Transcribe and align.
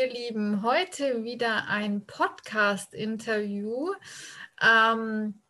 Ihr 0.00 0.08
Lieben. 0.08 0.62
Heute 0.62 1.24
wieder 1.24 1.68
ein 1.68 2.06
Podcast-Interview. 2.06 3.92
Ähm, 4.62 5.42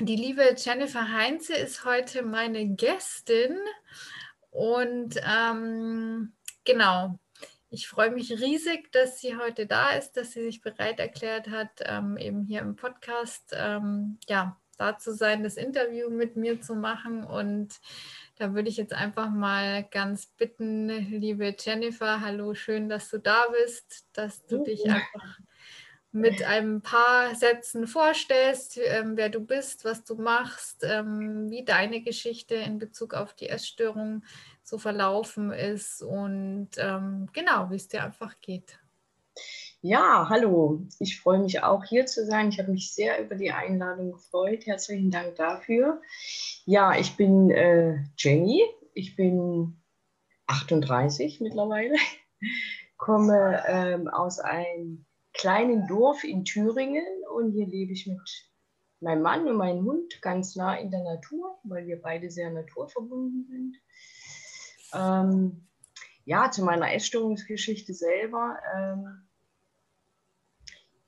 die 0.00 0.16
liebe 0.16 0.56
Jennifer 0.56 1.12
Heinze 1.12 1.54
ist 1.54 1.84
heute 1.84 2.24
meine 2.24 2.66
Gästin. 2.74 3.56
Und 4.50 5.20
ähm, 5.24 6.32
genau, 6.64 7.20
ich 7.70 7.86
freue 7.86 8.10
mich 8.10 8.32
riesig, 8.32 8.90
dass 8.90 9.20
sie 9.20 9.36
heute 9.36 9.66
da 9.68 9.92
ist, 9.92 10.14
dass 10.14 10.32
sie 10.32 10.42
sich 10.42 10.62
bereit 10.62 10.98
erklärt 10.98 11.48
hat, 11.48 11.70
ähm, 11.84 12.16
eben 12.16 12.42
hier 12.42 12.62
im 12.62 12.74
Podcast 12.74 13.54
ähm, 13.56 14.18
ja, 14.28 14.60
da 14.82 14.98
zu 14.98 15.14
sein, 15.14 15.44
das 15.44 15.56
Interview 15.56 16.10
mit 16.10 16.36
mir 16.36 16.60
zu 16.60 16.74
machen. 16.74 17.24
Und 17.24 17.80
da 18.36 18.54
würde 18.54 18.68
ich 18.68 18.76
jetzt 18.76 18.94
einfach 18.94 19.30
mal 19.30 19.84
ganz 19.84 20.26
bitten, 20.26 20.88
liebe 20.88 21.54
Jennifer, 21.58 22.20
hallo, 22.20 22.54
schön, 22.54 22.88
dass 22.88 23.08
du 23.08 23.18
da 23.18 23.44
bist, 23.62 24.06
dass 24.12 24.44
du 24.46 24.64
dich 24.64 24.84
einfach 24.90 25.38
mit 26.14 26.42
ein 26.42 26.82
paar 26.82 27.34
Sätzen 27.34 27.86
vorstellst, 27.86 28.78
ähm, 28.84 29.16
wer 29.16 29.30
du 29.30 29.40
bist, 29.40 29.86
was 29.86 30.04
du 30.04 30.16
machst, 30.16 30.84
ähm, 30.84 31.48
wie 31.50 31.64
deine 31.64 32.02
Geschichte 32.02 32.54
in 32.54 32.78
Bezug 32.78 33.14
auf 33.14 33.32
die 33.32 33.48
Essstörung 33.48 34.22
so 34.62 34.76
verlaufen 34.76 35.52
ist 35.52 36.02
und 36.02 36.70
ähm, 36.76 37.28
genau, 37.32 37.70
wie 37.70 37.76
es 37.76 37.88
dir 37.88 38.04
einfach 38.04 38.40
geht. 38.42 38.78
Ja, 39.84 40.28
hallo. 40.28 40.86
Ich 41.00 41.20
freue 41.20 41.40
mich 41.40 41.64
auch 41.64 41.82
hier 41.82 42.06
zu 42.06 42.24
sein. 42.24 42.50
Ich 42.50 42.60
habe 42.60 42.70
mich 42.70 42.94
sehr 42.94 43.20
über 43.20 43.34
die 43.34 43.50
Einladung 43.50 44.12
gefreut. 44.12 44.64
Herzlichen 44.64 45.10
Dank 45.10 45.34
dafür. 45.34 46.00
Ja, 46.64 46.96
ich 46.96 47.16
bin 47.16 47.50
äh, 47.50 48.04
Jenny. 48.16 48.62
Ich 48.94 49.16
bin 49.16 49.82
38 50.46 51.40
mittlerweile. 51.40 51.96
Komme 52.96 53.60
ähm, 53.66 54.06
aus 54.06 54.38
einem 54.38 55.04
kleinen 55.32 55.88
Dorf 55.88 56.22
in 56.22 56.44
Thüringen 56.44 57.04
und 57.34 57.50
hier 57.50 57.66
lebe 57.66 57.92
ich 57.92 58.06
mit 58.06 58.20
meinem 59.00 59.22
Mann 59.22 59.48
und 59.48 59.56
meinem 59.56 59.84
Hund 59.84 60.22
ganz 60.22 60.54
nah 60.54 60.76
in 60.76 60.92
der 60.92 61.02
Natur, 61.02 61.58
weil 61.64 61.88
wir 61.88 62.00
beide 62.00 62.30
sehr 62.30 62.52
naturverbunden 62.52 63.46
sind. 63.48 63.76
Ähm, 64.94 65.66
ja, 66.24 66.52
zu 66.52 66.62
meiner 66.62 66.94
Essstörungsgeschichte 66.94 67.94
selber. 67.94 68.58
Ähm, 68.76 69.28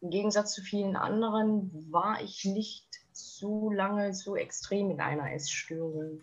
im 0.04 0.10
Gegensatz 0.10 0.52
zu 0.52 0.60
vielen 0.60 0.96
anderen 0.96 1.90
war 1.90 2.22
ich 2.22 2.44
nicht 2.44 2.86
so 3.12 3.70
lange 3.70 4.12
so 4.12 4.36
extrem 4.36 4.90
in 4.90 5.00
einer 5.00 5.32
Essstörung. 5.32 6.20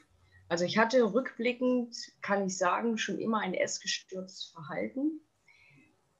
Also 0.49 0.65
ich 0.65 0.77
hatte 0.77 1.15
rückblickend, 1.15 1.97
kann 2.21 2.45
ich 2.45 2.59
sagen, 2.59 2.99
schon 2.99 3.17
immer 3.17 3.39
ein 3.39 3.55
essgestörtes 3.55 4.51
Verhalten. 4.53 5.19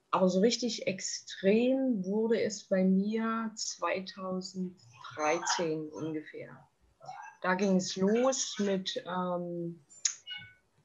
Aber 0.10 0.28
so 0.28 0.40
richtig 0.40 0.88
extrem 0.88 2.04
wurde 2.04 2.42
es 2.42 2.64
bei 2.64 2.84
mir 2.84 3.52
2013 3.54 5.88
ungefähr. 5.90 6.68
Da 7.44 7.54
ging 7.54 7.76
es 7.76 7.96
los 7.96 8.56
mit 8.58 9.04
ähm, 9.06 9.86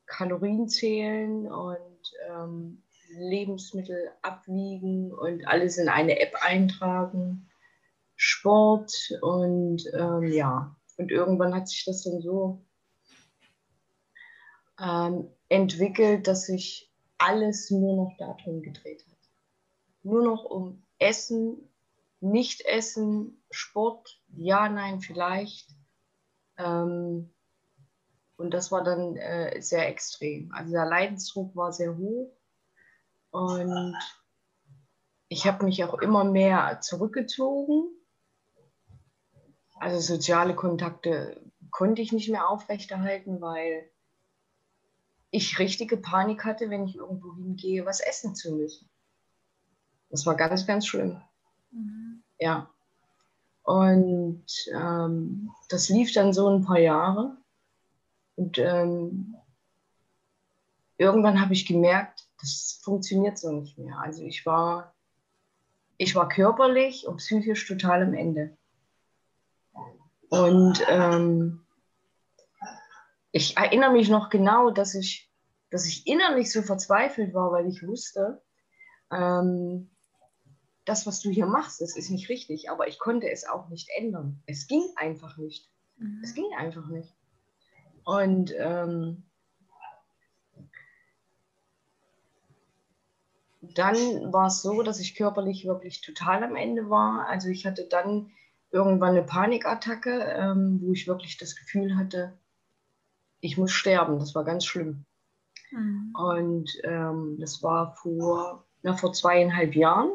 Kalorienzählen 0.04 1.50
und 1.50 2.12
ähm, 2.28 2.82
Lebensmittel 3.10 4.10
abwiegen 4.22 5.12
und 5.12 5.46
alles 5.46 5.78
in 5.78 5.88
eine 5.88 6.18
App 6.20 6.34
eintragen, 6.40 7.48
Sport 8.16 8.92
und 9.22 9.84
ähm, 9.92 10.32
ja. 10.32 10.76
Und 10.96 11.10
irgendwann 11.10 11.54
hat 11.54 11.68
sich 11.68 11.84
das 11.84 12.04
dann 12.04 12.20
so 12.20 12.64
ähm, 14.80 15.28
entwickelt, 15.48 16.26
dass 16.26 16.46
sich 16.46 16.92
alles 17.18 17.70
nur 17.70 17.96
noch 17.96 18.16
darum 18.18 18.62
gedreht 18.62 19.04
hat. 19.06 19.18
Nur 20.02 20.22
noch 20.22 20.44
um 20.44 20.82
Essen, 20.98 21.70
Nicht-Essen, 22.20 23.42
Sport, 23.50 24.22
ja, 24.36 24.68
nein, 24.68 25.00
vielleicht. 25.00 25.68
Ähm, 26.56 27.30
und 28.36 28.52
das 28.52 28.70
war 28.70 28.84
dann 28.84 29.16
äh, 29.16 29.60
sehr 29.60 29.88
extrem. 29.88 30.52
Also 30.52 30.72
der 30.72 30.86
Leidensdruck 30.86 31.56
war 31.56 31.72
sehr 31.72 31.96
hoch. 31.96 32.35
Und 33.30 33.96
ich 35.28 35.46
habe 35.46 35.64
mich 35.64 35.84
auch 35.84 35.98
immer 35.98 36.24
mehr 36.24 36.80
zurückgezogen. 36.80 37.90
Also 39.78 40.00
soziale 40.00 40.54
Kontakte 40.54 41.40
konnte 41.70 42.00
ich 42.00 42.12
nicht 42.12 42.30
mehr 42.30 42.48
aufrechterhalten, 42.48 43.40
weil 43.40 43.90
ich 45.30 45.58
richtige 45.58 45.96
Panik 45.96 46.44
hatte, 46.44 46.70
wenn 46.70 46.86
ich 46.86 46.96
irgendwo 46.96 47.34
hingehe, 47.34 47.84
was 47.84 48.00
essen 48.00 48.34
zu 48.34 48.52
müssen. 48.52 48.88
Das 50.08 50.24
war 50.24 50.34
ganz, 50.34 50.66
ganz 50.66 50.86
schlimm. 50.86 51.20
Mhm. 51.70 52.22
Ja. 52.38 52.70
Und 53.62 54.46
ähm, 54.72 55.50
das 55.68 55.88
lief 55.88 56.12
dann 56.12 56.32
so 56.32 56.48
ein 56.48 56.64
paar 56.64 56.78
Jahre. 56.78 57.36
Und 58.36 58.58
ähm, 58.58 59.36
irgendwann 60.96 61.40
habe 61.40 61.52
ich 61.52 61.66
gemerkt, 61.66 62.25
das 62.40 62.80
funktioniert 62.82 63.38
so 63.38 63.52
nicht 63.52 63.78
mehr. 63.78 63.98
Also 63.98 64.22
ich 64.22 64.44
war, 64.46 64.94
ich 65.96 66.14
war 66.14 66.28
körperlich 66.28 67.06
und 67.06 67.16
psychisch 67.16 67.66
total 67.66 68.02
am 68.02 68.14
Ende. 68.14 68.56
Und 70.28 70.82
ähm, 70.88 71.64
ich 73.32 73.56
erinnere 73.56 73.92
mich 73.92 74.08
noch 74.08 74.30
genau, 74.30 74.70
dass 74.70 74.94
ich, 74.94 75.30
dass 75.70 75.86
ich 75.86 76.06
innerlich 76.06 76.50
so 76.50 76.62
verzweifelt 76.62 77.34
war, 77.34 77.52
weil 77.52 77.68
ich 77.68 77.86
wusste, 77.86 78.42
ähm, 79.10 79.90
das, 80.84 81.06
was 81.06 81.20
du 81.20 81.30
hier 81.30 81.46
machst, 81.46 81.80
das 81.80 81.96
ist 81.96 82.10
nicht 82.10 82.28
richtig, 82.28 82.70
aber 82.70 82.88
ich 82.88 82.98
konnte 82.98 83.30
es 83.30 83.46
auch 83.46 83.68
nicht 83.68 83.88
ändern. 83.96 84.42
Es 84.46 84.66
ging 84.66 84.84
einfach 84.96 85.36
nicht. 85.36 85.68
Mhm. 85.96 86.20
Es 86.22 86.34
ging 86.34 86.46
einfach 86.56 86.86
nicht. 86.88 87.14
Und 88.04 88.54
ähm, 88.56 89.25
dann 93.74 94.32
war 94.32 94.46
es 94.46 94.62
so, 94.62 94.82
dass 94.82 95.00
ich 95.00 95.14
körperlich 95.14 95.66
wirklich 95.66 96.00
total 96.00 96.44
am 96.44 96.56
Ende 96.56 96.90
war. 96.90 97.26
Also 97.28 97.48
ich 97.48 97.66
hatte 97.66 97.86
dann 97.88 98.30
irgendwann 98.70 99.10
eine 99.10 99.22
Panikattacke, 99.22 100.22
ähm, 100.38 100.80
wo 100.82 100.92
ich 100.92 101.06
wirklich 101.06 101.38
das 101.38 101.56
Gefühl 101.56 101.96
hatte, 101.96 102.36
ich 103.40 103.56
muss 103.56 103.72
sterben. 103.72 104.18
Das 104.18 104.34
war 104.34 104.44
ganz 104.44 104.64
schlimm. 104.64 105.04
Mhm. 105.70 106.14
Und 106.14 106.70
ähm, 106.84 107.36
das 107.38 107.62
war 107.62 107.94
vor, 107.96 108.64
na, 108.82 108.96
vor 108.96 109.12
zweieinhalb 109.12 109.74
Jahren. 109.74 110.10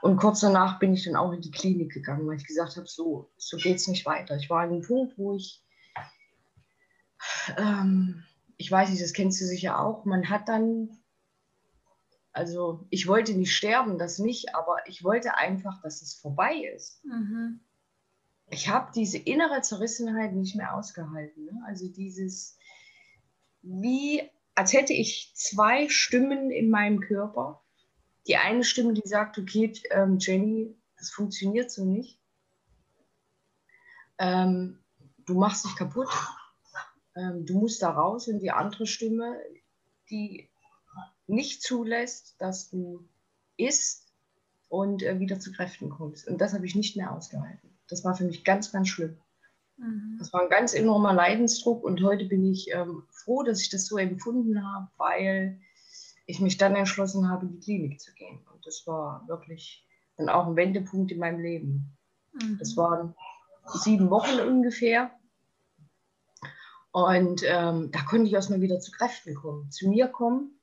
Und 0.00 0.16
kurz 0.16 0.40
danach 0.40 0.78
bin 0.78 0.94
ich 0.94 1.04
dann 1.04 1.16
auch 1.16 1.32
in 1.32 1.40
die 1.40 1.50
Klinik 1.50 1.92
gegangen, 1.92 2.26
weil 2.26 2.36
ich 2.36 2.46
gesagt 2.46 2.76
habe, 2.76 2.86
so, 2.86 3.30
so 3.36 3.56
geht 3.56 3.76
es 3.76 3.88
nicht 3.88 4.06
weiter. 4.06 4.36
Ich 4.36 4.48
war 4.48 4.62
an 4.62 4.70
einem 4.70 4.82
Punkt, 4.82 5.18
wo 5.18 5.34
ich, 5.34 5.62
ähm, 7.58 8.24
ich 8.56 8.70
weiß 8.70 8.90
nicht, 8.90 9.02
das 9.02 9.12
kennst 9.12 9.40
du 9.40 9.44
sicher 9.44 9.78
auch, 9.78 10.04
man 10.04 10.30
hat 10.30 10.48
dann 10.48 10.96
also 12.36 12.86
ich 12.90 13.06
wollte 13.06 13.32
nicht 13.32 13.56
sterben, 13.56 13.96
das 13.96 14.18
nicht, 14.18 14.54
aber 14.54 14.76
ich 14.86 15.02
wollte 15.02 15.38
einfach, 15.38 15.80
dass 15.80 16.02
es 16.02 16.12
vorbei 16.12 16.54
ist. 16.74 17.02
Mhm. 17.02 17.60
Ich 18.50 18.68
habe 18.68 18.92
diese 18.94 19.16
innere 19.16 19.62
Zerrissenheit 19.62 20.34
nicht 20.34 20.54
mehr 20.54 20.74
ausgehalten. 20.74 21.46
Ne? 21.46 21.62
Also 21.66 21.88
dieses, 21.88 22.58
wie, 23.62 24.22
als 24.54 24.74
hätte 24.74 24.92
ich 24.92 25.32
zwei 25.34 25.88
Stimmen 25.88 26.50
in 26.50 26.68
meinem 26.68 27.00
Körper, 27.00 27.64
die 28.26 28.36
eine 28.36 28.64
Stimme, 28.64 28.92
die 28.92 29.08
sagt, 29.08 29.38
okay, 29.38 29.72
ähm, 29.90 30.18
Jenny, 30.20 30.76
das 30.98 31.10
funktioniert 31.10 31.70
so 31.70 31.86
nicht. 31.86 32.20
Ähm, 34.18 34.84
du 35.24 35.38
machst 35.38 35.64
dich 35.64 35.74
kaputt. 35.74 36.10
Ähm, 37.14 37.46
du 37.46 37.58
musst 37.58 37.80
da 37.80 37.92
raus. 37.92 38.28
Und 38.28 38.40
die 38.40 38.50
andere 38.50 38.86
Stimme, 38.86 39.40
die 40.10 40.50
nicht 41.26 41.62
zulässt, 41.62 42.36
dass 42.38 42.70
du 42.70 43.08
isst 43.56 44.12
und 44.68 45.02
äh, 45.02 45.18
wieder 45.20 45.40
zu 45.40 45.52
Kräften 45.52 45.90
kommst. 45.90 46.28
Und 46.28 46.40
das 46.40 46.54
habe 46.54 46.66
ich 46.66 46.74
nicht 46.74 46.96
mehr 46.96 47.12
ausgehalten. 47.12 47.70
Das 47.88 48.04
war 48.04 48.14
für 48.14 48.24
mich 48.24 48.44
ganz, 48.44 48.72
ganz 48.72 48.88
schlimm. 48.88 49.16
Mhm. 49.76 50.16
Das 50.18 50.32
war 50.32 50.42
ein 50.42 50.50
ganz 50.50 50.74
enormer 50.74 51.12
Leidensdruck 51.12 51.84
und 51.84 52.02
heute 52.02 52.24
bin 52.26 52.44
ich 52.50 52.72
ähm, 52.72 53.04
froh, 53.10 53.42
dass 53.42 53.60
ich 53.60 53.70
das 53.70 53.86
so 53.86 53.98
empfunden 53.98 54.64
habe, 54.64 54.88
weil 54.96 55.60
ich 56.26 56.40
mich 56.40 56.56
dann 56.56 56.74
entschlossen 56.74 57.28
habe, 57.28 57.46
in 57.46 57.52
die 57.52 57.60
Klinik 57.60 58.00
zu 58.00 58.12
gehen. 58.14 58.40
Und 58.52 58.66
das 58.66 58.86
war 58.86 59.26
wirklich 59.28 59.86
dann 60.16 60.28
auch 60.28 60.46
ein 60.46 60.56
Wendepunkt 60.56 61.12
in 61.12 61.18
meinem 61.18 61.40
Leben. 61.40 61.96
Mhm. 62.32 62.58
Das 62.58 62.76
waren 62.76 63.14
sieben 63.64 64.10
Wochen 64.10 64.40
ungefähr. 64.40 65.10
Und 66.90 67.42
ähm, 67.44 67.90
da 67.92 68.02
konnte 68.02 68.26
ich 68.26 68.32
erstmal 68.32 68.62
wieder 68.62 68.80
zu 68.80 68.90
Kräften 68.90 69.34
kommen, 69.34 69.70
zu 69.70 69.88
mir 69.88 70.08
kommen. 70.08 70.58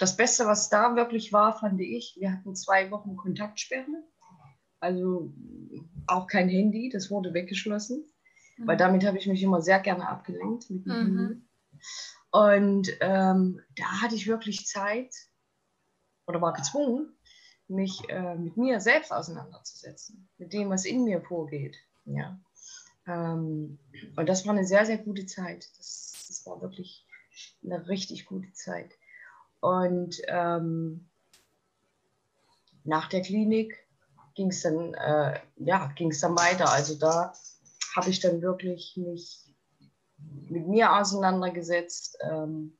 Das 0.00 0.16
Beste, 0.16 0.46
was 0.46 0.70
da 0.70 0.96
wirklich 0.96 1.30
war, 1.30 1.52
fand 1.52 1.78
ich, 1.78 2.16
wir 2.18 2.32
hatten 2.32 2.56
zwei 2.56 2.90
Wochen 2.90 3.16
Kontaktsperre. 3.16 4.02
Also 4.80 5.34
auch 6.06 6.26
kein 6.26 6.48
Handy, 6.48 6.88
das 6.88 7.10
wurde 7.10 7.34
weggeschlossen, 7.34 8.10
mhm. 8.56 8.66
weil 8.66 8.78
damit 8.78 9.04
habe 9.04 9.18
ich 9.18 9.26
mich 9.26 9.42
immer 9.42 9.60
sehr 9.60 9.78
gerne 9.78 10.08
abgelenkt. 10.08 10.70
Mhm. 10.70 11.46
Und 12.30 12.88
ähm, 13.00 13.60
da 13.76 14.00
hatte 14.00 14.14
ich 14.14 14.26
wirklich 14.26 14.66
Zeit 14.66 15.14
oder 16.26 16.40
war 16.40 16.54
gezwungen, 16.54 17.14
mich 17.68 18.00
äh, 18.08 18.36
mit 18.36 18.56
mir 18.56 18.80
selbst 18.80 19.12
auseinanderzusetzen, 19.12 20.30
mit 20.38 20.54
dem, 20.54 20.70
was 20.70 20.86
in 20.86 21.04
mir 21.04 21.20
vorgeht. 21.20 21.76
Ja. 22.06 22.40
Ähm, 23.06 23.78
und 24.16 24.28
das 24.30 24.46
war 24.46 24.54
eine 24.54 24.64
sehr, 24.64 24.86
sehr 24.86 24.98
gute 24.98 25.26
Zeit. 25.26 25.68
Das, 25.76 26.24
das 26.26 26.46
war 26.46 26.62
wirklich 26.62 27.06
eine 27.62 27.86
richtig 27.86 28.24
gute 28.24 28.50
Zeit. 28.54 28.92
Und 29.60 30.20
ähm, 30.26 31.08
nach 32.84 33.08
der 33.08 33.22
Klinik 33.22 33.76
ging 34.34 34.48
es 34.48 34.62
dann, 34.62 34.94
äh, 34.94 35.38
ja, 35.56 35.92
ging 35.96 36.10
es 36.10 36.20
dann 36.20 36.36
weiter. 36.36 36.70
Also 36.70 36.94
da 36.94 37.32
habe 37.96 38.10
ich 38.10 38.20
dann 38.20 38.42
wirklich 38.42 38.96
mich 38.96 39.54
mit 40.48 40.66
mir 40.66 40.96
auseinandergesetzt, 40.96 42.18
ähm, 42.22 42.76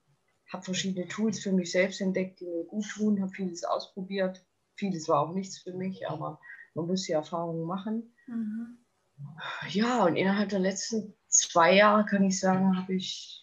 habe 0.52 0.64
verschiedene 0.64 1.06
Tools 1.06 1.40
für 1.40 1.52
mich 1.52 1.70
selbst 1.70 2.00
entdeckt, 2.00 2.40
die 2.40 2.46
mir 2.46 2.64
gut 2.64 2.88
tun, 2.88 3.20
habe 3.20 3.32
vieles 3.32 3.64
ausprobiert. 3.64 4.44
Vieles 4.76 5.08
war 5.08 5.20
auch 5.20 5.34
nichts 5.34 5.58
für 5.58 5.72
mich, 5.72 6.08
aber 6.08 6.40
man 6.74 6.86
muss 6.86 7.04
die 7.04 7.12
Erfahrungen 7.12 7.64
machen. 7.64 8.14
Mhm. 8.26 8.78
Ja, 9.68 10.04
und 10.04 10.16
innerhalb 10.16 10.48
der 10.48 10.60
letzten 10.60 11.14
zwei 11.28 11.74
Jahre 11.74 12.06
kann 12.06 12.24
ich 12.24 12.40
sagen, 12.40 12.76
habe 12.76 12.94
ich 12.94 13.39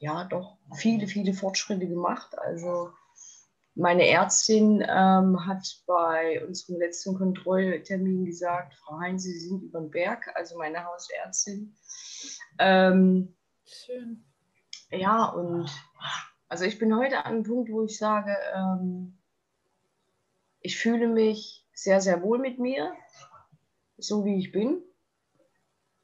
ja 0.00 0.24
doch 0.24 0.56
viele, 0.74 1.06
viele 1.06 1.32
Fortschritte 1.32 1.86
gemacht. 1.86 2.38
Also 2.38 2.90
meine 3.74 4.08
Ärztin 4.08 4.84
ähm, 4.88 5.46
hat 5.46 5.82
bei 5.86 6.44
unserem 6.44 6.80
letzten 6.80 7.14
Kontrolltermin 7.16 8.24
gesagt, 8.24 8.74
Frau 8.74 8.98
Heinz, 8.98 9.22
Sie 9.22 9.38
sind 9.38 9.62
über 9.62 9.80
den 9.80 9.90
Berg, 9.90 10.30
also 10.34 10.58
meine 10.58 10.84
Hausärztin. 10.84 11.76
Ähm, 12.58 13.36
Schön. 13.64 14.24
Ja, 14.90 15.26
und 15.26 15.70
also 16.48 16.64
ich 16.64 16.78
bin 16.78 16.96
heute 16.96 17.18
an 17.18 17.34
einem 17.34 17.42
Punkt, 17.44 17.70
wo 17.70 17.84
ich 17.84 17.98
sage, 17.98 18.36
ähm, 18.54 19.18
ich 20.60 20.78
fühle 20.78 21.06
mich 21.06 21.66
sehr, 21.72 22.00
sehr 22.00 22.22
wohl 22.22 22.38
mit 22.38 22.58
mir, 22.58 22.92
so 23.96 24.24
wie 24.24 24.38
ich 24.38 24.50
bin. 24.50 24.82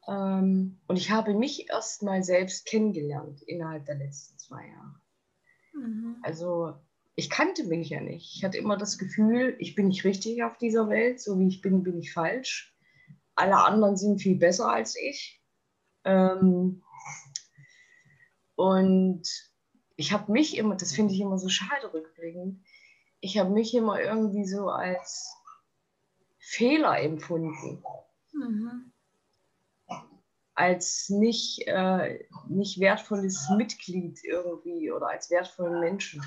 Ähm, 0.06 0.78
und 0.86 0.96
ich 0.96 1.10
habe 1.10 1.34
mich 1.34 1.68
erst 1.70 2.02
mal 2.02 2.22
selbst 2.22 2.66
kennengelernt 2.66 3.42
innerhalb 3.42 3.86
der 3.86 3.96
letzten 3.96 4.38
zwei 4.38 4.66
Jahre. 4.66 5.00
Mhm. 5.72 6.16
Also 6.22 6.74
ich 7.16 7.30
kannte 7.30 7.64
mich 7.64 7.90
ja 7.90 8.00
nicht. 8.00 8.34
Ich 8.36 8.44
hatte 8.44 8.58
immer 8.58 8.76
das 8.76 8.98
Gefühl, 8.98 9.56
ich 9.58 9.74
bin 9.74 9.88
nicht 9.88 10.04
richtig 10.04 10.42
auf 10.42 10.58
dieser 10.58 10.88
Welt, 10.88 11.20
so 11.20 11.38
wie 11.38 11.48
ich 11.48 11.60
bin, 11.60 11.82
bin 11.82 11.98
ich 11.98 12.12
falsch. 12.12 12.74
Alle 13.34 13.64
anderen 13.64 13.96
sind 13.96 14.20
viel 14.20 14.36
besser 14.36 14.68
als 14.68 14.96
ich. 14.96 15.42
Ähm, 16.04 16.82
und 18.56 19.22
ich 19.96 20.12
habe 20.12 20.32
mich 20.32 20.56
immer, 20.56 20.76
das 20.76 20.92
finde 20.92 21.14
ich 21.14 21.20
immer 21.20 21.38
so 21.38 21.48
schade 21.48 21.92
rückblickend, 21.92 22.64
ich 23.20 23.38
habe 23.38 23.50
mich 23.50 23.74
immer 23.74 24.00
irgendwie 24.00 24.46
so 24.46 24.68
als 24.68 25.34
Fehler 26.38 27.00
empfunden. 27.00 27.82
Mhm. 28.32 28.92
Als 30.54 31.08
nicht, 31.08 31.66
äh, 31.66 32.24
nicht 32.48 32.78
wertvolles 32.78 33.48
Mitglied 33.56 34.20
irgendwie 34.24 34.92
oder 34.92 35.08
als 35.08 35.30
wertvollen 35.30 35.80
Menschen. 35.80 36.22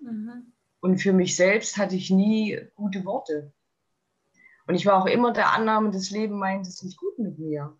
Mhm. 0.00 0.52
Und 0.80 0.98
für 0.98 1.12
mich 1.12 1.36
selbst 1.36 1.76
hatte 1.76 1.96
ich 1.96 2.10
nie 2.10 2.60
gute 2.74 3.04
Worte. 3.04 3.52
Und 4.66 4.74
ich 4.74 4.86
war 4.86 5.00
auch 5.00 5.06
immer 5.06 5.32
der 5.32 5.52
Annahme, 5.52 5.90
das 5.90 6.10
Leben 6.10 6.38
meint 6.38 6.66
es 6.66 6.82
nicht 6.82 6.98
gut 6.98 7.18
mit 7.18 7.38
mir. 7.38 7.76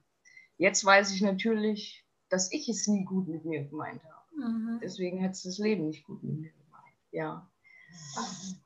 Jetzt 0.56 0.84
weiß 0.84 1.12
ich 1.14 1.20
natürlich, 1.20 2.04
dass 2.28 2.52
ich 2.52 2.68
es 2.68 2.86
nie 2.86 3.04
gut 3.04 3.28
mit 3.28 3.44
mir 3.44 3.64
gemeint 3.64 4.02
habe. 4.04 4.16
Mhm. 4.36 4.80
Deswegen 4.82 5.22
hat 5.22 5.32
es 5.32 5.42
das 5.42 5.58
Leben 5.58 5.88
nicht 5.88 6.06
gut 6.06 6.22
mit 6.22 6.38
mir 6.38 6.50
gemeint. 6.50 6.96
Ja. 7.10 7.50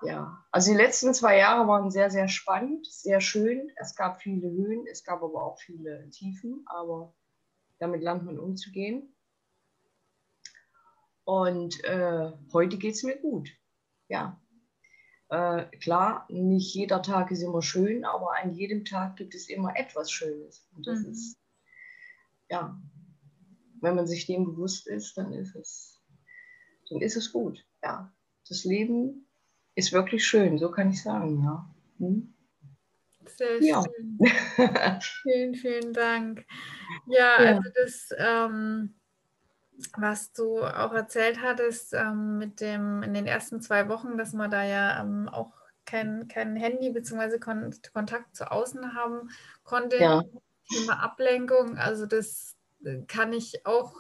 Ja, 0.02 0.44
also 0.50 0.72
die 0.72 0.76
letzten 0.76 1.14
zwei 1.14 1.38
Jahre 1.38 1.68
waren 1.68 1.90
sehr, 1.90 2.10
sehr 2.10 2.28
spannend, 2.28 2.86
sehr 2.86 3.20
schön. 3.20 3.70
Es 3.76 3.94
gab 3.94 4.20
viele 4.20 4.50
Höhen, 4.50 4.86
es 4.90 5.04
gab 5.04 5.22
aber 5.22 5.44
auch 5.44 5.58
viele 5.58 6.08
Tiefen, 6.10 6.62
aber 6.66 7.14
damit 7.80 8.02
lernt 8.02 8.24
man 8.24 8.38
umzugehen. 8.38 9.14
Und 11.24 11.82
äh, 11.84 12.32
heute 12.52 12.78
geht 12.78 12.94
es 12.94 13.02
mir 13.02 13.16
gut. 13.16 13.50
Ja. 14.08 14.40
Äh, 15.28 15.64
klar, 15.78 16.26
nicht 16.28 16.74
jeder 16.74 17.02
Tag 17.02 17.30
ist 17.30 17.42
immer 17.42 17.62
schön, 17.62 18.04
aber 18.04 18.36
an 18.36 18.54
jedem 18.54 18.84
Tag 18.84 19.16
gibt 19.16 19.34
es 19.34 19.48
immer 19.48 19.76
etwas 19.76 20.10
Schönes. 20.10 20.66
Und 20.74 20.86
das 20.86 21.00
mhm. 21.00 21.12
ist, 21.12 21.38
ja, 22.48 22.80
wenn 23.80 23.94
man 23.94 24.06
sich 24.06 24.26
dem 24.26 24.44
bewusst 24.44 24.86
ist, 24.86 25.16
dann 25.16 25.32
ist 25.32 25.54
es, 25.54 26.02
dann 26.88 27.00
ist 27.00 27.16
es 27.16 27.32
gut. 27.32 27.64
Ja. 27.82 28.12
Das 28.48 28.64
Leben 28.64 29.28
ist 29.74 29.92
wirklich 29.92 30.26
schön, 30.26 30.58
so 30.58 30.70
kann 30.70 30.90
ich 30.90 31.02
sagen, 31.02 31.42
ja. 31.44 31.74
Hm? 31.98 32.34
Sehr 33.26 33.62
ja. 33.62 33.82
schön. 33.82 34.18
vielen, 35.22 35.54
vielen 35.54 35.92
Dank. 35.92 36.46
Ja, 37.06 37.42
ja. 37.42 37.56
also 37.56 37.70
das 37.74 38.08
ähm, 38.16 38.94
was 39.96 40.32
du 40.32 40.62
auch 40.62 40.92
erzählt 40.92 41.40
hattest 41.40 41.94
ähm, 41.94 42.38
mit 42.38 42.60
dem 42.60 43.02
in 43.02 43.14
den 43.14 43.26
ersten 43.26 43.60
zwei 43.60 43.88
Wochen, 43.88 44.18
dass 44.18 44.32
man 44.32 44.50
da 44.50 44.62
ja 44.62 45.00
ähm, 45.00 45.28
auch 45.28 45.52
kein, 45.84 46.28
kein 46.28 46.56
Handy 46.56 46.90
bzw. 46.90 47.38
Kon 47.38 47.74
Kontakt 47.92 48.36
zu 48.36 48.50
außen 48.50 48.94
haben 48.94 49.30
konnte. 49.64 49.96
Ja. 49.96 50.22
Thema 50.68 51.02
Ablenkung, 51.02 51.78
also 51.78 52.06
das 52.06 52.56
äh, 52.84 53.02
kann 53.08 53.32
ich 53.32 53.66
auch 53.66 53.94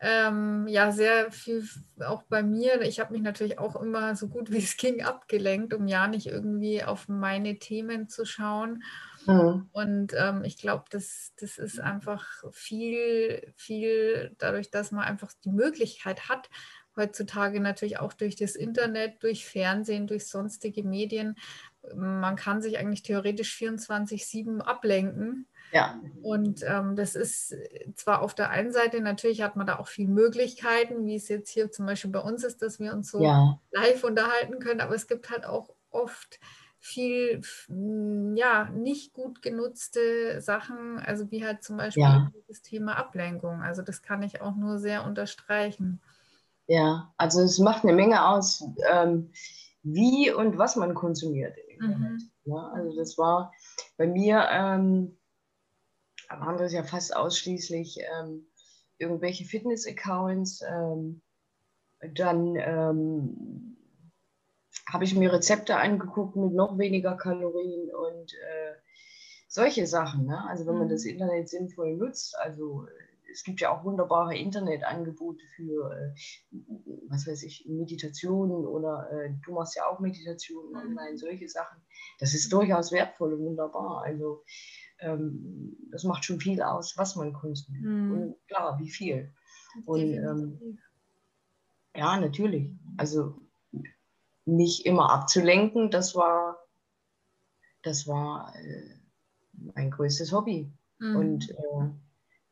ähm, 0.00 0.66
ja 0.66 0.92
sehr 0.92 1.30
viel 1.30 1.68
auch 2.00 2.22
bei 2.22 2.42
mir. 2.42 2.80
Ich 2.80 3.00
habe 3.00 3.12
mich 3.12 3.22
natürlich 3.22 3.58
auch 3.58 3.76
immer 3.76 4.16
so 4.16 4.28
gut 4.28 4.50
wie 4.50 4.58
es 4.58 4.76
ging 4.78 5.02
abgelenkt, 5.02 5.74
um 5.74 5.86
ja 5.86 6.08
nicht 6.08 6.26
irgendwie 6.26 6.82
auf 6.82 7.08
meine 7.08 7.58
Themen 7.58 8.08
zu 8.08 8.24
schauen. 8.24 8.82
Mhm. 9.26 9.68
Und 9.72 10.14
ähm, 10.16 10.44
ich 10.44 10.56
glaube, 10.56 10.84
das, 10.90 11.32
das 11.38 11.58
ist 11.58 11.78
einfach 11.78 12.26
viel, 12.52 13.52
viel 13.56 14.34
dadurch, 14.38 14.70
dass 14.70 14.90
man 14.90 15.04
einfach 15.04 15.32
die 15.44 15.52
Möglichkeit 15.52 16.30
hat, 16.30 16.48
heutzutage 16.96 17.60
natürlich 17.60 17.98
auch 17.98 18.14
durch 18.14 18.36
das 18.36 18.56
Internet, 18.56 19.22
durch 19.22 19.46
Fernsehen, 19.46 20.06
durch 20.06 20.26
sonstige 20.26 20.82
Medien. 20.82 21.36
Man 21.94 22.36
kann 22.36 22.62
sich 22.62 22.78
eigentlich 22.78 23.02
theoretisch 23.02 23.54
24-7 23.54 24.60
ablenken. 24.60 25.46
Ja. 25.72 26.00
Und 26.22 26.62
ähm, 26.66 26.96
das 26.96 27.14
ist 27.14 27.54
zwar 27.94 28.22
auf 28.22 28.34
der 28.34 28.50
einen 28.50 28.72
Seite, 28.72 29.00
natürlich 29.00 29.42
hat 29.42 29.56
man 29.56 29.66
da 29.66 29.78
auch 29.78 29.88
viele 29.88 30.10
Möglichkeiten, 30.10 31.06
wie 31.06 31.14
es 31.14 31.28
jetzt 31.28 31.50
hier 31.50 31.70
zum 31.70 31.86
Beispiel 31.86 32.10
bei 32.10 32.20
uns 32.20 32.44
ist, 32.44 32.62
dass 32.62 32.80
wir 32.80 32.92
uns 32.92 33.10
so 33.10 33.22
ja. 33.22 33.60
live 33.70 34.04
unterhalten 34.04 34.58
können, 34.58 34.80
aber 34.80 34.94
es 34.94 35.06
gibt 35.06 35.30
halt 35.30 35.46
auch 35.46 35.70
oft 35.90 36.40
viel 36.82 37.42
ja 37.68 38.70
nicht 38.70 39.12
gut 39.12 39.42
genutzte 39.42 40.40
Sachen, 40.40 40.98
also 40.98 41.30
wie 41.30 41.44
halt 41.44 41.62
zum 41.62 41.76
Beispiel 41.76 42.02
ja. 42.02 42.32
das 42.48 42.62
Thema 42.62 42.96
Ablenkung. 42.96 43.60
Also 43.60 43.82
das 43.82 44.00
kann 44.00 44.22
ich 44.22 44.40
auch 44.40 44.56
nur 44.56 44.78
sehr 44.78 45.04
unterstreichen. 45.04 46.00
Ja, 46.66 47.12
also 47.18 47.42
es 47.42 47.58
macht 47.58 47.84
eine 47.84 47.92
Menge 47.92 48.26
aus, 48.26 48.64
ähm, 48.90 49.30
wie 49.82 50.30
und 50.30 50.56
was 50.56 50.76
man 50.76 50.94
konsumiert. 50.94 51.56
Mhm. 51.78 52.30
Ja, 52.44 52.70
also 52.74 52.96
das 52.96 53.18
war 53.18 53.52
bei 53.98 54.06
mir, 54.06 54.46
ähm, 54.50 55.16
waren 56.38 56.58
das 56.58 56.72
ja 56.72 56.82
fast 56.82 57.14
ausschließlich 57.14 57.98
ähm, 58.20 58.46
irgendwelche 58.98 59.44
Fitness-Accounts, 59.44 60.62
ähm, 60.62 61.22
dann 62.14 62.56
ähm, 62.56 63.76
habe 64.88 65.04
ich 65.04 65.14
mir 65.14 65.32
Rezepte 65.32 65.76
angeguckt 65.76 66.36
mit 66.36 66.52
noch 66.52 66.78
weniger 66.78 67.16
Kalorien 67.16 67.90
und 67.94 68.32
äh, 68.34 68.74
solche 69.48 69.86
Sachen. 69.86 70.26
Ne? 70.26 70.44
Also 70.48 70.66
wenn 70.66 70.78
man 70.78 70.88
das 70.88 71.04
mhm. 71.04 71.10
Internet 71.10 71.48
sinnvoll 71.48 71.96
nutzt, 71.96 72.38
also 72.38 72.86
es 73.32 73.44
gibt 73.44 73.60
ja 73.60 73.70
auch 73.70 73.84
wunderbare 73.84 74.36
Internetangebote 74.36 75.44
für, 75.56 75.92
äh, 75.92 76.56
was 77.08 77.26
weiß 77.26 77.42
ich, 77.44 77.66
Meditationen 77.68 78.66
oder 78.66 79.08
äh, 79.12 79.30
du 79.44 79.52
machst 79.52 79.76
ja 79.76 79.86
auch 79.86 80.00
Meditationen 80.00 80.70
mhm. 80.70 80.76
online, 80.76 81.18
solche 81.18 81.48
Sachen. 81.48 81.80
Das 82.18 82.34
ist 82.34 82.52
durchaus 82.52 82.92
wertvoll 82.92 83.34
und 83.34 83.44
wunderbar. 83.44 84.02
Also 84.02 84.44
ähm, 85.00 85.76
das 85.90 86.04
macht 86.04 86.24
schon 86.24 86.40
viel 86.40 86.62
aus, 86.62 86.96
was 86.96 87.16
man 87.16 87.32
konsumiert. 87.32 87.84
Mhm. 87.84 88.12
Und 88.12 88.46
klar, 88.46 88.78
wie 88.78 88.90
viel. 88.90 89.32
Und 89.84 90.14
ähm, 90.14 90.78
ja, 91.94 92.18
natürlich. 92.18 92.70
Also 92.96 93.40
nicht 94.44 94.86
immer 94.86 95.10
abzulenken, 95.10 95.90
das 95.90 96.14
war, 96.14 96.58
das 97.82 98.06
war 98.06 98.54
äh, 98.56 98.94
mein 99.74 99.90
größtes 99.90 100.32
Hobby. 100.32 100.72
Mhm. 100.98 101.16
Und 101.16 101.50
äh, 101.50 101.90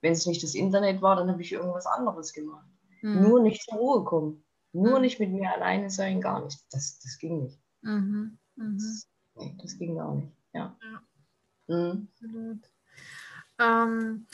wenn 0.00 0.12
es 0.12 0.26
nicht 0.26 0.42
das 0.42 0.54
Internet 0.54 1.02
war, 1.02 1.16
dann 1.16 1.30
habe 1.30 1.42
ich 1.42 1.52
irgendwas 1.52 1.86
anderes 1.86 2.32
gemacht. 2.32 2.66
Mhm. 3.02 3.22
Nur 3.22 3.42
nicht 3.42 3.62
zur 3.62 3.78
Ruhe 3.78 4.04
kommen. 4.04 4.44
Nur 4.72 4.96
mhm. 4.96 5.02
nicht 5.02 5.18
mit 5.18 5.30
mir 5.30 5.52
alleine 5.52 5.90
sein, 5.90 6.20
gar 6.20 6.44
nicht. 6.44 6.60
Das, 6.70 6.98
das 7.00 7.18
ging 7.18 7.42
nicht. 7.42 7.60
Mhm. 7.82 8.38
mhm. 8.56 8.74
Das, 8.78 9.08
nee, 9.36 9.56
das 9.60 9.78
ging 9.78 9.96
gar 9.96 10.14
nicht. 10.14 10.32
Ja. 10.52 10.76
ja. 10.80 11.02
Mhm. 11.68 12.08
Absolut. 12.14 12.70
Ähm, 13.60 14.26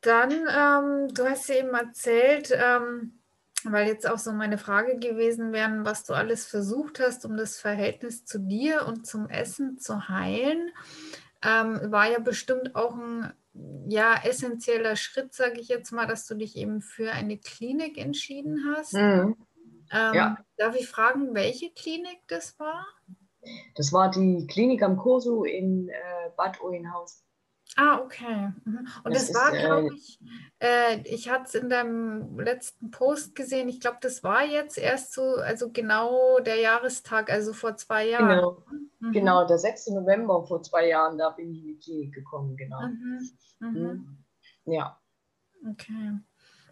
dann, 0.00 0.30
ähm, 0.32 1.14
du 1.14 1.28
hast 1.28 1.48
ja 1.48 1.56
eben 1.56 1.74
erzählt, 1.74 2.52
ähm, 2.52 3.20
weil 3.64 3.86
jetzt 3.86 4.08
auch 4.08 4.18
so 4.18 4.32
meine 4.32 4.58
Frage 4.58 4.98
gewesen 4.98 5.52
wäre, 5.52 5.84
was 5.84 6.04
du 6.04 6.14
alles 6.14 6.46
versucht 6.46 6.98
hast, 7.00 7.24
um 7.24 7.36
das 7.36 7.58
Verhältnis 7.58 8.24
zu 8.24 8.40
dir 8.40 8.86
und 8.86 9.06
zum 9.06 9.28
Essen 9.28 9.78
zu 9.78 10.08
heilen, 10.08 10.70
ähm, 11.42 11.80
war 11.92 12.10
ja 12.10 12.18
bestimmt 12.18 12.74
auch 12.74 12.96
ein 12.96 13.32
ja, 13.86 14.14
essentieller 14.24 14.96
Schritt, 14.96 15.34
sage 15.34 15.60
ich 15.60 15.68
jetzt 15.68 15.92
mal, 15.92 16.06
dass 16.06 16.26
du 16.26 16.34
dich 16.34 16.56
eben 16.56 16.80
für 16.80 17.12
eine 17.12 17.38
Klinik 17.38 17.98
entschieden 17.98 18.64
hast. 18.74 18.94
Mhm. 18.94 19.36
Ähm, 19.92 20.14
ja. 20.14 20.38
Darf 20.56 20.74
ich 20.74 20.88
fragen, 20.88 21.34
welche 21.34 21.70
Klinik 21.70 22.20
das 22.28 22.58
war? 22.58 22.86
Das 23.74 23.92
war 23.92 24.10
die 24.10 24.46
Klinik 24.46 24.82
am 24.82 24.96
Kursu 24.96 25.44
in 25.44 25.88
äh, 25.88 26.21
Bad 26.36 26.60
Oeynhausen. 26.60 27.22
Ah, 27.76 28.00
okay. 28.00 28.52
Mhm. 28.64 28.86
Und 29.04 29.14
das, 29.14 29.32
das 29.32 29.34
war, 29.34 29.50
glaube 29.50 29.88
äh, 29.88 29.94
ich, 29.94 30.20
äh, 30.58 31.00
ich 31.04 31.30
hatte 31.30 31.44
es 31.44 31.54
in 31.54 31.70
deinem 31.70 32.38
letzten 32.38 32.90
Post 32.90 33.34
gesehen, 33.34 33.68
ich 33.68 33.80
glaube, 33.80 33.98
das 34.00 34.22
war 34.22 34.44
jetzt 34.44 34.76
erst 34.76 35.14
so, 35.14 35.36
also 35.36 35.70
genau 35.70 36.38
der 36.40 36.56
Jahrestag, 36.56 37.30
also 37.30 37.52
vor 37.52 37.76
zwei 37.76 38.08
Jahren. 38.08 38.28
Genau, 38.28 38.64
mhm. 39.00 39.12
genau 39.12 39.46
der 39.46 39.58
6. 39.58 39.88
November 39.88 40.44
vor 40.44 40.62
zwei 40.62 40.88
Jahren, 40.88 41.16
da 41.16 41.30
bin 41.30 41.50
ich 41.50 41.60
in 41.60 41.66
die 41.68 41.78
Klinik 41.78 42.14
gekommen, 42.14 42.56
genau. 42.56 42.80
Mhm. 42.82 43.30
mhm. 43.60 43.68
Mhm. 43.70 44.24
Ja. 44.66 45.00
Okay. 45.70 46.18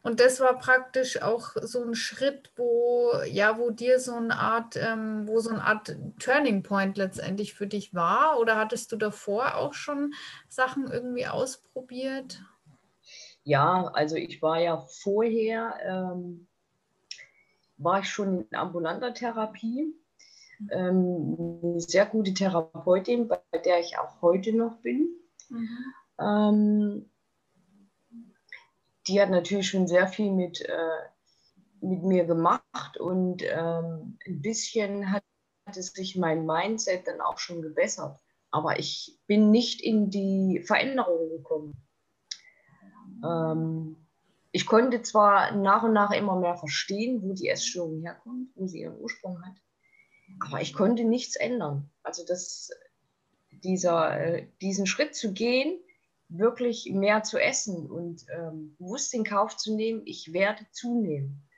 Und 0.02 0.18
das 0.20 0.40
war 0.40 0.58
praktisch 0.58 1.20
auch 1.20 1.50
so 1.60 1.84
ein 1.84 1.94
Schritt, 1.94 2.52
wo 2.56 3.12
ja, 3.26 3.58
wo 3.58 3.70
dir 3.70 4.00
so 4.00 4.14
eine 4.14 4.38
Art, 4.38 4.76
ähm, 4.76 5.28
wo 5.28 5.40
so 5.40 5.50
eine 5.50 5.62
Art 5.62 5.94
Turning 6.18 6.62
Point 6.62 6.96
letztendlich 6.96 7.54
für 7.54 7.66
dich 7.66 7.94
war? 7.94 8.38
Oder 8.40 8.56
hattest 8.56 8.92
du 8.92 8.96
davor 8.96 9.56
auch 9.56 9.74
schon 9.74 10.14
Sachen 10.48 10.90
irgendwie 10.90 11.26
ausprobiert? 11.26 12.42
Ja, 13.44 13.90
also 13.92 14.16
ich 14.16 14.40
war 14.40 14.60
ja 14.60 14.78
vorher, 14.78 15.74
ähm, 15.84 16.46
war 17.76 18.00
ich 18.00 18.08
schon 18.08 18.46
in 18.48 18.56
ambulanter 18.56 19.12
Therapie. 19.12 19.94
Ähm, 20.70 21.58
eine 21.62 21.80
sehr 21.80 22.06
gute 22.06 22.34
Therapeutin, 22.34 23.28
bei 23.28 23.40
der 23.64 23.80
ich 23.80 23.98
auch 23.98 24.20
heute 24.22 24.54
noch 24.54 24.76
bin. 24.78 25.08
Mhm. 25.48 27.10
Die 29.06 29.20
hat 29.20 29.30
natürlich 29.30 29.68
schon 29.68 29.86
sehr 29.86 30.08
viel 30.08 30.30
mit, 30.30 30.60
äh, 30.60 30.98
mit 31.80 32.02
mir 32.02 32.24
gemacht 32.24 32.98
und 32.98 33.42
ähm, 33.42 34.18
ein 34.26 34.42
bisschen 34.42 35.10
hat, 35.10 35.24
hat 35.66 35.76
es 35.76 35.88
sich 35.92 36.16
mein 36.16 36.44
Mindset 36.44 37.06
dann 37.06 37.20
auch 37.20 37.38
schon 37.38 37.62
gebessert. 37.62 38.18
Aber 38.50 38.78
ich 38.78 39.18
bin 39.26 39.50
nicht 39.50 39.80
in 39.80 40.10
die 40.10 40.62
Veränderung 40.66 41.30
gekommen. 41.30 41.74
Ähm, 43.24 43.96
ich 44.52 44.66
konnte 44.66 45.02
zwar 45.02 45.54
nach 45.54 45.84
und 45.84 45.92
nach 45.92 46.10
immer 46.10 46.36
mehr 46.36 46.56
verstehen, 46.56 47.22
wo 47.22 47.32
die 47.32 47.48
Essstörung 47.48 48.02
herkommt, 48.02 48.50
wo 48.56 48.66
sie 48.66 48.80
ihren 48.80 48.98
Ursprung 48.98 49.40
hat, 49.44 49.54
aber 50.40 50.60
ich 50.60 50.74
konnte 50.74 51.04
nichts 51.04 51.36
ändern. 51.36 51.90
Also 52.02 52.24
das, 52.24 52.70
dieser, 53.50 54.18
äh, 54.18 54.46
diesen 54.60 54.86
Schritt 54.86 55.14
zu 55.14 55.32
gehen, 55.32 55.78
wirklich 56.30 56.90
mehr 56.92 57.22
zu 57.22 57.38
essen 57.38 57.90
und 57.90 58.24
ähm, 58.34 58.76
bewusst 58.78 59.12
in 59.14 59.24
Kauf 59.24 59.56
zu 59.56 59.74
nehmen, 59.74 60.02
ich 60.04 60.32
werde 60.32 60.66
zunehmen. 60.70 61.48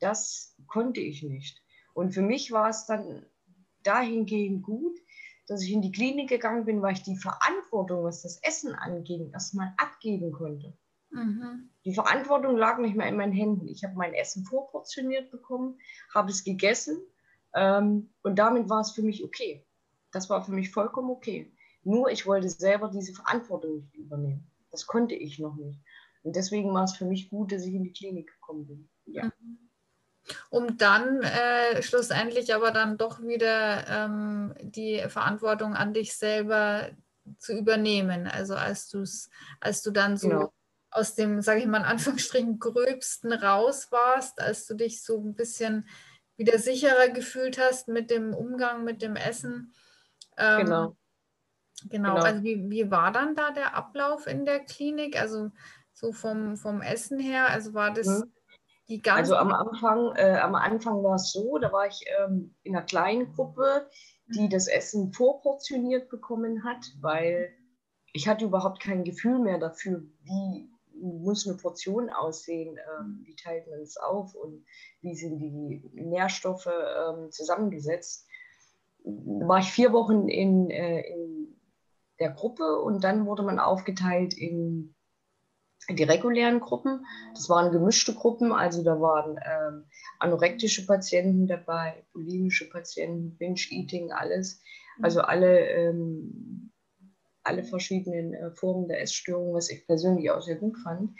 Das 0.00 0.54
konnte 0.66 1.00
ich 1.00 1.22
nicht. 1.22 1.62
Und 1.94 2.12
für 2.12 2.22
mich 2.22 2.52
war 2.52 2.68
es 2.68 2.86
dann 2.86 3.24
dahingehend 3.82 4.62
gut, 4.62 4.98
dass 5.46 5.62
ich 5.62 5.72
in 5.72 5.82
die 5.82 5.92
Klinik 5.92 6.28
gegangen 6.28 6.64
bin, 6.64 6.82
weil 6.82 6.92
ich 6.92 7.02
die 7.02 7.16
Verantwortung, 7.16 8.04
was 8.04 8.22
das 8.22 8.42
Essen 8.42 8.74
anging, 8.74 9.32
erstmal 9.32 9.72
abgeben 9.78 10.32
konnte. 10.32 10.76
Mhm. 11.10 11.70
Die 11.84 11.94
Verantwortung 11.94 12.56
lag 12.56 12.78
nicht 12.78 12.96
mehr 12.96 13.08
in 13.08 13.16
meinen 13.16 13.32
Händen. 13.32 13.66
Ich 13.68 13.82
habe 13.82 13.94
mein 13.94 14.14
Essen 14.14 14.44
vorportioniert 14.44 15.30
bekommen, 15.30 15.78
habe 16.14 16.30
es 16.30 16.44
gegessen 16.44 16.98
ähm, 17.54 18.12
und 18.22 18.38
damit 18.38 18.68
war 18.68 18.80
es 18.80 18.90
für 18.90 19.02
mich 19.02 19.24
okay. 19.24 19.64
Das 20.12 20.28
war 20.28 20.44
für 20.44 20.52
mich 20.52 20.70
vollkommen 20.70 21.10
okay. 21.10 21.52
Nur 21.88 22.10
ich 22.10 22.26
wollte 22.26 22.50
selber 22.50 22.90
diese 22.92 23.14
Verantwortung 23.14 23.76
nicht 23.76 23.94
übernehmen. 23.94 24.46
Das 24.70 24.86
konnte 24.86 25.14
ich 25.14 25.38
noch 25.38 25.56
nicht. 25.56 25.80
Und 26.22 26.36
deswegen 26.36 26.74
war 26.74 26.84
es 26.84 26.94
für 26.94 27.06
mich 27.06 27.30
gut, 27.30 27.50
dass 27.50 27.64
ich 27.64 27.72
in 27.72 27.82
die 27.82 27.94
Klinik 27.94 28.30
gekommen 28.30 28.66
bin. 28.66 28.88
Ja. 29.06 29.24
Mhm. 29.24 29.70
Um 30.50 30.76
dann 30.76 31.22
äh, 31.22 31.82
schlussendlich 31.82 32.54
aber 32.54 32.72
dann 32.72 32.98
doch 32.98 33.22
wieder 33.22 33.86
ähm, 33.88 34.54
die 34.60 35.02
Verantwortung 35.08 35.74
an 35.74 35.94
dich 35.94 36.14
selber 36.14 36.90
zu 37.38 37.56
übernehmen. 37.56 38.26
Also 38.26 38.54
als 38.54 38.90
du 38.90 39.04
als 39.60 39.82
du 39.82 39.90
dann 39.90 40.18
so 40.18 40.28
genau. 40.28 40.52
aus 40.90 41.14
dem, 41.14 41.40
sage 41.40 41.60
ich 41.60 41.66
mal 41.66 41.78
in 41.78 41.84
Anführungsstrichen, 41.84 42.58
gröbsten 42.58 43.32
raus 43.32 43.90
warst, 43.90 44.42
als 44.42 44.66
du 44.66 44.74
dich 44.74 45.02
so 45.02 45.18
ein 45.18 45.34
bisschen 45.34 45.88
wieder 46.36 46.58
sicherer 46.58 47.08
gefühlt 47.08 47.58
hast 47.58 47.88
mit 47.88 48.10
dem 48.10 48.34
Umgang 48.34 48.84
mit 48.84 49.00
dem 49.00 49.16
Essen. 49.16 49.72
Ähm, 50.36 50.66
genau. 50.66 50.96
Genau, 51.88 52.14
genau. 52.14 52.24
also 52.24 52.42
wie, 52.42 52.68
wie 52.70 52.90
war 52.90 53.12
dann 53.12 53.34
da 53.34 53.50
der 53.50 53.74
Ablauf 53.74 54.26
in 54.26 54.44
der 54.44 54.60
Klinik? 54.60 55.20
Also 55.20 55.50
so 55.92 56.12
vom, 56.12 56.56
vom 56.56 56.80
Essen 56.80 57.18
her, 57.18 57.48
also 57.48 57.74
war 57.74 57.92
das 57.92 58.06
mhm. 58.06 58.32
die 58.88 59.02
ganze... 59.02 59.36
Also 59.36 59.36
am 59.36 59.52
Anfang, 59.52 60.14
äh, 60.16 60.38
am 60.38 60.54
Anfang 60.54 61.02
war 61.02 61.16
es 61.16 61.32
so, 61.32 61.58
da 61.58 61.72
war 61.72 61.86
ich 61.86 62.04
ähm, 62.20 62.54
in 62.62 62.76
einer 62.76 62.84
kleinen 62.84 63.32
Gruppe, 63.34 63.88
die 64.34 64.42
mhm. 64.42 64.50
das 64.50 64.68
Essen 64.68 65.12
vorportioniert 65.12 66.08
bekommen 66.08 66.64
hat, 66.64 66.84
weil 67.00 67.52
ich 68.12 68.28
hatte 68.28 68.44
überhaupt 68.44 68.80
kein 68.80 69.04
Gefühl 69.04 69.38
mehr 69.38 69.58
dafür, 69.58 70.02
wie 70.22 70.70
muss 71.00 71.46
eine 71.46 71.56
Portion 71.56 72.10
aussehen, 72.10 72.76
ähm, 72.76 73.22
wie 73.24 73.36
teilt 73.36 73.68
man 73.68 73.80
es 73.80 73.96
auf 73.96 74.34
und 74.34 74.64
wie 75.00 75.14
sind 75.14 75.38
die 75.38 75.82
Nährstoffe 75.94 76.66
ähm, 76.66 77.30
zusammengesetzt. 77.30 78.26
Da 79.04 79.46
war 79.46 79.60
ich 79.60 79.70
vier 79.70 79.92
Wochen 79.92 80.28
in, 80.28 80.70
äh, 80.70 81.00
in 81.00 81.37
der 82.20 82.30
Gruppe 82.30 82.80
und 82.80 83.04
dann 83.04 83.26
wurde 83.26 83.42
man 83.42 83.58
aufgeteilt 83.58 84.34
in 84.34 84.94
die 85.90 86.02
regulären 86.02 86.60
Gruppen. 86.60 87.06
Das 87.34 87.48
waren 87.48 87.72
gemischte 87.72 88.14
Gruppen, 88.14 88.52
also 88.52 88.82
da 88.82 89.00
waren 89.00 89.38
ähm, 89.44 89.84
anorektische 90.18 90.84
Patienten 90.86 91.46
dabei, 91.46 92.04
bulimische 92.12 92.68
Patienten, 92.68 93.36
Binge-Eating, 93.38 94.12
alles. 94.12 94.60
Also 95.00 95.20
alle, 95.20 95.60
ähm, 95.68 96.72
alle 97.44 97.62
verschiedenen 97.62 98.34
äh, 98.34 98.50
Formen 98.50 98.88
der 98.88 99.00
Essstörung, 99.00 99.54
was 99.54 99.70
ich 99.70 99.86
persönlich 99.86 100.30
auch 100.30 100.42
sehr 100.42 100.56
gut 100.56 100.76
fand. 100.78 101.12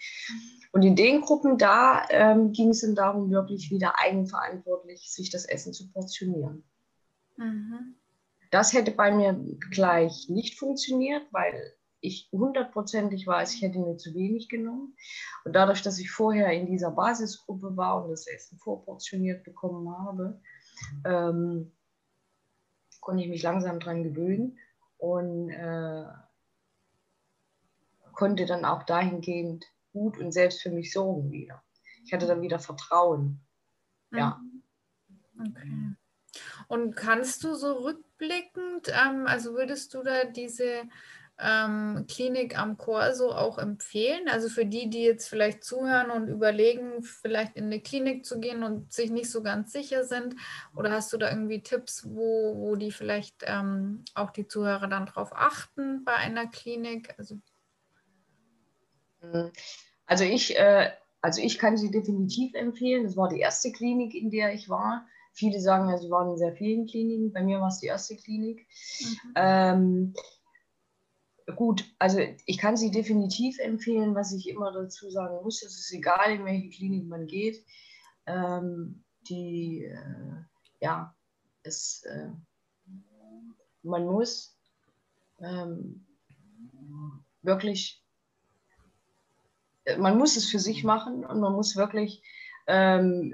Und 0.72 0.82
in 0.82 0.96
den 0.96 1.20
Gruppen 1.20 1.58
da 1.58 2.06
ähm, 2.10 2.52
ging 2.52 2.70
es 2.70 2.80
dann 2.80 2.94
darum, 2.94 3.30
wirklich 3.30 3.70
wieder 3.70 3.98
eigenverantwortlich 3.98 5.12
sich 5.12 5.30
das 5.30 5.44
Essen 5.44 5.72
zu 5.72 5.90
portionieren. 5.92 6.64
Mhm. 7.36 7.94
Das 8.50 8.72
hätte 8.72 8.92
bei 8.92 9.10
mir 9.10 9.38
gleich 9.70 10.28
nicht 10.28 10.58
funktioniert, 10.58 11.26
weil 11.32 11.74
ich 12.00 12.28
hundertprozentig 12.32 13.26
weiß, 13.26 13.54
ich 13.54 13.62
hätte 13.62 13.78
mir 13.78 13.96
zu 13.96 14.14
wenig 14.14 14.48
genommen. 14.48 14.96
Und 15.44 15.52
dadurch, 15.54 15.82
dass 15.82 15.98
ich 15.98 16.10
vorher 16.10 16.52
in 16.52 16.66
dieser 16.66 16.92
Basisgruppe 16.92 17.76
war 17.76 18.04
und 18.04 18.10
das 18.10 18.26
Essen 18.26 18.58
vorportioniert 18.58 19.44
bekommen 19.44 19.90
habe, 19.90 20.40
ähm, 21.04 21.72
konnte 23.00 23.22
ich 23.22 23.28
mich 23.28 23.42
langsam 23.42 23.80
daran 23.80 24.04
gewöhnen 24.04 24.58
und 24.98 25.50
äh, 25.50 26.04
konnte 28.12 28.46
dann 28.46 28.64
auch 28.64 28.82
dahingehend 28.82 29.64
gut 29.92 30.18
und 30.18 30.32
selbst 30.32 30.62
für 30.62 30.70
mich 30.70 30.92
sorgen 30.92 31.30
wieder. 31.30 31.62
Ich 32.04 32.12
hatte 32.12 32.26
dann 32.26 32.42
wieder 32.42 32.58
Vertrauen. 32.58 33.40
Ja. 34.12 34.40
Okay. 35.38 35.96
Und 36.68 36.96
kannst 36.96 37.44
du 37.44 37.54
so 37.54 37.72
rückblickend, 37.78 38.88
ähm, 38.88 39.26
also 39.26 39.54
würdest 39.54 39.94
du 39.94 40.02
da 40.02 40.24
diese 40.24 40.82
ähm, 41.40 42.06
Klinik 42.08 42.58
am 42.58 42.76
Corso 42.76 43.30
auch 43.30 43.58
empfehlen? 43.58 44.28
Also 44.28 44.48
für 44.48 44.66
die, 44.66 44.90
die 44.90 45.02
jetzt 45.02 45.28
vielleicht 45.28 45.64
zuhören 45.64 46.10
und 46.10 46.28
überlegen, 46.28 47.02
vielleicht 47.02 47.56
in 47.56 47.66
eine 47.66 47.80
Klinik 47.80 48.26
zu 48.26 48.40
gehen 48.40 48.62
und 48.62 48.92
sich 48.92 49.10
nicht 49.10 49.30
so 49.30 49.42
ganz 49.42 49.72
sicher 49.72 50.04
sind? 50.04 50.34
Oder 50.74 50.90
hast 50.90 51.12
du 51.12 51.16
da 51.16 51.30
irgendwie 51.30 51.62
Tipps, 51.62 52.04
wo, 52.08 52.56
wo 52.56 52.76
die 52.76 52.90
vielleicht 52.90 53.44
ähm, 53.46 54.04
auch 54.14 54.30
die 54.30 54.48
Zuhörer 54.48 54.88
dann 54.88 55.06
drauf 55.06 55.30
achten 55.32 56.04
bei 56.04 56.14
einer 56.14 56.46
Klinik? 56.46 57.14
Also, 57.18 57.38
hm. 59.20 59.52
also 60.06 60.24
ich, 60.24 60.58
äh, 60.58 60.90
also 61.20 61.40
ich 61.40 61.58
kann 61.58 61.76
sie 61.76 61.90
definitiv 61.90 62.54
empfehlen. 62.54 63.04
Das 63.04 63.16
war 63.16 63.28
die 63.28 63.40
erste 63.40 63.72
Klinik, 63.72 64.14
in 64.14 64.30
der 64.30 64.52
ich 64.54 64.68
war. 64.68 65.06
Viele 65.38 65.60
sagen 65.60 65.88
ja, 65.88 65.96
sie 65.98 66.10
waren 66.10 66.30
in 66.30 66.36
sehr 66.36 66.56
vielen 66.56 66.86
Kliniken. 66.86 67.32
Bei 67.32 67.44
mir 67.44 67.60
war 67.60 67.68
es 67.68 67.78
die 67.78 67.86
erste 67.86 68.16
Klinik. 68.16 68.66
Mhm. 69.00 69.32
Ähm, 69.36 70.14
gut, 71.54 71.84
also 72.00 72.18
ich 72.44 72.58
kann 72.58 72.76
sie 72.76 72.90
definitiv 72.90 73.60
empfehlen. 73.60 74.16
Was 74.16 74.32
ich 74.32 74.48
immer 74.48 74.72
dazu 74.72 75.08
sagen 75.10 75.36
muss, 75.44 75.62
es 75.62 75.78
ist 75.78 75.92
egal, 75.92 76.32
in 76.32 76.44
welche 76.44 76.70
Klinik 76.70 77.06
man 77.06 77.28
geht. 77.28 77.64
Ähm, 78.26 79.04
die, 79.28 79.84
äh, 79.84 80.42
ja, 80.80 81.14
es, 81.62 82.02
äh, 82.02 82.30
man 83.84 84.06
muss 84.06 84.58
ähm, 85.38 86.04
wirklich, 87.42 88.02
äh, 89.84 89.96
man 89.98 90.18
muss 90.18 90.36
es 90.36 90.50
für 90.50 90.58
sich 90.58 90.82
machen 90.82 91.24
und 91.24 91.38
man 91.38 91.52
muss 91.52 91.76
wirklich 91.76 92.24
ähm, 92.68 93.32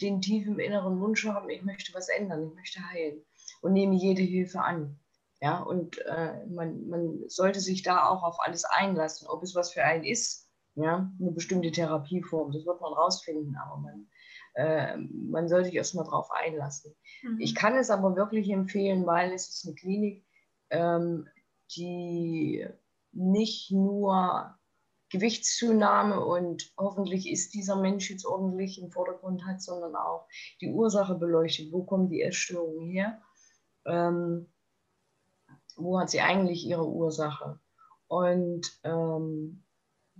den 0.00 0.20
tiefen 0.20 0.58
inneren 0.58 1.00
Wunsch 1.00 1.24
haben, 1.24 1.48
ich 1.48 1.62
möchte 1.62 1.94
was 1.94 2.08
ändern, 2.08 2.48
ich 2.48 2.54
möchte 2.54 2.80
heilen 2.90 3.24
und 3.62 3.72
nehme 3.72 3.94
jede 3.94 4.22
Hilfe 4.22 4.60
an. 4.60 4.98
Ja, 5.40 5.62
und 5.62 5.98
äh, 6.06 6.46
man, 6.46 6.88
man 6.88 7.28
sollte 7.28 7.60
sich 7.60 7.82
da 7.82 8.08
auch 8.08 8.22
auf 8.22 8.38
alles 8.40 8.64
einlassen, 8.64 9.28
ob 9.28 9.42
es 9.42 9.54
was 9.54 9.72
für 9.72 9.84
einen 9.84 10.04
ist, 10.04 10.50
ja, 10.74 11.10
eine 11.20 11.30
bestimmte 11.30 11.70
Therapieform, 11.70 12.50
das 12.50 12.66
wird 12.66 12.80
man 12.80 12.92
rausfinden, 12.92 13.56
aber 13.56 13.76
man, 13.76 14.08
äh, 14.54 14.96
man 14.96 15.48
soll 15.48 15.64
sich 15.64 15.74
erstmal 15.74 16.06
drauf 16.06 16.30
einlassen. 16.30 16.94
Mhm. 17.22 17.38
Ich 17.40 17.54
kann 17.54 17.76
es 17.76 17.90
aber 17.90 18.16
wirklich 18.16 18.50
empfehlen, 18.50 19.06
weil 19.06 19.32
es 19.32 19.48
ist 19.48 19.66
eine 19.66 19.74
Klinik, 19.74 20.24
ähm, 20.70 21.28
die 21.76 22.66
nicht 23.12 23.70
nur 23.70 24.56
Gewichtszunahme 25.14 26.24
und 26.24 26.72
hoffentlich 26.76 27.30
ist 27.30 27.54
dieser 27.54 27.76
Mensch 27.76 28.10
jetzt 28.10 28.26
ordentlich 28.26 28.82
im 28.82 28.90
Vordergrund 28.90 29.46
hat, 29.46 29.62
sondern 29.62 29.94
auch 29.94 30.26
die 30.60 30.70
Ursache 30.70 31.14
beleuchtet. 31.14 31.72
Wo 31.72 31.84
kommen 31.84 32.08
die 32.08 32.20
Essstörungen 32.20 32.90
her? 32.90 33.22
Ähm, 33.86 34.52
wo 35.76 36.00
hat 36.00 36.10
sie 36.10 36.20
eigentlich 36.20 36.66
ihre 36.66 36.88
Ursache? 36.88 37.60
Und 38.08 38.80
ähm, 38.82 39.62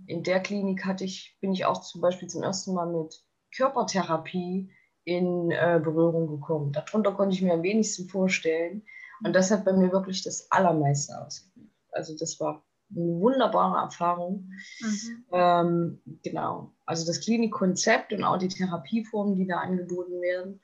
in 0.07 0.23
der 0.23 0.39
Klinik 0.39 0.85
hatte 0.85 1.03
ich, 1.03 1.37
bin 1.41 1.51
ich 1.51 1.65
auch 1.65 1.81
zum 1.81 1.99
Beispiel 1.99 2.29
zum 2.29 2.43
ersten 2.43 2.73
Mal 2.73 2.87
mit 2.87 3.21
Körpertherapie 3.53 4.71
in 5.03 5.51
äh, 5.51 5.81
Berührung 5.83 6.27
gekommen. 6.27 6.71
Darunter 6.71 7.13
konnte 7.13 7.35
ich 7.35 7.41
mir 7.41 7.53
am 7.53 7.63
wenigsten 7.63 8.07
vorstellen. 8.07 8.85
Und 9.25 9.33
das 9.33 9.51
hat 9.51 9.65
bei 9.65 9.73
mir 9.73 9.91
wirklich 9.91 10.23
das 10.23 10.49
Allermeiste 10.51 11.13
ausgemacht. 11.21 11.69
Also 11.91 12.17
das 12.17 12.39
war 12.39 12.65
eine 12.89 13.19
wunderbare 13.19 13.83
Erfahrung. 13.83 14.49
Mhm. 14.79 15.25
Ähm, 15.31 16.01
genau. 16.23 16.73
Also 16.85 17.05
das 17.05 17.21
Klinikkonzept 17.21 18.13
und 18.13 18.23
auch 18.23 18.37
die 18.37 18.47
Therapieformen, 18.47 19.35
die 19.35 19.47
da 19.47 19.59
angeboten 19.59 20.21
werden, 20.21 20.61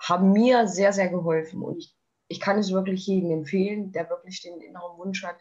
haben 0.00 0.32
mir 0.32 0.68
sehr, 0.68 0.92
sehr 0.92 1.08
geholfen. 1.08 1.62
Und 1.62 1.78
ich 1.78 1.96
ich 2.32 2.40
kann 2.40 2.58
es 2.58 2.72
wirklich 2.72 3.06
jedem 3.06 3.30
empfehlen, 3.30 3.92
der 3.92 4.08
wirklich 4.08 4.40
den 4.40 4.58
inneren 4.62 4.96
Wunsch 4.96 5.22
hat, 5.22 5.36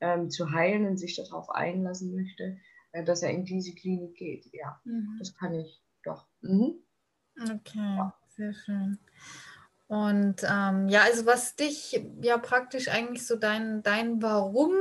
ähm, 0.00 0.30
zu 0.30 0.50
heilen 0.50 0.86
und 0.86 0.96
sich 0.96 1.14
darauf 1.14 1.50
einlassen 1.50 2.14
möchte, 2.14 2.58
äh, 2.92 3.04
dass 3.04 3.22
er 3.22 3.30
in 3.30 3.44
diese 3.44 3.74
Klinik 3.74 4.16
geht. 4.16 4.48
Ja, 4.52 4.80
mhm. 4.84 5.16
das 5.18 5.34
kann 5.34 5.54
ich 5.54 5.84
doch. 6.04 6.26
Mhm. 6.40 6.82
Okay, 7.38 7.78
ja. 7.78 8.14
sehr 8.34 8.54
schön. 8.54 8.98
Und 9.92 10.36
ähm, 10.50 10.88
ja, 10.88 11.02
also 11.02 11.26
was 11.26 11.54
dich 11.54 12.02
ja 12.22 12.38
praktisch 12.38 12.88
eigentlich 12.88 13.26
so 13.26 13.36
dein, 13.36 13.82
dein 13.82 14.22
Warum 14.22 14.72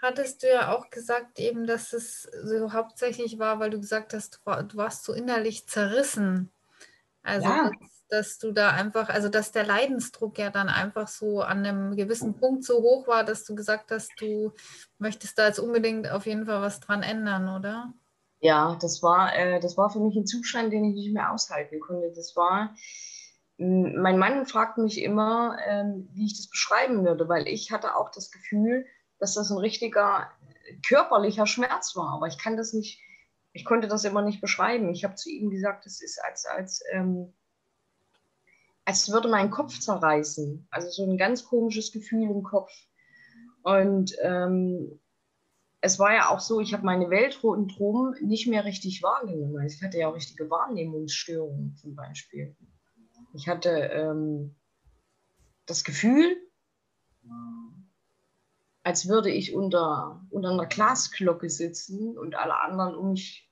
hattest 0.00 0.42
du 0.42 0.46
ja 0.48 0.74
auch 0.74 0.88
gesagt, 0.88 1.38
eben, 1.38 1.66
dass 1.66 1.92
es 1.92 2.22
so 2.22 2.72
hauptsächlich 2.72 3.38
war, 3.38 3.60
weil 3.60 3.68
du 3.68 3.78
gesagt 3.78 4.14
hast, 4.14 4.40
du 4.46 4.76
warst 4.78 5.04
so 5.04 5.12
innerlich 5.12 5.68
zerrissen. 5.68 6.50
Also 7.22 7.46
ja. 7.46 7.70
das, 7.78 8.06
dass 8.08 8.38
du 8.38 8.52
da 8.52 8.70
einfach, 8.70 9.10
also 9.10 9.28
dass 9.28 9.52
der 9.52 9.66
Leidensdruck 9.66 10.38
ja 10.38 10.48
dann 10.48 10.70
einfach 10.70 11.08
so 11.08 11.42
an 11.42 11.66
einem 11.66 11.94
gewissen 11.94 12.34
Punkt 12.34 12.64
so 12.64 12.80
hoch 12.80 13.06
war, 13.06 13.24
dass 13.24 13.44
du 13.44 13.54
gesagt 13.54 13.90
hast, 13.90 14.12
du 14.18 14.54
möchtest 14.96 15.38
da 15.38 15.48
jetzt 15.48 15.58
unbedingt 15.58 16.10
auf 16.10 16.24
jeden 16.24 16.46
Fall 16.46 16.62
was 16.62 16.80
dran 16.80 17.02
ändern, 17.02 17.50
oder? 17.50 17.92
Ja, 18.40 18.78
das 18.80 19.02
war, 19.02 19.36
äh, 19.36 19.60
das 19.60 19.76
war 19.76 19.90
für 19.90 20.00
mich 20.00 20.16
ein 20.16 20.26
Zustand, 20.26 20.72
den 20.72 20.84
ich 20.84 20.94
nicht 20.94 21.12
mehr 21.12 21.34
aushalten 21.34 21.80
konnte. 21.80 22.10
Das 22.16 22.34
war, 22.34 22.74
mein 23.58 24.18
Mann 24.18 24.46
fragt 24.46 24.78
mich 24.78 25.02
immer, 25.02 25.58
ähm, 25.66 26.08
wie 26.12 26.26
ich 26.26 26.36
das 26.36 26.48
beschreiben 26.48 27.04
würde, 27.04 27.28
weil 27.28 27.48
ich 27.48 27.72
hatte 27.72 27.96
auch 27.96 28.10
das 28.10 28.30
Gefühl, 28.30 28.86
dass 29.18 29.34
das 29.34 29.50
ein 29.50 29.58
richtiger 29.58 30.30
körperlicher 30.86 31.46
Schmerz 31.46 31.96
war, 31.96 32.14
aber 32.14 32.28
ich 32.28 32.38
kann 32.38 32.56
das 32.56 32.72
nicht, 32.72 33.00
ich 33.52 33.64
konnte 33.64 33.88
das 33.88 34.04
immer 34.04 34.22
nicht 34.22 34.40
beschreiben. 34.40 34.90
Ich 34.92 35.02
habe 35.02 35.16
zu 35.16 35.28
ihm 35.28 35.50
gesagt, 35.50 35.86
das 35.86 36.00
ist 36.00 36.22
als, 36.22 36.46
als 36.46 36.82
ähm, 36.92 37.32
als 38.88 39.12
würde 39.12 39.28
mein 39.28 39.50
Kopf 39.50 39.78
zerreißen. 39.78 40.66
Also 40.70 40.88
so 40.88 41.04
ein 41.04 41.18
ganz 41.18 41.44
komisches 41.44 41.92
Gefühl 41.92 42.30
im 42.30 42.42
Kopf. 42.42 42.72
Und 43.62 44.16
ähm, 44.22 44.98
es 45.82 45.98
war 45.98 46.14
ja 46.14 46.30
auch 46.30 46.40
so, 46.40 46.58
ich 46.60 46.72
habe 46.72 46.86
meine 46.86 47.10
Welt 47.10 47.42
rundherum 47.42 48.14
nicht 48.22 48.46
mehr 48.46 48.64
richtig 48.64 49.02
wahrgenommen. 49.02 49.58
Also 49.60 49.76
ich 49.76 49.82
hatte 49.82 49.98
ja 49.98 50.08
auch 50.08 50.14
richtige 50.14 50.48
Wahrnehmungsstörungen 50.48 51.76
zum 51.76 51.94
Beispiel. 51.94 52.56
Ich 53.32 53.48
hatte 53.48 53.70
ähm, 53.70 54.54
das 55.66 55.84
Gefühl, 55.84 56.36
als 58.82 59.08
würde 59.08 59.30
ich 59.30 59.54
unter, 59.54 60.24
unter 60.30 60.50
einer 60.50 60.66
Glasglocke 60.66 61.50
sitzen 61.50 62.16
und 62.16 62.34
alle 62.36 62.58
anderen 62.58 62.94
um 62.94 63.10
mich 63.10 63.48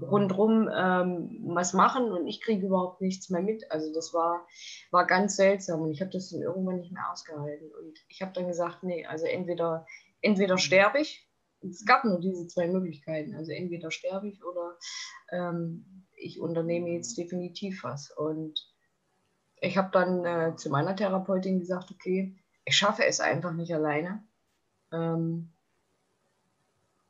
rundrum 0.00 0.70
ähm, 0.74 1.40
was 1.48 1.72
machen 1.74 2.12
und 2.12 2.26
ich 2.26 2.40
kriege 2.40 2.66
überhaupt 2.66 3.00
nichts 3.00 3.28
mehr 3.28 3.42
mit. 3.42 3.70
Also 3.70 3.92
das 3.92 4.14
war, 4.14 4.46
war 4.90 5.06
ganz 5.06 5.36
seltsam 5.36 5.82
und 5.82 5.90
ich 5.90 6.00
habe 6.00 6.10
das 6.10 6.30
dann 6.30 6.42
irgendwann 6.42 6.76
nicht 6.76 6.92
mehr 6.92 7.10
ausgehalten. 7.10 7.70
Und 7.72 7.98
ich 8.08 8.22
habe 8.22 8.32
dann 8.32 8.46
gesagt, 8.46 8.82
nee, 8.82 9.04
also 9.04 9.26
entweder, 9.26 9.86
entweder 10.22 10.58
sterbe 10.58 11.00
ich, 11.00 11.28
es 11.62 11.84
gab 11.84 12.04
nur 12.04 12.20
diese 12.20 12.46
zwei 12.46 12.68
Möglichkeiten, 12.68 13.34
also 13.34 13.52
entweder 13.52 13.90
sterbe 13.90 14.28
ich 14.28 14.42
oder 14.44 14.78
ähm, 15.30 16.06
ich 16.20 16.40
unternehme 16.40 16.90
jetzt 16.90 17.16
definitiv 17.18 17.82
was. 17.82 18.10
Und 18.10 18.68
ich 19.60 19.76
habe 19.76 19.90
dann 19.92 20.24
äh, 20.24 20.56
zu 20.56 20.70
meiner 20.70 20.94
Therapeutin 20.94 21.58
gesagt, 21.58 21.90
okay, 21.90 22.36
ich 22.64 22.76
schaffe 22.76 23.04
es 23.04 23.20
einfach 23.20 23.52
nicht 23.52 23.74
alleine. 23.74 24.22
Ähm, 24.92 25.50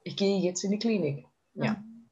ich 0.02 0.16
gehe 0.16 0.38
jetzt 0.40 0.64
in 0.64 0.70
die 0.70 0.78
Klinik. 0.78 1.26
Ja. 1.54 1.74
Mhm. 1.74 2.08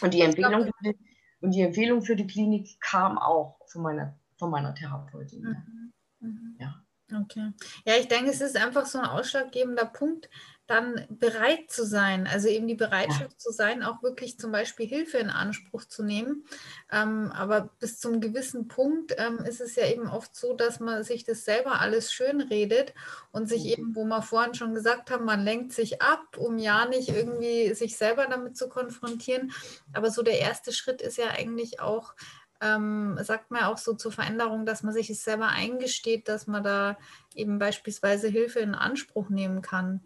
Und 0.00 0.14
die, 0.14 0.20
Empfehlung, 0.20 0.70
die, 0.84 0.96
und 1.40 1.50
die 1.52 1.62
Empfehlung 1.62 2.02
für 2.02 2.16
die 2.16 2.26
Klinik 2.26 2.80
kam 2.80 3.18
auch 3.18 3.58
von 3.66 3.82
meiner, 3.82 4.18
von 4.38 4.50
meiner 4.50 4.74
Therapeutin. 4.74 5.42
Mhm. 5.42 5.92
Mhm. 6.20 6.56
Ja. 6.60 6.82
Okay. 7.22 7.52
Ja, 7.84 7.94
ich 8.00 8.08
denke, 8.08 8.30
es 8.30 8.40
ist 8.40 8.56
einfach 8.56 8.84
so 8.86 8.98
ein 8.98 9.06
ausschlaggebender 9.06 9.84
Punkt, 9.84 10.28
dann 10.66 11.06
bereit 11.08 11.70
zu 11.70 11.86
sein, 11.86 12.26
also 12.26 12.48
eben 12.48 12.66
die 12.66 12.74
Bereitschaft 12.74 13.32
ja. 13.32 13.38
zu 13.38 13.52
sein, 13.52 13.84
auch 13.84 14.02
wirklich 14.02 14.38
zum 14.38 14.50
Beispiel 14.50 14.86
Hilfe 14.86 15.18
in 15.18 15.30
Anspruch 15.30 15.84
zu 15.84 16.02
nehmen. 16.02 16.44
Ähm, 16.90 17.30
aber 17.32 17.70
bis 17.78 18.00
zum 18.00 18.20
gewissen 18.20 18.66
Punkt 18.66 19.14
ähm, 19.16 19.38
ist 19.38 19.60
es 19.60 19.76
ja 19.76 19.86
eben 19.86 20.08
oft 20.08 20.34
so, 20.34 20.54
dass 20.54 20.80
man 20.80 21.04
sich 21.04 21.24
das 21.24 21.44
selber 21.44 21.80
alles 21.80 22.12
schön 22.12 22.40
redet 22.40 22.94
und 23.30 23.48
sich 23.48 23.64
mhm. 23.64 23.70
eben, 23.70 23.96
wo 23.96 24.04
wir 24.04 24.22
vorhin 24.22 24.54
schon 24.54 24.74
gesagt 24.74 25.10
haben, 25.10 25.24
man 25.24 25.44
lenkt 25.44 25.72
sich 25.72 26.02
ab, 26.02 26.36
um 26.36 26.58
ja 26.58 26.86
nicht 26.86 27.10
irgendwie 27.10 27.72
sich 27.74 27.96
selber 27.96 28.26
damit 28.26 28.56
zu 28.56 28.68
konfrontieren. 28.68 29.52
Aber 29.92 30.10
so 30.10 30.22
der 30.22 30.40
erste 30.40 30.72
Schritt 30.72 31.00
ist 31.00 31.16
ja 31.16 31.30
eigentlich 31.30 31.78
auch, 31.78 32.14
ähm, 32.60 33.18
sagt 33.22 33.52
man 33.52 33.64
auch 33.64 33.78
so 33.78 33.94
zur 33.94 34.10
Veränderung, 34.10 34.66
dass 34.66 34.82
man 34.82 34.94
sich 34.94 35.10
es 35.10 35.22
selber 35.22 35.48
eingesteht, 35.48 36.28
dass 36.28 36.48
man 36.48 36.64
da 36.64 36.98
eben 37.36 37.60
beispielsweise 37.60 38.26
Hilfe 38.26 38.58
in 38.58 38.74
Anspruch 38.74 39.28
nehmen 39.28 39.62
kann. 39.62 40.00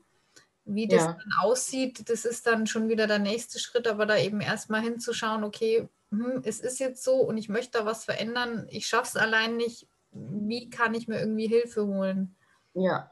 Wie 0.74 0.86
das 0.86 1.02
ja. 1.02 1.12
dann 1.12 1.32
aussieht, 1.42 2.08
das 2.08 2.24
ist 2.24 2.46
dann 2.46 2.66
schon 2.66 2.88
wieder 2.88 3.06
der 3.06 3.18
nächste 3.18 3.58
Schritt, 3.58 3.88
aber 3.88 4.06
da 4.06 4.16
eben 4.16 4.40
erstmal 4.40 4.82
hinzuschauen, 4.82 5.42
okay, 5.42 5.88
hm, 6.10 6.42
es 6.44 6.60
ist 6.60 6.78
jetzt 6.78 7.02
so 7.02 7.16
und 7.16 7.38
ich 7.38 7.48
möchte 7.48 7.78
da 7.78 7.86
was 7.86 8.04
verändern, 8.04 8.66
ich 8.70 8.86
schaffe 8.86 9.08
es 9.08 9.16
allein 9.16 9.56
nicht, 9.56 9.88
wie 10.12 10.70
kann 10.70 10.94
ich 10.94 11.08
mir 11.08 11.18
irgendwie 11.18 11.48
Hilfe 11.48 11.86
holen? 11.86 12.36
Ja. 12.74 13.10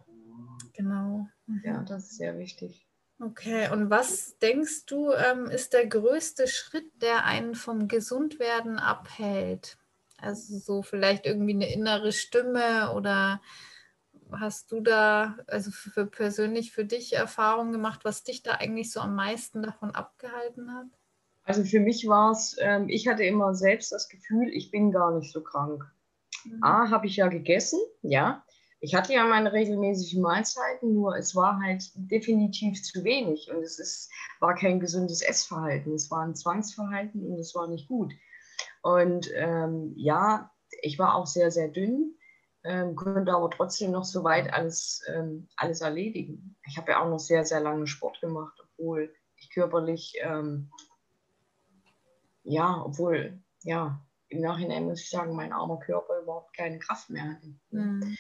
Genau. 0.73 1.29
Mhm. 1.47 1.62
Ja, 1.64 1.83
das 1.83 2.05
ist 2.05 2.16
sehr 2.18 2.38
wichtig. 2.38 2.87
Okay, 3.21 3.68
und 3.73 3.90
was 3.90 4.38
denkst 4.38 4.87
du, 4.87 5.12
ähm, 5.12 5.47
ist 5.47 5.73
der 5.73 5.87
größte 5.87 6.47
Schritt, 6.47 7.03
der 7.03 7.25
einen 7.25 7.57
vom 7.57 7.88
Gesundwerden 7.88 8.79
abhält? 8.79 9.77
Also 10.18 10.59
so 10.59 10.83
vielleicht 10.83 11.27
irgendwie 11.27 11.55
eine 11.55 11.73
innere 11.73 12.12
Stimme 12.12 12.92
oder 12.92 13.40
hast 14.33 14.73
du 14.73 14.81
da 14.81 15.37
also 15.47 15.71
für 15.71 16.07
persönlich 16.07 16.73
für 16.73 16.85
dich 16.85 17.14
Erfahrungen 17.14 17.73
gemacht, 17.73 18.01
was 18.05 18.25
dich 18.25 18.43
da 18.43 18.53
eigentlich 18.53 18.93
so 18.93 19.01
am 19.01 19.14
meisten 19.14 19.62
davon 19.62 19.95
abgehalten 19.95 20.73
hat? 20.75 20.87
Also 21.45 21.64
für 21.64 21.81
mich 21.81 22.07
war 22.07 22.33
es, 22.33 22.57
ähm, 22.61 22.88
ich 22.88 23.09
hatte 23.09 23.25
immer 23.25 23.55
selbst 23.55 23.91
das 23.93 24.09
Gefühl, 24.09 24.51
ich 24.53 24.71
bin 24.71 24.93
gar 24.93 25.17
nicht 25.19 25.33
so 25.33 25.43
krank. 25.43 25.83
Mhm. 26.45 26.62
A, 26.62 26.91
habe 26.91 27.07
ich 27.07 27.17
ja 27.17 27.29
gegessen, 27.29 27.81
ja. 28.03 28.45
Ich 28.81 28.95
hatte 28.95 29.12
ja 29.12 29.25
meine 29.25 29.53
regelmäßigen 29.53 30.23
Mahlzeiten, 30.23 30.95
nur 30.95 31.17
es 31.17 31.35
war 31.35 31.61
halt 31.61 31.83
definitiv 31.95 32.81
zu 32.83 33.03
wenig 33.03 33.51
und 33.51 33.62
es 33.62 33.79
ist, 33.79 34.11
war 34.38 34.55
kein 34.55 34.79
gesundes 34.79 35.21
Essverhalten. 35.21 35.95
Es 35.95 36.11
war 36.11 36.23
ein 36.23 36.37
Zwangsverhalten 36.37 37.27
und 37.27 37.38
es 37.41 37.55
war 37.57 37.67
nicht 37.67 37.88
gut. 37.88 38.12
Und 38.83 39.29
ähm, 39.35 39.95
ja, 39.97 40.53
ich 40.83 40.99
war 40.99 41.14
auch 41.14 41.27
sehr, 41.27 41.51
sehr 41.51 41.69
dünn, 41.69 42.14
ähm, 42.69 42.95
konnte 42.97 43.33
aber 43.33 43.51
trotzdem 43.51 43.93
noch 43.93 44.05
so 44.05 44.23
weit 44.25 44.53
alles, 44.53 45.03
ähm, 45.09 45.49
alles 45.57 45.81
erledigen. 45.81 46.55
Ich 46.67 46.77
habe 46.77 46.93
ja 46.93 47.03
auch 47.03 47.09
noch 47.09 47.19
sehr, 47.19 47.45
sehr 47.45 47.61
lange 47.61 47.87
Sport 47.87 48.21
gemacht, 48.21 48.61
obwohl 48.63 49.15
ich 49.37 49.51
körperlich, 49.51 50.15
ähm, 50.21 50.71
ja, 52.45 52.83
obwohl, 52.85 53.43
ja, 53.63 54.05
im 54.29 54.43
Nachhinein 54.43 54.85
muss 54.85 55.01
ich 55.01 55.09
sagen, 55.09 55.35
mein 55.35 55.53
armer 55.53 55.79
Körper 55.79 56.21
überhaupt 56.21 56.55
keine 56.55 56.79
Kraft 56.79 57.09
mehr 57.09 57.31
hatte. 57.31 57.55
Mhm. 57.71 58.17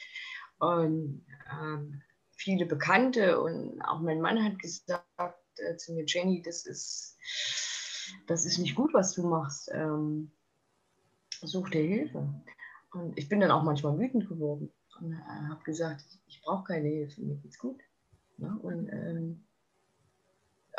Und 0.58 1.26
ähm, 1.52 2.02
viele 2.36 2.64
Bekannte 2.64 3.40
und 3.40 3.82
auch 3.82 4.00
mein 4.00 4.20
Mann 4.20 4.42
hat 4.42 4.58
gesagt 4.58 5.04
äh, 5.56 5.76
zu 5.76 5.92
mir, 5.92 6.04
Jenny, 6.06 6.40
das 6.40 6.64
ist, 6.64 7.18
das 8.26 8.46
ist 8.46 8.58
nicht 8.58 8.74
gut, 8.74 8.94
was 8.94 9.12
du 9.12 9.28
machst. 9.28 9.70
Ähm, 9.74 10.32
such 11.42 11.68
dir 11.68 11.82
Hilfe. 11.82 12.26
Und 12.92 13.18
ich 13.18 13.28
bin 13.28 13.40
dann 13.40 13.50
auch 13.50 13.62
manchmal 13.62 13.98
wütend 13.98 14.28
geworden 14.28 14.72
und 15.00 15.12
äh, 15.12 15.48
habe 15.48 15.62
gesagt, 15.64 16.04
ich, 16.26 16.40
brauche 16.42 16.64
keine 16.64 16.88
Hilfe, 16.88 17.20
mir 17.20 17.36
geht's 17.36 17.58
gut. 17.58 17.80
Ja, 18.38 18.58
und, 18.62 18.88
ähm, 18.88 19.44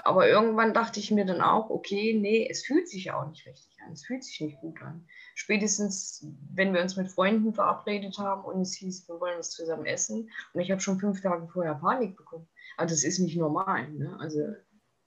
aber 0.03 0.27
irgendwann 0.27 0.73
dachte 0.73 0.99
ich 0.99 1.11
mir 1.11 1.25
dann 1.25 1.41
auch, 1.41 1.69
okay, 1.69 2.13
nee, 2.13 2.47
es 2.49 2.65
fühlt 2.65 2.87
sich 2.87 3.11
auch 3.11 3.27
nicht 3.27 3.45
richtig 3.45 3.77
an, 3.85 3.91
es 3.91 4.05
fühlt 4.05 4.23
sich 4.23 4.39
nicht 4.41 4.59
gut 4.61 4.81
an. 4.81 5.05
Spätestens, 5.35 6.25
wenn 6.53 6.73
wir 6.73 6.81
uns 6.81 6.95
mit 6.95 7.11
Freunden 7.11 7.53
verabredet 7.53 8.17
haben 8.17 8.43
und 8.45 8.61
es 8.61 8.73
hieß, 8.75 9.07
wir 9.07 9.19
wollen 9.19 9.37
uns 9.37 9.51
zusammen 9.51 9.85
essen 9.85 10.29
und 10.53 10.61
ich 10.61 10.71
habe 10.71 10.81
schon 10.81 10.99
fünf 10.99 11.21
Tage 11.21 11.47
vorher 11.47 11.75
Panik 11.75 12.15
bekommen. 12.15 12.47
Also 12.77 12.95
das 12.95 13.03
ist 13.03 13.19
nicht 13.19 13.37
normal. 13.37 13.91
Ne? 13.91 14.17
Also 14.19 14.39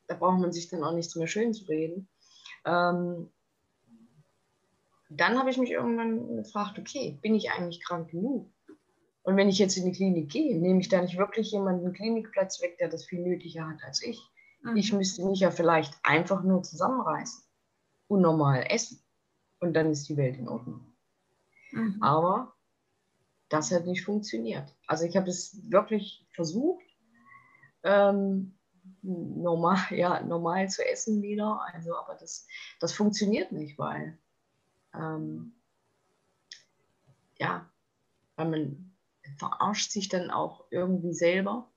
da 0.09 0.15
braucht 0.15 0.41
man 0.41 0.53
sich 0.53 0.69
dann 0.69 0.85
auch 0.85 0.95
nichts 0.95 1.17
mehr 1.17 1.27
schön 1.27 1.55
zu 1.55 1.65
reden. 1.65 2.09
Ähm, 2.67 3.31
dann 5.17 5.39
habe 5.39 5.51
ich 5.51 5.59
mich 5.59 5.71
irgendwann 5.71 6.37
gefragt, 6.37 6.79
okay, 6.79 7.19
bin 7.23 7.35
ich 7.35 7.51
eigentlich 7.51 7.83
krank 7.85 8.11
genug? 8.11 8.51
Und 9.23 9.37
wenn 9.37 9.49
ich 9.49 9.59
jetzt 9.59 9.77
in 9.77 9.85
die 9.85 9.93
Klinik 9.93 10.31
gehe, 10.31 10.59
nehme 10.59 10.81
ich 10.81 10.89
da 10.89 11.01
nicht 11.01 11.17
wirklich 11.17 11.53
jemanden 11.53 11.87
einen 11.87 11.95
Klinikplatz 11.95 12.61
weg, 12.61 12.79
der 12.79 12.89
das 12.89 13.05
viel 13.05 13.21
nötiger 13.21 13.69
hat 13.69 13.83
als 13.85 14.03
ich? 14.03 14.21
Mhm. 14.63 14.77
Ich 14.77 14.93
müsste 14.93 15.25
mich 15.25 15.41
ja 15.41 15.51
vielleicht 15.51 15.95
einfach 16.03 16.43
nur 16.43 16.63
zusammenreißen 16.63 17.45
und 18.09 18.21
normal 18.21 18.65
essen. 18.69 19.01
Und 19.61 19.75
dann 19.75 19.91
ist 19.91 20.09
die 20.09 20.17
Welt 20.17 20.37
in 20.37 20.49
Ordnung. 20.49 20.93
Mhm. 21.71 22.03
Aber 22.03 22.55
das 23.49 23.71
hat 23.71 23.87
nicht 23.87 24.05
funktioniert. 24.05 24.75
Also 24.87 25.05
ich 25.05 25.17
habe 25.17 25.31
es 25.31 25.71
wirklich 25.71 26.27
versucht, 26.35 26.85
ähm, 27.85 28.59
normal, 29.03 29.79
ja, 29.91 30.21
normal 30.23 30.69
zu 30.69 30.87
essen 30.87 31.23
wieder. 31.23 31.61
Also, 31.73 31.97
aber 31.97 32.15
das, 32.15 32.47
das 32.81 32.93
funktioniert 32.93 33.53
nicht, 33.53 33.79
weil 33.79 34.19
ähm, 34.95 35.53
ja, 37.39 37.69
weil 38.37 38.49
man 38.49 38.93
verarscht 39.39 39.91
sich 39.91 40.09
dann 40.09 40.31
auch 40.31 40.65
irgendwie 40.71 41.13
selber, 41.13 41.69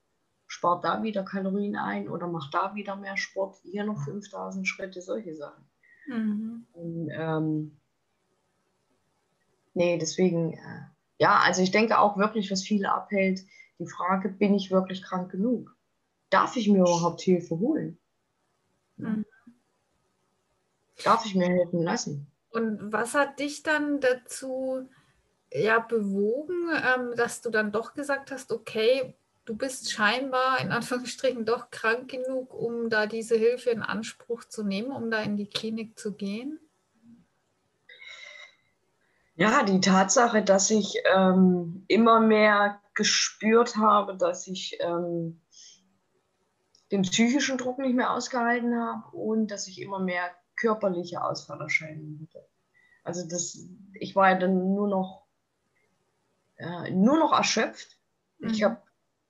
spart 0.48 0.84
da 0.84 1.04
wieder 1.04 1.24
Kalorien 1.24 1.76
ein 1.76 2.10
oder 2.10 2.28
macht 2.28 2.54
da 2.54 2.76
wieder 2.76 2.96
mehr 2.96 3.18
Sport, 3.18 3.58
hier 3.64 3.84
noch 3.84 4.04
5000 4.04 4.68
Schritte, 4.68 5.02
solche 5.02 5.34
Sachen. 5.34 5.66
Mhm. 6.08 6.66
Und, 6.74 7.10
ähm, 7.12 7.78
nee, 9.74 9.98
deswegen, 9.98 10.54
äh, 10.54 10.82
ja, 11.18 11.40
also 11.40 11.62
ich 11.62 11.72
denke 11.72 12.00
auch 12.00 12.18
wirklich, 12.18 12.52
was 12.52 12.64
viele 12.64 12.92
abhält, 12.92 13.46
die 13.80 13.88
Frage, 13.88 14.30
bin 14.30 14.54
ich 14.54 14.72
wirklich 14.72 15.02
krank 15.02 15.32
genug? 15.32 15.76
Darf 16.30 16.56
ich 16.56 16.70
mir 16.70 16.80
überhaupt 16.80 17.22
Hilfe 17.22 17.60
holen? 17.60 17.98
Mhm. 18.98 19.26
Darf 21.04 21.26
ich 21.26 21.36
mir 21.36 21.48
helfen 21.48 21.82
lassen? 21.84 22.28
Und 22.56 22.94
was 22.94 23.14
hat 23.14 23.40
dich 23.40 23.64
dann 23.64 24.00
dazu 24.00 24.90
ja, 25.52 25.80
bewogen, 25.80 26.70
ähm, 26.74 27.14
dass 27.18 27.42
du 27.42 27.50
dann 27.50 27.74
doch 27.74 27.94
gesagt 27.94 28.32
hast, 28.32 28.52
okay, 28.54 29.14
du 29.44 29.56
bist 29.56 29.92
scheinbar 29.92 30.60
in 30.62 30.72
Anführungsstrichen 30.72 31.46
doch 31.46 31.70
krank 31.70 32.10
genug, 32.10 32.54
um 32.54 32.90
da 32.90 33.08
diese 33.08 33.36
Hilfe 33.36 33.72
in 33.72 33.82
Anspruch 33.82 34.46
zu 34.46 34.64
nehmen, 34.64 34.92
um 34.92 35.12
da 35.12 35.22
in 35.22 35.36
die 35.36 35.50
Klinik 35.50 36.00
zu 36.00 36.14
gehen? 36.14 36.60
Ja, 39.36 39.64
die 39.64 39.82
Tatsache, 39.82 40.42
dass 40.42 40.72
ich 40.72 40.96
ähm, 41.14 41.84
immer 41.90 42.22
mehr 42.22 42.82
gespürt 42.94 43.76
habe, 43.76 44.16
dass 44.16 44.48
ich 44.48 44.78
ähm, 44.80 45.42
den 46.94 47.02
psychischen 47.02 47.58
Druck 47.58 47.80
nicht 47.80 47.96
mehr 47.96 48.12
ausgehalten 48.12 48.80
habe 48.80 49.10
und 49.16 49.52
dass 49.52 49.68
ich 49.68 49.82
immer 49.82 50.00
mehr 50.00 50.32
körperliche 50.56 51.24
Ausfallerscheinungen 51.24 52.28
hatte. 52.28 52.48
Also 53.04 53.28
das, 53.28 53.68
ich 53.94 54.16
war 54.16 54.32
ja 54.32 54.40
dann 54.40 54.74
nur 54.74 54.88
noch, 54.88 55.26
äh, 56.58 56.92
nur 56.92 57.20
noch 57.20 57.34
erschöpft. 57.34 58.00
Mhm. 58.40 58.50
Ich 58.50 58.64
habe 58.64 58.82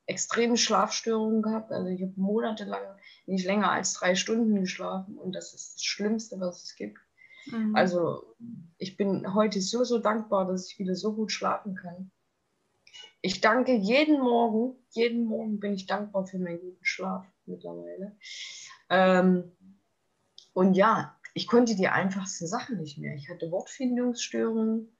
extreme 0.05 0.57
Schlafstörungen 0.57 1.41
gehabt. 1.41 1.71
Also 1.71 1.89
ich 1.89 2.01
habe 2.01 2.13
monatelang 2.15 2.83
nicht 3.25 3.45
länger 3.45 3.71
als 3.71 3.93
drei 3.93 4.15
Stunden 4.15 4.55
geschlafen 4.55 5.17
und 5.17 5.33
das 5.33 5.53
ist 5.53 5.75
das 5.75 5.83
Schlimmste, 5.83 6.39
was 6.39 6.63
es 6.63 6.75
gibt. 6.75 6.99
Mhm. 7.47 7.75
Also 7.75 8.35
ich 8.77 8.97
bin 8.97 9.33
heute 9.33 9.61
so, 9.61 9.83
so 9.83 9.99
dankbar, 9.99 10.47
dass 10.47 10.69
ich 10.69 10.79
wieder 10.79 10.95
so 10.95 11.13
gut 11.13 11.31
schlafen 11.31 11.75
kann. 11.75 12.11
Ich 13.21 13.41
danke 13.41 13.73
jeden 13.73 14.19
Morgen, 14.19 14.77
jeden 14.91 15.25
Morgen 15.25 15.59
bin 15.59 15.73
ich 15.73 15.87
dankbar 15.87 16.27
für 16.27 16.37
meinen 16.37 16.59
guten 16.59 16.85
Schlaf 16.85 17.25
mittlerweile. 17.45 18.15
Ähm, 18.89 19.51
und 20.53 20.75
ja, 20.75 21.14
ich 21.35 21.47
konnte 21.47 21.75
die 21.75 21.89
einfachsten 21.89 22.47
Sachen 22.47 22.77
nicht 22.77 22.97
mehr. 22.97 23.13
Ich 23.13 23.29
hatte 23.29 23.51
Wortfindungsstörungen, 23.51 24.97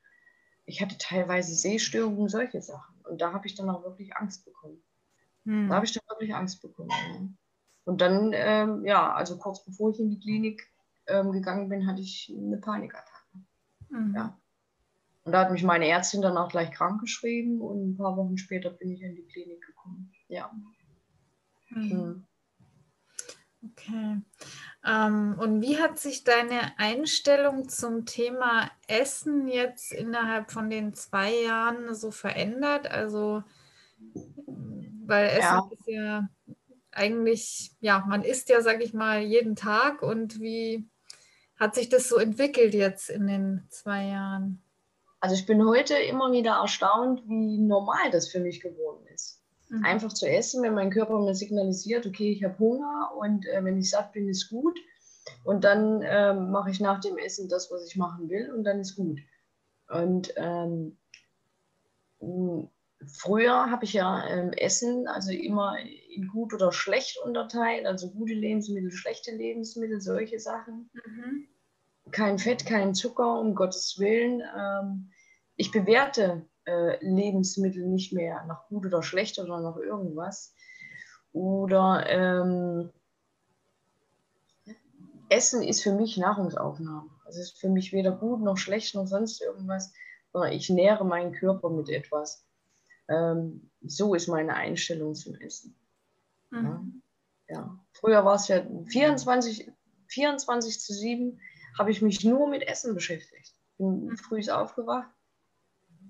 ich 0.65 0.81
hatte 0.81 0.97
teilweise 0.99 1.55
Sehstörungen, 1.55 2.27
solche 2.27 2.61
Sachen. 2.61 2.93
Und 3.09 3.21
da 3.21 3.31
habe 3.31 3.47
ich 3.47 3.55
dann 3.55 3.69
auch 3.69 3.83
wirklich 3.83 4.15
Angst 4.17 4.43
bekommen. 4.43 4.83
Hm. 5.45 5.69
Da 5.69 5.75
habe 5.75 5.85
ich 5.85 5.93
dann 5.93 6.03
wirklich 6.09 6.35
Angst 6.35 6.61
bekommen. 6.61 6.89
Ja. 6.89 7.29
Und 7.85 8.01
dann, 8.01 8.31
ähm, 8.33 8.85
ja, 8.85 9.13
also 9.13 9.37
kurz 9.37 9.63
bevor 9.63 9.91
ich 9.91 9.99
in 9.99 10.09
die 10.09 10.19
Klinik 10.19 10.69
ähm, 11.07 11.31
gegangen 11.31 11.69
bin, 11.69 11.87
hatte 11.87 12.01
ich 12.01 12.33
eine 12.35 12.57
Panikattacke. 12.57 13.39
Mhm. 13.89 14.13
Ja. 14.13 14.37
Und 15.23 15.31
da 15.31 15.39
hat 15.39 15.51
mich 15.51 15.63
meine 15.63 15.87
Ärztin 15.87 16.21
dann 16.21 16.37
auch 16.37 16.49
gleich 16.49 16.71
krank 16.71 16.99
geschrieben 16.99 17.61
und 17.61 17.91
ein 17.91 17.97
paar 17.97 18.17
Wochen 18.17 18.37
später 18.37 18.71
bin 18.71 18.91
ich 18.91 19.01
in 19.01 19.15
die 19.15 19.25
Klinik 19.25 19.61
gekommen. 19.65 20.11
Ja. 20.27 20.51
Mhm. 21.69 21.87
Mhm. 21.87 22.27
Okay. 23.71 24.21
Ähm, 24.85 25.35
und 25.39 25.61
wie 25.61 25.79
hat 25.79 25.97
sich 25.97 26.23
deine 26.23 26.77
Einstellung 26.77 27.67
zum 27.69 28.05
Thema 28.05 28.69
Essen 28.87 29.47
jetzt 29.47 29.91
innerhalb 29.91 30.51
von 30.51 30.69
den 30.69 30.93
zwei 30.93 31.33
Jahren 31.33 31.95
so 31.95 32.11
verändert? 32.11 32.89
Also, 32.89 33.43
weil 35.05 35.27
Essen 35.27 35.41
ja. 35.41 35.69
ist 35.71 35.87
ja 35.87 36.29
eigentlich, 36.91 37.71
ja, 37.79 38.03
man 38.07 38.23
isst 38.23 38.49
ja, 38.49 38.61
sag 38.61 38.83
ich 38.83 38.93
mal, 38.93 39.21
jeden 39.21 39.55
Tag. 39.55 40.01
Und 40.01 40.39
wie 40.39 40.87
hat 41.57 41.75
sich 41.75 41.89
das 41.89 42.09
so 42.09 42.17
entwickelt 42.17 42.73
jetzt 42.73 43.09
in 43.09 43.27
den 43.27 43.67
zwei 43.69 44.07
Jahren? 44.07 44.61
Also 45.19 45.35
ich 45.35 45.45
bin 45.45 45.65
heute 45.65 45.95
immer 45.95 46.31
wieder 46.31 46.57
erstaunt, 46.61 47.23
wie 47.27 47.57
normal 47.57 48.11
das 48.11 48.27
für 48.27 48.39
mich 48.39 48.61
geworden 48.61 49.07
ist. 49.07 49.34
Mhm. 49.69 49.83
Einfach 49.83 50.13
zu 50.13 50.27
essen, 50.27 50.63
wenn 50.63 50.73
mein 50.73 50.91
Körper 50.91 51.19
mir 51.19 51.35
signalisiert, 51.35 52.05
okay, 52.05 52.31
ich 52.31 52.43
habe 52.43 52.59
Hunger 52.59 53.11
und 53.17 53.45
äh, 53.47 53.63
wenn 53.63 53.77
ich 53.77 53.89
satt 53.89 54.13
bin, 54.13 54.29
ist 54.29 54.49
gut. 54.49 54.77
Und 55.43 55.63
dann 55.63 56.01
äh, 56.01 56.33
mache 56.33 56.69
ich 56.69 56.79
nach 56.79 56.99
dem 56.99 57.17
Essen 57.17 57.49
das, 57.49 57.71
was 57.71 57.87
ich 57.87 57.95
machen 57.95 58.29
will 58.29 58.51
und 58.51 58.63
dann 58.63 58.79
ist 58.79 58.95
gut. 58.95 59.19
Und 59.89 60.33
ähm, 60.35 60.97
früher 63.07 63.69
habe 63.69 63.85
ich 63.85 63.93
ja 63.93 64.27
ähm, 64.27 64.51
Essen 64.53 65.07
also 65.07 65.31
immer 65.31 65.77
in 66.15 66.27
gut 66.27 66.53
oder 66.53 66.71
schlecht 66.71 67.17
unterteilt, 67.23 67.85
also 67.85 68.09
gute 68.11 68.33
Lebensmittel, 68.33 68.91
schlechte 68.91 69.31
Lebensmittel, 69.31 70.01
solche 70.01 70.39
Sachen. 70.39 70.89
Mhm. 70.93 71.47
Kein 72.11 72.37
Fett, 72.37 72.65
kein 72.65 72.93
Zucker, 72.93 73.39
um 73.39 73.55
Gottes 73.55 73.97
Willen. 73.97 74.43
Ähm, 74.55 75.11
ich 75.55 75.71
bewerte 75.71 76.45
äh, 76.65 77.03
Lebensmittel 77.05 77.85
nicht 77.85 78.13
mehr 78.13 78.43
nach 78.45 78.67
gut 78.67 78.85
oder 78.85 79.03
schlecht 79.03 79.39
oder 79.39 79.59
nach 79.61 79.77
irgendwas. 79.77 80.53
Oder 81.33 82.05
ähm, 82.07 82.89
Essen 85.29 85.63
ist 85.63 85.83
für 85.83 85.93
mich 85.93 86.17
Nahrungsaufnahme. 86.17 87.09
Also 87.25 87.39
Das 87.39 87.49
ist 87.49 87.59
für 87.59 87.69
mich 87.69 87.91
weder 87.91 88.11
gut 88.11 88.41
noch 88.41 88.57
schlecht 88.57 88.95
noch 88.95 89.07
sonst 89.07 89.41
irgendwas, 89.41 89.93
sondern 90.31 90.51
ich 90.53 90.69
nähere 90.69 91.05
meinen 91.05 91.33
Körper 91.33 91.69
mit 91.69 91.89
etwas. 91.89 92.45
Ähm, 93.07 93.69
so 93.81 94.15
ist 94.15 94.27
meine 94.27 94.55
Einstellung 94.55 95.15
zum 95.15 95.35
Essen. 95.35 95.75
Mhm. 96.49 97.01
Ja. 97.47 97.55
ja. 97.55 97.79
Früher 97.93 98.25
war 98.25 98.35
es 98.35 98.47
ja 98.47 98.65
24, 98.87 99.71
24 100.07 100.79
zu 100.79 100.93
7, 100.93 101.39
habe 101.77 101.91
ich 101.91 102.01
mich 102.01 102.23
nur 102.23 102.47
mit 102.47 102.67
Essen 102.67 102.93
beschäftigt. 102.93 103.53
Bin 103.77 104.05
mhm. 104.05 104.17
früh 104.17 104.41
aufgewacht. 104.49 105.09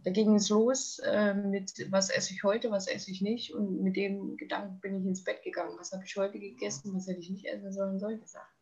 Da 0.05 0.11
ging 0.11 0.35
es 0.35 0.49
los 0.49 0.99
äh, 0.99 1.33
mit, 1.33 1.91
was 1.91 2.11
esse 2.11 2.31
ich 2.31 2.43
heute, 2.43 2.69
was 2.69 2.87
esse 2.87 3.09
ich 3.09 3.21
nicht. 3.21 3.55
Und 3.55 3.81
mit 3.81 3.95
dem 3.95 4.37
Gedanken 4.37 4.79
bin 4.79 4.93
ich 4.93 5.03
ins 5.03 5.23
Bett 5.23 5.41
gegangen. 5.43 5.75
Was 5.79 5.91
habe 5.93 6.03
ich 6.05 6.15
heute 6.15 6.39
gegessen, 6.39 6.93
was 6.93 7.07
hätte 7.07 7.21
ich 7.21 7.31
nicht 7.31 7.45
essen 7.45 7.73
sollen, 7.73 7.99
solche 7.99 8.27
Sachen. 8.27 8.53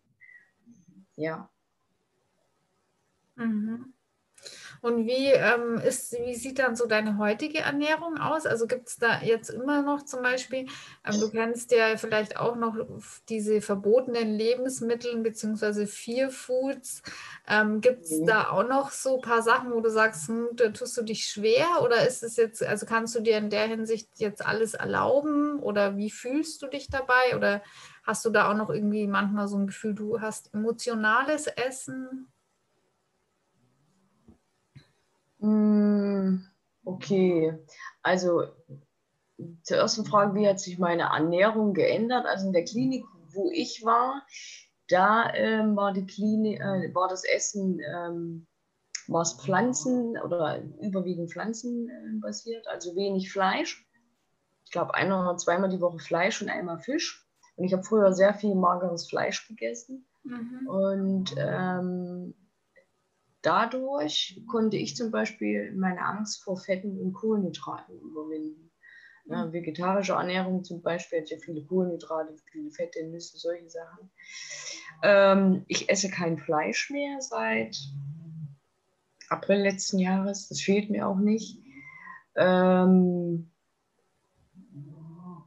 Ja. 1.17 1.49
Mhm. 3.35 3.92
Und 4.83 5.07
wie, 5.07 5.27
ähm, 5.27 5.77
ist, 5.77 6.11
wie 6.11 6.35
sieht 6.35 6.59
dann 6.59 6.75
so 6.75 6.85
deine 6.85 7.17
heutige 7.17 7.59
Ernährung 7.59 8.17
aus? 8.17 8.45
Also 8.45 8.67
gibt 8.67 8.89
es 8.89 8.97
da 8.97 9.21
jetzt 9.21 9.49
immer 9.49 9.81
noch 9.81 10.03
zum 10.03 10.21
Beispiel, 10.21 10.67
ähm, 11.05 11.21
du 11.21 11.31
kennst 11.31 11.71
ja 11.71 11.95
vielleicht 11.95 12.35
auch 12.35 12.57
noch 12.57 12.75
diese 13.29 13.61
verbotenen 13.61 14.33
Lebensmittel 14.33 15.21
bzw. 15.21 15.85
Fear 15.85 16.29
Foods. 16.31 17.01
Ähm, 17.47 17.79
gibt 17.79 18.03
es 18.03 18.19
mhm. 18.19 18.25
da 18.25 18.49
auch 18.49 18.67
noch 18.67 18.91
so 18.91 19.15
ein 19.15 19.21
paar 19.21 19.41
Sachen, 19.41 19.71
wo 19.71 19.79
du 19.79 19.89
sagst, 19.89 20.27
hm, 20.27 20.49
da 20.51 20.67
tust 20.67 20.97
du 20.97 21.03
dich 21.03 21.29
schwer 21.29 21.81
oder 21.81 22.05
ist 22.05 22.21
es 22.21 22.35
jetzt, 22.35 22.61
also 22.61 22.85
kannst 22.85 23.15
du 23.15 23.21
dir 23.21 23.37
in 23.37 23.49
der 23.49 23.67
Hinsicht 23.67 24.09
jetzt 24.17 24.45
alles 24.45 24.73
erlauben 24.73 25.61
oder 25.61 25.95
wie 25.95 26.11
fühlst 26.11 26.61
du 26.61 26.67
dich 26.67 26.89
dabei? 26.89 27.37
Oder 27.37 27.63
hast 28.03 28.25
du 28.25 28.31
da 28.31 28.51
auch 28.51 28.57
noch 28.57 28.69
irgendwie 28.69 29.07
manchmal 29.07 29.47
so 29.47 29.55
ein 29.55 29.67
Gefühl, 29.67 29.95
du 29.95 30.19
hast 30.19 30.53
emotionales 30.53 31.47
Essen? 31.47 32.27
Hm, 34.75 35.32
okay, 36.85 37.57
also 38.01 38.43
zur 39.63 39.77
ersten 39.77 40.05
Frage, 40.05 40.35
wie 40.35 40.47
hat 40.47 40.59
sich 40.59 40.79
meine 40.79 41.03
Ernährung 41.03 41.73
geändert? 41.73 42.25
Also 42.25 42.47
in 42.47 42.53
der 42.53 42.65
Klinik, 42.65 43.05
wo 43.33 43.49
ich 43.51 43.83
war, 43.83 44.25
da 44.87 45.33
ähm, 45.33 45.75
war 45.75 45.93
die 45.93 46.05
Klinik, 46.05 46.59
äh, 46.59 46.93
war 46.93 47.07
das 47.07 47.23
Essen 47.23 47.79
ähm, 47.79 48.47
war 49.07 49.21
es 49.21 49.33
Pflanzen 49.33 50.17
oder 50.17 50.61
überwiegend 50.81 51.31
Pflanzen 51.31 51.89
äh, 51.89 52.19
basiert, 52.19 52.67
also 52.67 52.95
wenig 52.95 53.31
Fleisch. 53.31 53.85
Ich 54.65 54.71
glaube, 54.71 54.93
ein 54.95 55.11
oder 55.11 55.37
zweimal 55.37 55.69
die 55.69 55.81
Woche 55.81 55.99
Fleisch 55.99 56.41
und 56.41 56.49
einmal 56.49 56.79
Fisch. 56.79 57.27
Und 57.55 57.65
ich 57.65 57.73
habe 57.73 57.83
früher 57.83 58.13
sehr 58.13 58.33
viel 58.33 58.55
mageres 58.55 59.07
Fleisch 59.07 59.47
gegessen. 59.47 60.05
Mhm. 60.23 60.67
Und 60.67 61.35
ähm, 61.37 62.33
dadurch 63.43 64.41
konnte 64.47 64.77
ich 64.77 64.95
zum 64.95 65.11
Beispiel 65.11 65.71
meine 65.73 66.01
Angst 66.01 66.43
vor 66.43 66.57
Fetten 66.57 66.99
und 66.99 67.13
Kohlenhydraten 67.13 67.99
überwinden. 67.99 68.71
Ja, 69.25 69.45
mhm. 69.45 69.53
vegetarische 69.53 70.13
Ernährung 70.13 70.63
zum 70.63 70.81
Beispiel 70.81 71.21
hat 71.21 71.29
ja 71.29 71.37
viele 71.37 71.63
Kohlenhydrate, 71.63 72.35
viele 72.51 72.71
Fette, 72.71 73.05
Nüsse, 73.05 73.37
solche 73.37 73.69
Sachen. 73.69 74.11
Ähm, 75.01 75.63
ich 75.67 75.89
esse 75.89 76.09
kein 76.09 76.37
Fleisch 76.37 76.89
mehr 76.89 77.21
seit 77.21 77.77
April 79.29 79.61
letzten 79.61 79.99
Jahres. 79.99 80.49
Das 80.49 80.59
fehlt 80.61 80.89
mir 80.89 81.07
auch 81.07 81.19
nicht. 81.19 81.59
Ähm, 82.35 83.49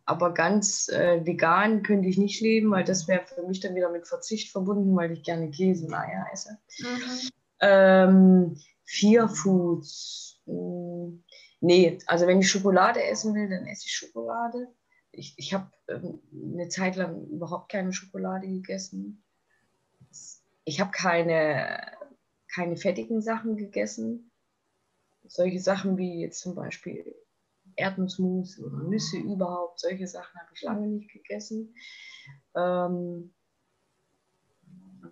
aber 0.06 0.32
ganz 0.32 0.88
äh, 0.88 1.26
vegan 1.26 1.82
könnte 1.82 2.09
ich 2.09 2.16
nicht 2.16 2.40
leben, 2.40 2.70
weil 2.70 2.85
das 2.85 3.09
wäre 3.09 3.26
für 3.26 3.42
mich 3.42 3.61
dann 3.61 3.74
wieder 3.74 3.90
mit 3.90 4.06
Verzicht 4.06 4.52
verbunden, 4.52 4.94
weil 4.96 5.11
ich 5.11 5.24
gerne 5.24 5.50
Käse 5.50 5.87
und 5.87 5.94
Eier 5.94 6.26
esse. 6.32 6.59
Mhm. 6.78 7.30
Ähm, 7.60 8.56
Fear 8.84 9.28
Foods. 9.28 10.40
Hm, 10.46 11.24
nee, 11.60 11.98
also 12.06 12.26
wenn 12.26 12.40
ich 12.40 12.50
Schokolade 12.50 13.02
essen 13.02 13.34
will, 13.34 13.48
dann 13.48 13.66
esse 13.66 13.86
ich 13.86 13.92
Schokolade. 13.92 14.68
Ich, 15.12 15.34
ich 15.38 15.54
habe 15.54 15.70
ähm, 15.88 16.20
eine 16.54 16.68
Zeit 16.68 16.96
lang 16.96 17.26
überhaupt 17.28 17.70
keine 17.70 17.92
Schokolade 17.92 18.46
gegessen. 18.46 19.24
Ich 20.64 20.80
habe 20.80 20.90
keine, 20.90 21.92
keine 22.52 22.76
fettigen 22.76 23.22
Sachen 23.22 23.56
gegessen. 23.56 24.30
Solche 25.26 25.60
Sachen 25.60 25.96
wie 25.96 26.20
jetzt 26.20 26.40
zum 26.40 26.54
Beispiel 26.54 27.14
Erdnussmus 27.76 28.58
oder 28.58 28.78
Nüsse 28.84 29.18
überhaupt, 29.18 29.80
solche 29.80 30.06
Sachen 30.06 30.38
habe 30.40 30.50
ich 30.54 30.62
lange 30.62 30.86
nicht 30.86 31.12
gegessen. 31.12 31.74
Ähm, 32.54 33.34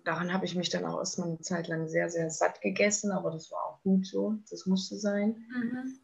daran 0.05 0.31
habe 0.31 0.45
ich 0.45 0.55
mich 0.55 0.69
dann 0.69 0.85
auch 0.85 0.99
erstmal 0.99 1.27
eine 1.27 1.41
Zeit 1.41 1.67
lang 1.67 1.87
sehr, 1.87 2.09
sehr 2.09 2.29
satt 2.29 2.61
gegessen, 2.61 3.11
aber 3.11 3.31
das 3.31 3.51
war 3.51 3.59
auch 3.65 3.81
gut 3.81 4.05
so, 4.05 4.37
das 4.49 4.65
musste 4.65 4.97
sein. 4.97 5.45
Mhm. 5.49 5.99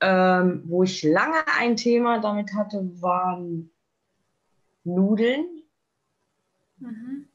Ähm, 0.00 0.62
wo 0.66 0.82
ich 0.82 1.02
lange 1.04 1.46
ein 1.58 1.76
Thema 1.76 2.18
damit 2.20 2.52
hatte, 2.54 2.90
waren 3.00 3.70
Nudeln. 4.82 5.62
Mhm. 6.78 7.28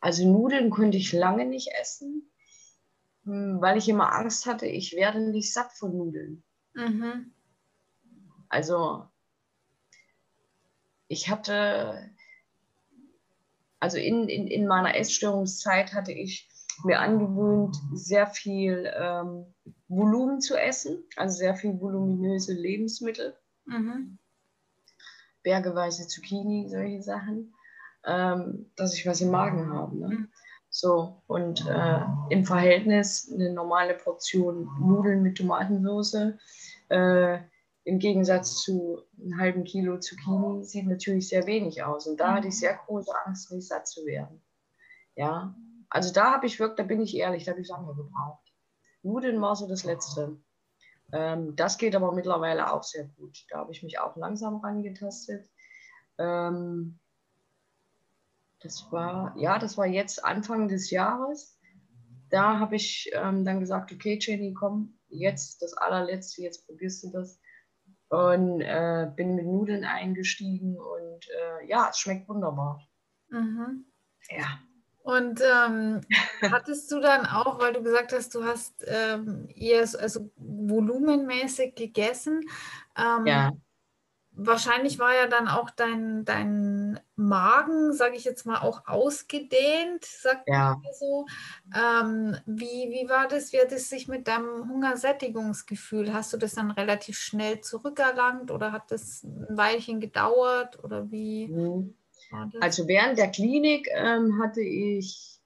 Also 0.00 0.30
Nudeln 0.30 0.70
konnte 0.70 0.98
ich 0.98 1.12
lange 1.12 1.46
nicht 1.46 1.70
essen, 1.80 2.30
hm, 3.24 3.60
weil 3.60 3.78
ich 3.78 3.88
immer 3.88 4.12
Angst 4.12 4.46
hatte, 4.46 4.66
ich 4.66 4.94
werde 4.94 5.20
nicht 5.20 5.52
satt 5.52 5.72
von 5.72 5.96
Nudeln. 5.96 6.44
Mhm. 6.74 7.32
Also 8.48 9.08
ich 11.08 11.28
hatte 11.28 12.10
also 13.84 13.98
in, 13.98 14.30
in, 14.30 14.46
in 14.46 14.66
meiner 14.66 14.96
Essstörungszeit 14.96 15.92
hatte 15.92 16.12
ich 16.12 16.48
mir 16.84 17.00
angewöhnt, 17.00 17.76
sehr 17.92 18.26
viel 18.26 18.90
ähm, 18.98 19.44
Volumen 19.88 20.40
zu 20.40 20.56
essen, 20.56 21.04
also 21.16 21.36
sehr 21.36 21.54
viel 21.54 21.78
voluminöse 21.78 22.54
Lebensmittel. 22.54 23.36
Mhm. 23.66 24.16
Bergeweise 25.42 26.08
Zucchini, 26.08 26.66
solche 26.70 27.02
Sachen, 27.02 27.52
ähm, 28.06 28.70
dass 28.74 28.94
ich 28.94 29.06
was 29.06 29.20
im 29.20 29.30
Magen 29.30 29.70
habe. 29.70 29.98
Ne? 29.98 30.08
Mhm. 30.08 30.28
So, 30.70 31.20
und 31.26 31.66
äh, 31.68 32.00
im 32.30 32.46
Verhältnis 32.46 33.30
eine 33.30 33.52
normale 33.52 33.92
Portion 33.92 34.66
Nudeln 34.80 35.22
mit 35.22 35.36
Tomatensauce 35.36 36.38
äh, 36.88 37.38
im 37.84 37.98
Gegensatz 37.98 38.62
zu 38.62 39.02
einem 39.20 39.38
halben 39.38 39.64
Kilo 39.64 39.98
Zucchini 39.98 40.64
sieht 40.64 40.86
natürlich 40.86 41.28
sehr 41.28 41.46
wenig 41.46 41.82
aus. 41.82 42.06
Und 42.06 42.18
da 42.18 42.34
hatte 42.34 42.48
ich 42.48 42.58
sehr 42.58 42.74
große 42.74 43.12
Angst, 43.24 43.52
nicht 43.52 43.68
satt 43.68 43.86
zu 43.86 44.04
werden. 44.06 44.42
Ja, 45.16 45.54
also 45.90 46.12
da 46.12 46.32
habe 46.32 46.46
ich 46.46 46.58
wirklich, 46.58 46.76
da 46.76 46.82
bin 46.82 47.02
ich 47.02 47.16
ehrlich, 47.16 47.44
da 47.44 47.52
habe 47.52 47.60
ich 47.60 47.68
lange 47.68 47.94
gebraucht. 47.94 48.52
Nudeln 49.02 49.40
war 49.40 49.54
so 49.54 49.68
das 49.68 49.84
Letzte. 49.84 50.40
Ähm, 51.12 51.54
das 51.56 51.76
geht 51.76 51.94
aber 51.94 52.12
mittlerweile 52.12 52.72
auch 52.72 52.82
sehr 52.82 53.04
gut. 53.04 53.44
Da 53.50 53.58
habe 53.58 53.72
ich 53.72 53.82
mich 53.82 53.98
auch 53.98 54.16
langsam 54.16 54.56
rangetastet. 54.56 55.48
Ähm, 56.18 56.98
das 58.60 58.90
war, 58.90 59.36
ja, 59.36 59.58
das 59.58 59.76
war 59.76 59.86
jetzt 59.86 60.24
Anfang 60.24 60.68
des 60.68 60.90
Jahres. 60.90 61.60
Da 62.30 62.58
habe 62.58 62.76
ich 62.76 63.10
ähm, 63.12 63.44
dann 63.44 63.60
gesagt, 63.60 63.92
okay, 63.92 64.18
Jenny, 64.20 64.54
komm, 64.54 64.98
jetzt 65.08 65.60
das 65.60 65.74
allerletzte, 65.74 66.42
jetzt 66.42 66.66
probierst 66.66 67.04
du 67.04 67.10
das 67.10 67.38
und 68.08 68.60
äh, 68.60 69.10
bin 69.14 69.34
mit 69.34 69.46
Nudeln 69.46 69.84
eingestiegen 69.84 70.76
und 70.76 71.28
äh, 71.28 71.66
ja, 71.66 71.88
es 71.90 71.98
schmeckt 71.98 72.28
wunderbar. 72.28 72.86
Mhm. 73.28 73.86
Ja. 74.30 74.60
Und 75.02 75.40
ähm, 75.40 76.00
hattest 76.42 76.90
du 76.90 77.00
dann 77.00 77.26
auch, 77.26 77.58
weil 77.58 77.72
du 77.72 77.82
gesagt 77.82 78.12
hast, 78.12 78.34
du 78.34 78.44
hast 78.44 78.84
ähm, 78.86 79.48
eher 79.54 79.82
also 79.98 80.30
volumenmäßig 80.36 81.74
gegessen, 81.74 82.40
ähm, 82.96 83.26
ja 83.26 83.52
wahrscheinlich 84.36 84.98
war 84.98 85.14
ja 85.14 85.26
dann 85.26 85.48
auch 85.48 85.70
dein, 85.70 86.24
dein 86.24 86.83
Magen, 87.16 87.92
sage 87.92 88.16
ich 88.16 88.24
jetzt 88.24 88.46
mal, 88.46 88.60
auch 88.60 88.86
ausgedehnt, 88.86 90.04
sagt 90.04 90.48
ja. 90.48 90.80
man 90.82 90.92
so. 90.92 91.26
Ähm, 91.74 92.36
wie, 92.46 92.90
wie 92.90 93.08
war 93.08 93.28
das? 93.28 93.52
Wie 93.52 93.60
hat 93.60 93.72
es 93.72 93.88
sich 93.88 94.08
mit 94.08 94.28
deinem 94.28 94.68
Hungersättigungsgefühl? 94.68 96.12
Hast 96.12 96.32
du 96.32 96.36
das 96.36 96.54
dann 96.54 96.70
relativ 96.70 97.18
schnell 97.18 97.60
zurückerlangt 97.60 98.50
oder 98.50 98.72
hat 98.72 98.90
das 98.90 99.22
ein 99.22 99.56
Weilchen 99.56 100.00
gedauert 100.00 100.82
oder 100.82 101.10
wie? 101.10 101.48
Mhm. 101.48 101.94
Also 102.60 102.88
während 102.88 103.18
der 103.18 103.30
Klinik 103.30 103.88
ähm, 103.94 104.42
hatte 104.42 104.60
ich 104.60 105.40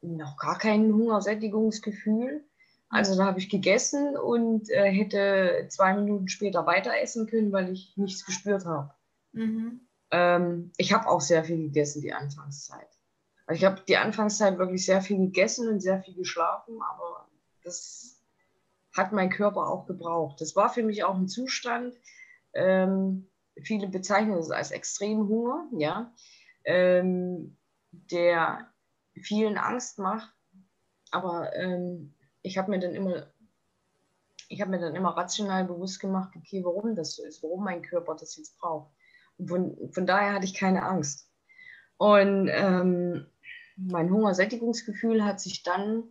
noch 0.00 0.36
gar 0.36 0.58
kein 0.58 0.92
Hungersättigungsgefühl. 0.92 2.44
Also 2.88 3.16
da 3.16 3.24
habe 3.24 3.40
ich 3.40 3.48
gegessen 3.48 4.16
und 4.16 4.70
äh, 4.70 4.90
hätte 4.90 5.66
zwei 5.70 5.94
Minuten 5.94 6.28
später 6.28 6.66
weiter 6.66 6.92
essen 6.96 7.26
können, 7.26 7.50
weil 7.52 7.72
ich 7.72 7.96
nichts 7.96 8.24
gespürt 8.24 8.64
habe. 8.64 8.92
Mhm. 9.32 9.80
Ähm, 10.10 10.72
ich 10.76 10.92
habe 10.92 11.08
auch 11.08 11.20
sehr 11.20 11.44
viel 11.44 11.58
gegessen 11.58 12.02
die 12.02 12.12
Anfangszeit. 12.12 12.88
Also 13.46 13.58
ich 13.58 13.64
habe 13.64 13.82
die 13.86 13.96
Anfangszeit 13.96 14.58
wirklich 14.58 14.84
sehr 14.84 15.02
viel 15.02 15.18
gegessen 15.18 15.68
und 15.68 15.80
sehr 15.80 16.02
viel 16.02 16.14
geschlafen, 16.14 16.80
aber 16.82 17.28
das 17.62 18.16
hat 18.94 19.12
mein 19.12 19.30
Körper 19.30 19.68
auch 19.68 19.86
gebraucht. 19.86 20.40
Das 20.40 20.56
war 20.56 20.70
für 20.70 20.82
mich 20.82 21.04
auch 21.04 21.14
ein 21.14 21.28
Zustand. 21.28 21.94
Ähm, 22.54 23.28
viele 23.62 23.88
bezeichnen 23.88 24.38
es 24.38 24.50
als 24.50 24.70
extremen 24.70 25.28
Hunger, 25.28 25.68
ja, 25.72 26.12
ähm, 26.64 27.56
der 27.90 28.72
vielen 29.14 29.58
Angst 29.58 29.98
macht, 29.98 30.32
aber 31.10 31.54
ähm, 31.54 32.14
ich 32.42 32.58
habe 32.58 32.70
mir 32.70 32.78
dann 32.78 32.94
immer, 32.94 33.26
ich 34.48 34.60
habe 34.60 34.70
mir 34.70 34.80
dann 34.80 34.94
immer 34.94 35.16
rational 35.16 35.64
bewusst 35.64 36.00
gemacht, 36.00 36.34
okay, 36.36 36.64
warum 36.64 36.94
das 36.94 37.16
so 37.16 37.24
ist, 37.24 37.42
warum 37.42 37.64
mein 37.64 37.82
Körper 37.82 38.14
das 38.14 38.36
jetzt 38.36 38.58
braucht. 38.58 38.95
Von, 39.44 39.76
von 39.92 40.06
daher 40.06 40.34
hatte 40.34 40.46
ich 40.46 40.54
keine 40.54 40.82
Angst. 40.82 41.30
Und 41.98 42.48
ähm, 42.50 43.26
mein 43.76 44.10
Hungersättigungsgefühl 44.10 45.24
hat 45.24 45.40
sich 45.40 45.62
dann 45.62 46.04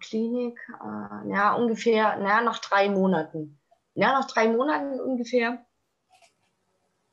Klinik, 0.00 0.60
äh, 0.80 1.30
ja, 1.30 1.54
ungefähr, 1.54 2.16
na, 2.20 2.42
nach 2.42 2.58
drei 2.58 2.88
Monaten. 2.88 3.58
Ja, 3.94 4.12
nach 4.12 4.26
drei 4.26 4.48
Monaten 4.48 5.00
ungefähr, 5.00 5.64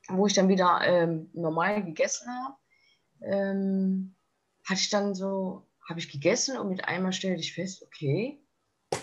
wo 0.09 0.27
ich 0.27 0.33
dann 0.33 0.47
wieder 0.47 0.81
ähm, 0.83 1.29
normal 1.33 1.83
gegessen 1.83 2.27
habe, 2.29 2.55
ähm, 3.21 4.15
hatte 4.63 4.79
ich 4.81 4.89
dann 4.89 5.15
so, 5.15 5.65
habe 5.87 5.99
ich 5.99 6.11
gegessen 6.11 6.57
und 6.57 6.69
mit 6.69 6.85
einmal 6.85 7.13
stellte 7.13 7.41
ich 7.41 7.53
fest, 7.53 7.83
okay, 7.83 8.39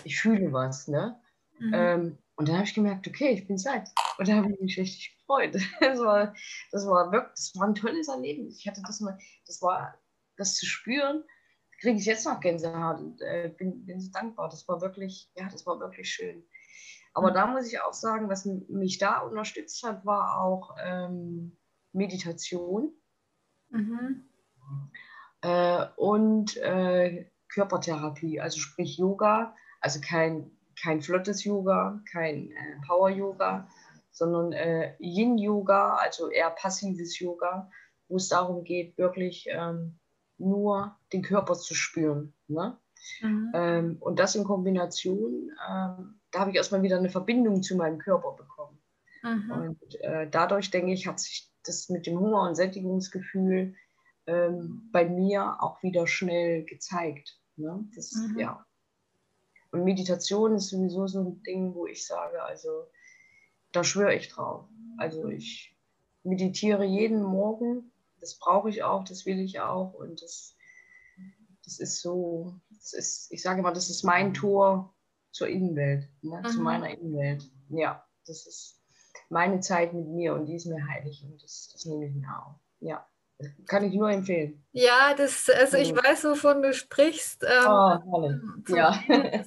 ich 0.03 0.19
fühle 0.19 0.53
was, 0.53 0.87
ne? 0.87 1.19
Mhm. 1.59 1.73
Ähm, 1.73 2.17
und 2.37 2.47
dann 2.47 2.57
habe 2.57 2.65
ich 2.65 2.75
gemerkt, 2.75 3.07
okay, 3.07 3.31
ich 3.31 3.47
bin 3.47 3.57
satt. 3.57 3.89
Und 4.19 4.27
da 4.27 4.35
habe 4.35 4.51
ich 4.51 4.59
mich 4.59 4.77
richtig 4.77 5.17
gefreut. 5.17 5.55
Das 5.79 5.99
war, 5.99 6.35
das 6.71 6.85
war 6.85 7.11
wirklich, 7.11 7.31
das 7.31 7.51
war 7.55 7.67
ein 7.67 7.75
tolles 7.75 8.07
Erlebnis. 8.07 8.59
Ich 8.59 8.67
hatte 8.67 8.81
das 8.85 8.99
mal, 8.99 9.17
das 9.47 9.61
war, 9.61 9.97
das 10.37 10.55
zu 10.55 10.67
spüren, 10.67 11.23
kriege 11.81 11.97
ich 11.97 12.05
jetzt 12.05 12.25
noch 12.25 12.39
Gänsehaut 12.39 12.99
und 12.99 13.21
äh, 13.21 13.51
bin, 13.57 13.85
bin 13.85 13.99
so 13.99 14.11
dankbar. 14.11 14.49
Das 14.49 14.67
war 14.67 14.81
wirklich, 14.81 15.31
ja, 15.35 15.49
das 15.49 15.65
war 15.65 15.79
wirklich 15.79 16.11
schön. 16.11 16.43
Aber 17.13 17.31
mhm. 17.31 17.33
da 17.33 17.47
muss 17.47 17.67
ich 17.67 17.81
auch 17.81 17.93
sagen, 17.93 18.29
was 18.29 18.45
mich 18.45 18.99
da 18.99 19.21
unterstützt 19.21 19.81
hat, 19.81 20.05
war 20.05 20.39
auch 20.39 20.75
ähm, 20.79 21.57
Meditation 21.91 22.93
mhm. 23.69 24.29
äh, 25.41 25.87
und 25.95 26.55
äh, 26.57 27.31
Körpertherapie, 27.49 28.39
also 28.39 28.59
sprich 28.59 28.97
Yoga, 28.97 29.55
also 29.81 29.99
kein 30.01 30.56
kein 30.81 31.01
flottes 31.01 31.43
Yoga, 31.43 32.01
kein 32.11 32.51
äh, 32.51 32.75
Power-Yoga, 32.85 33.67
sondern 34.11 34.51
äh, 34.51 34.95
Yin-Yoga, 34.99 35.95
also 35.95 36.29
eher 36.29 36.49
passives 36.51 37.19
Yoga, 37.19 37.69
wo 38.07 38.17
es 38.17 38.29
darum 38.29 38.63
geht, 38.63 38.97
wirklich 38.97 39.47
ähm, 39.49 39.99
nur 40.37 40.97
den 41.13 41.21
Körper 41.21 41.55
zu 41.55 41.73
spüren. 41.73 42.33
Ne? 42.47 42.77
Mhm. 43.21 43.51
Ähm, 43.53 43.97
und 43.99 44.19
das 44.19 44.35
in 44.35 44.43
Kombination, 44.43 45.51
ähm, 45.69 46.19
da 46.31 46.39
habe 46.39 46.51
ich 46.51 46.57
erstmal 46.57 46.83
wieder 46.83 46.97
eine 46.97 47.09
Verbindung 47.09 47.61
zu 47.63 47.75
meinem 47.75 47.99
Körper 47.99 48.33
bekommen. 48.33 48.79
Mhm. 49.23 49.51
Und 49.51 50.01
äh, 50.01 50.29
dadurch, 50.29 50.71
denke 50.71 50.93
ich, 50.93 51.07
hat 51.07 51.19
sich 51.19 51.51
das 51.63 51.89
mit 51.89 52.05
dem 52.07 52.19
Hunger- 52.19 52.47
und 52.47 52.55
Sättigungsgefühl 52.55 53.75
ähm, 54.25 54.89
bei 54.91 55.07
mir 55.07 55.57
auch 55.61 55.81
wieder 55.83 56.07
schnell 56.07 56.65
gezeigt. 56.65 57.39
Ne? 57.55 57.87
Das, 57.95 58.13
mhm. 58.13 58.39
ja, 58.39 58.65
und 59.71 59.83
Meditation 59.83 60.55
ist 60.55 60.69
sowieso 60.69 61.07
so 61.07 61.21
ein 61.21 61.43
Ding, 61.43 61.73
wo 61.73 61.85
ich 61.85 62.05
sage, 62.05 62.41
also 62.43 62.87
da 63.71 63.83
schwöre 63.83 64.15
ich 64.15 64.29
drauf. 64.29 64.65
Also 64.97 65.27
ich 65.27 65.75
meditiere 66.23 66.83
jeden 66.83 67.21
Morgen, 67.21 67.91
das 68.19 68.37
brauche 68.39 68.69
ich 68.69 68.83
auch, 68.83 69.03
das 69.03 69.25
will 69.25 69.39
ich 69.39 69.59
auch 69.59 69.93
und 69.93 70.21
das, 70.21 70.55
das 71.63 71.79
ist 71.79 72.01
so, 72.01 72.55
das 72.69 72.93
ist, 72.93 73.31
ich 73.31 73.41
sage 73.41 73.61
mal, 73.61 73.73
das 73.73 73.89
ist 73.89 74.03
mein 74.03 74.33
Tor 74.33 74.93
zur 75.31 75.47
Innenwelt, 75.47 76.09
ne? 76.21 76.41
zu 76.49 76.57
mhm. 76.57 76.63
meiner 76.63 76.89
Innenwelt. 76.89 77.49
Ja, 77.69 78.05
das 78.25 78.47
ist 78.47 78.81
meine 79.29 79.59
Zeit 79.59 79.93
mit 79.93 80.07
mir 80.07 80.33
und 80.33 80.45
die 80.45 80.55
ist 80.55 80.65
mir 80.65 80.87
heilig 80.87 81.23
und 81.23 81.43
das, 81.43 81.69
das 81.73 81.85
nehme 81.85 82.07
ich 82.07 82.15
mir 82.15 82.27
auch. 82.27 82.55
Ja. 82.79 83.05
Kann 83.67 83.83
ich 83.83 83.93
nur 83.93 84.09
empfehlen. 84.09 84.65
Ja, 84.71 85.13
das, 85.15 85.47
also 85.49 85.77
ich 85.77 85.95
weiß, 85.95 86.23
wovon 86.23 86.63
du 86.63 86.73
sprichst. 86.73 87.43
Ähm, 87.43 87.67
oh, 87.67 88.31
ja. 88.69 88.99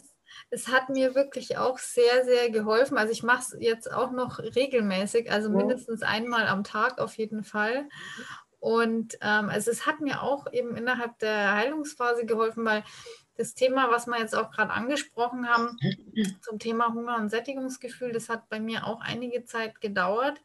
es 0.51 0.69
hat 0.69 0.89
mir 0.89 1.15
wirklich 1.15 1.59
auch 1.59 1.79
sehr, 1.79 2.25
sehr 2.25 2.51
geholfen. 2.51 2.99
Also 2.99 3.13
ich 3.13 3.23
mache 3.23 3.43
es 3.43 3.57
jetzt 3.61 3.91
auch 3.93 4.11
noch 4.11 4.41
regelmäßig, 4.41 5.31
also 5.31 5.49
mindestens 5.49 6.03
einmal 6.03 6.49
am 6.49 6.65
Tag 6.65 6.99
auf 6.99 7.17
jeden 7.17 7.45
Fall. 7.45 7.89
Und 8.59 9.17
ähm, 9.23 9.49
also 9.49 9.71
es 9.71 9.87
hat 9.87 10.01
mir 10.01 10.23
auch 10.23 10.53
eben 10.53 10.77
innerhalb 10.77 11.19
der 11.21 11.55
Heilungsphase 11.55 12.27
geholfen, 12.27 12.65
weil 12.65 12.85
das 13.37 13.55
Thema, 13.55 13.91
was 13.91 14.07
wir 14.07 14.19
jetzt 14.19 14.35
auch 14.35 14.51
gerade 14.51 14.73
angesprochen 14.73 15.49
haben, 15.49 15.79
zum 16.43 16.59
Thema 16.59 16.93
Hunger 16.93 17.17
und 17.17 17.31
Sättigungsgefühl, 17.31 18.13
das 18.13 18.29
hat 18.29 18.51
bei 18.51 18.61
mir 18.61 18.87
auch 18.87 19.01
einige 19.01 19.45
Zeit 19.45 19.81
gedauert. 19.81 20.43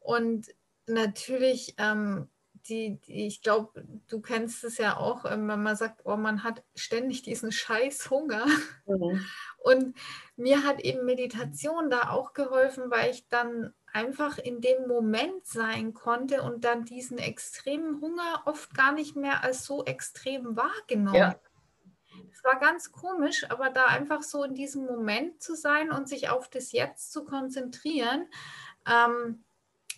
Und 0.00 0.48
natürlich 0.86 1.74
ähm, 1.78 2.28
die, 2.68 2.98
die 3.00 3.26
ich 3.26 3.42
glaube, 3.42 3.84
du 4.08 4.20
kennst 4.20 4.64
es 4.64 4.78
ja 4.78 4.96
auch, 4.96 5.24
ähm, 5.24 5.48
wenn 5.48 5.62
man 5.62 5.76
sagt, 5.76 6.02
oh, 6.04 6.16
man 6.16 6.44
hat 6.44 6.62
ständig 6.74 7.22
diesen 7.22 7.52
scheiß 7.52 8.10
Hunger. 8.10 8.46
Mhm. 8.86 9.24
Und 9.58 9.96
mir 10.36 10.64
hat 10.64 10.80
eben 10.80 11.04
Meditation 11.04 11.90
da 11.90 12.10
auch 12.10 12.32
geholfen, 12.32 12.90
weil 12.90 13.10
ich 13.10 13.28
dann 13.28 13.72
einfach 13.92 14.38
in 14.38 14.60
dem 14.60 14.88
Moment 14.88 15.46
sein 15.46 15.92
konnte 15.92 16.42
und 16.42 16.64
dann 16.64 16.84
diesen 16.84 17.18
extremen 17.18 18.00
Hunger 18.00 18.42
oft 18.46 18.74
gar 18.74 18.92
nicht 18.92 19.16
mehr 19.16 19.44
als 19.44 19.64
so 19.64 19.84
extrem 19.84 20.56
wahrgenommen. 20.56 21.14
Ja. 21.14 21.38
Es 22.32 22.42
war 22.42 22.58
ganz 22.58 22.90
komisch, 22.90 23.48
aber 23.50 23.70
da 23.70 23.86
einfach 23.86 24.22
so 24.22 24.42
in 24.44 24.54
diesem 24.54 24.86
Moment 24.86 25.42
zu 25.42 25.54
sein 25.54 25.92
und 25.92 26.08
sich 26.08 26.30
auf 26.30 26.48
das 26.48 26.72
Jetzt 26.72 27.12
zu 27.12 27.24
konzentrieren, 27.24 28.26
ähm, 28.86 29.44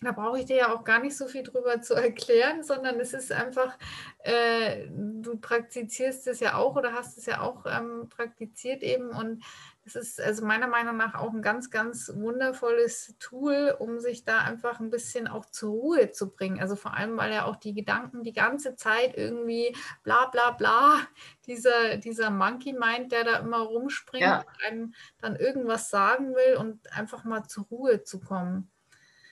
da 0.01 0.11
brauche 0.11 0.39
ich 0.39 0.45
dir 0.45 0.57
ja 0.57 0.73
auch 0.73 0.83
gar 0.83 0.99
nicht 0.99 1.17
so 1.17 1.27
viel 1.27 1.43
drüber 1.43 1.81
zu 1.81 1.93
erklären, 1.93 2.63
sondern 2.63 2.99
es 2.99 3.13
ist 3.13 3.31
einfach, 3.31 3.77
äh, 4.19 4.87
du 4.89 5.37
praktizierst 5.37 6.27
es 6.27 6.39
ja 6.39 6.55
auch 6.55 6.75
oder 6.75 6.93
hast 6.93 7.17
es 7.17 7.25
ja 7.25 7.41
auch 7.41 7.65
ähm, 7.65 8.09
praktiziert 8.09 8.83
eben 8.83 9.09
und 9.09 9.43
es 9.87 9.95
ist 9.95 10.19
also 10.19 10.43
meiner 10.43 10.67
Meinung 10.67 10.97
nach 10.97 11.13
auch 11.13 11.31
ein 11.31 11.43
ganz, 11.43 11.69
ganz 11.69 12.11
wundervolles 12.15 13.15
Tool, 13.19 13.75
um 13.77 13.99
sich 13.99 14.25
da 14.25 14.39
einfach 14.39 14.79
ein 14.79 14.89
bisschen 14.89 15.27
auch 15.27 15.45
zur 15.45 15.71
Ruhe 15.73 16.09
zu 16.09 16.31
bringen. 16.31 16.59
Also 16.59 16.75
vor 16.75 16.95
allem, 16.95 17.17
weil 17.17 17.31
ja 17.31 17.45
auch 17.45 17.55
die 17.55 17.75
Gedanken 17.75 18.23
die 18.23 18.33
ganze 18.33 18.75
Zeit 18.75 19.15
irgendwie 19.15 19.75
bla 20.03 20.25
bla 20.25 20.51
bla, 20.51 21.01
dieser, 21.45 21.97
dieser 21.97 22.31
Monkey 22.31 22.73
Mind, 22.73 23.11
der 23.11 23.25
da 23.25 23.37
immer 23.37 23.59
rumspringt 23.59 24.23
ja. 24.23 24.39
und 24.39 24.65
einem 24.65 24.93
dann 25.19 25.35
irgendwas 25.35 25.91
sagen 25.91 26.33
will 26.33 26.57
und 26.57 26.91
einfach 26.91 27.23
mal 27.23 27.43
zur 27.43 27.65
Ruhe 27.65 28.03
zu 28.03 28.19
kommen. 28.19 28.71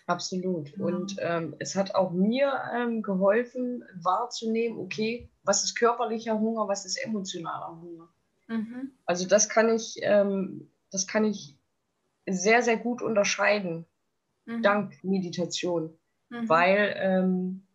Absolut. 0.06 0.76
Ja. 0.78 0.86
Und 0.86 1.16
ähm, 1.20 1.56
es 1.60 1.76
hat 1.76 1.96
auch 1.96 2.12
mir 2.12 2.52
ähm, 2.74 3.02
geholfen, 3.02 3.84
wahrzunehmen, 3.96 4.78
okay, 4.80 5.32
was 5.44 5.64
ist 5.64 5.76
körperlicher 5.76 6.40
Hunger, 6.40 6.68
was 6.68 6.86
ist 6.86 6.98
emotionaler 6.98 7.80
Hunger. 7.82 8.10
Mhm. 8.48 8.92
Also 9.06 9.28
das 9.28 9.48
kann 9.48 9.70
ich, 9.70 9.98
ähm, 10.02 10.70
das 10.92 11.08
kann 11.08 11.24
ich 11.24 11.58
sehr, 12.26 12.62
sehr 12.62 12.78
gut 12.78 13.02
unterscheiden, 13.02 13.86
mhm. 14.46 14.62
dank 14.62 15.04
Meditation, 15.04 15.98
mhm. 16.30 16.50
weil 16.50 16.96
ähm, 16.98 17.68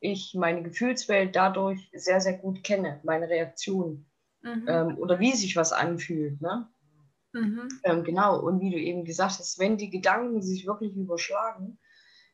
ich 0.00 0.34
meine 0.34 0.62
Gefühlswelt 0.62 1.36
dadurch 1.36 1.90
sehr, 1.92 2.20
sehr 2.20 2.38
gut 2.38 2.64
kenne, 2.64 3.00
meine 3.02 3.28
Reaktion 3.28 4.06
mhm. 4.42 4.64
ähm, 4.66 4.98
oder 4.98 5.20
wie 5.20 5.32
sich 5.32 5.56
was 5.56 5.72
anfühlt. 5.72 6.40
Ne? 6.40 6.66
Mhm. 7.32 7.68
Ähm, 7.84 8.04
genau, 8.04 8.40
und 8.40 8.60
wie 8.60 8.70
du 8.70 8.76
eben 8.76 9.04
gesagt 9.04 9.38
hast, 9.38 9.58
wenn 9.58 9.76
die 9.76 9.90
Gedanken 9.90 10.42
sich 10.42 10.66
wirklich 10.66 10.94
überschlagen, 10.96 11.78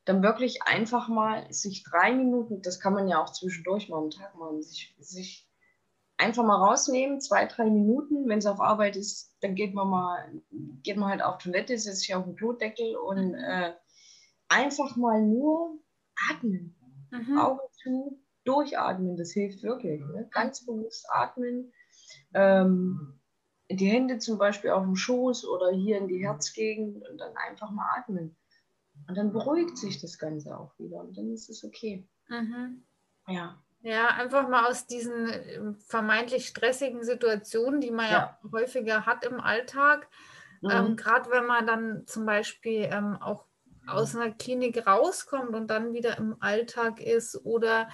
dann 0.04 0.22
wirklich 0.22 0.62
einfach 0.62 1.09
mal 1.09 1.52
sich 1.52 1.83
drei 1.83 2.14
Minuten, 2.14 2.62
das 2.62 2.81
kann 2.81 2.94
man 2.94 3.08
ja 3.08 3.21
auch 3.21 3.33
zwischendurch 3.33 3.88
mal 3.88 3.98
am 3.98 4.10
Tag 4.10 4.37
machen, 4.37 4.62
sich, 4.62 4.94
sich 4.98 5.48
einfach 6.16 6.44
mal 6.44 6.56
rausnehmen, 6.56 7.21
zwei, 7.21 7.46
drei 7.46 7.68
Minuten. 7.68 8.29
Wenn 8.29 8.38
es 8.38 8.46
auf 8.46 8.60
Arbeit 8.60 8.96
ist, 8.96 9.35
dann 9.40 9.54
geht 9.54 9.75
man 9.75 9.88
mal, 9.88 10.42
geht 10.83 10.96
man 10.96 11.10
halt 11.10 11.23
auf 11.23 11.38
Toilette, 11.38 11.77
setzt 11.77 12.00
sich 12.00 12.14
auf 12.14 12.25
den 12.25 12.37
Klodeckel 12.37 12.96
und 12.96 13.33
mhm. 13.33 13.35
äh, 13.35 13.73
einfach 14.48 14.96
mal 14.96 15.21
nur 15.21 15.79
atmen. 16.31 16.77
Mhm. 17.10 17.38
Augen 17.38 17.60
zu, 17.83 18.21
durchatmen, 18.46 19.16
das 19.16 19.33
hilft 19.33 19.62
wirklich. 19.62 20.00
Ne? 20.00 20.29
Ganz 20.33 20.64
bewusst 20.64 21.06
atmen. 21.10 21.73
Ähm, 22.33 23.15
die 23.71 23.87
Hände 23.87 24.19
zum 24.19 24.38
Beispiel 24.38 24.71
auf 24.71 24.85
dem 24.85 24.96
Schoß 24.96 25.46
oder 25.46 25.71
hier 25.71 25.98
in 25.98 26.08
die 26.08 26.25
Herzgegend 26.25 27.06
und 27.08 27.19
dann 27.19 27.37
einfach 27.37 27.71
mal 27.71 27.88
atmen. 27.98 28.37
Und 29.08 29.17
dann 29.17 29.33
beruhigt 29.33 29.77
sich 29.77 30.00
das 30.00 30.19
Ganze 30.19 30.58
auch 30.58 30.79
wieder 30.79 31.00
und 31.00 31.17
dann 31.17 31.33
ist 31.33 31.50
es 31.50 31.64
okay. 31.64 32.08
Mhm. 32.29 32.85
Ja. 33.29 33.62
Ja, 33.83 34.08
einfach 34.08 34.48
mal 34.48 34.67
aus 34.67 34.87
diesen 34.87 35.29
ähm, 35.29 35.77
vermeintlich 35.77 36.48
stressigen 36.48 37.04
Situationen, 37.04 37.81
die 37.81 37.90
man 37.90 38.06
ja, 38.06 38.38
ja 38.42 38.50
häufiger 38.50 39.06
hat 39.06 39.25
im 39.25 39.40
Alltag, 39.40 40.08
mhm. 40.60 40.71
ähm, 40.71 40.96
gerade 40.96 41.31
wenn 41.31 41.46
man 41.46 41.67
dann 41.67 42.06
zum 42.06 42.27
Beispiel 42.27 42.88
ähm, 42.90 43.17
auch 43.21 43.44
aus 43.87 44.17
einer 44.17 44.33
Klinik 44.33 44.87
rauskommt 44.87 45.54
und 45.54 45.69
dann 45.69 45.92
wieder 45.92 46.19
im 46.19 46.37
Alltag 46.40 47.00
ist 47.00 47.44
oder 47.44 47.88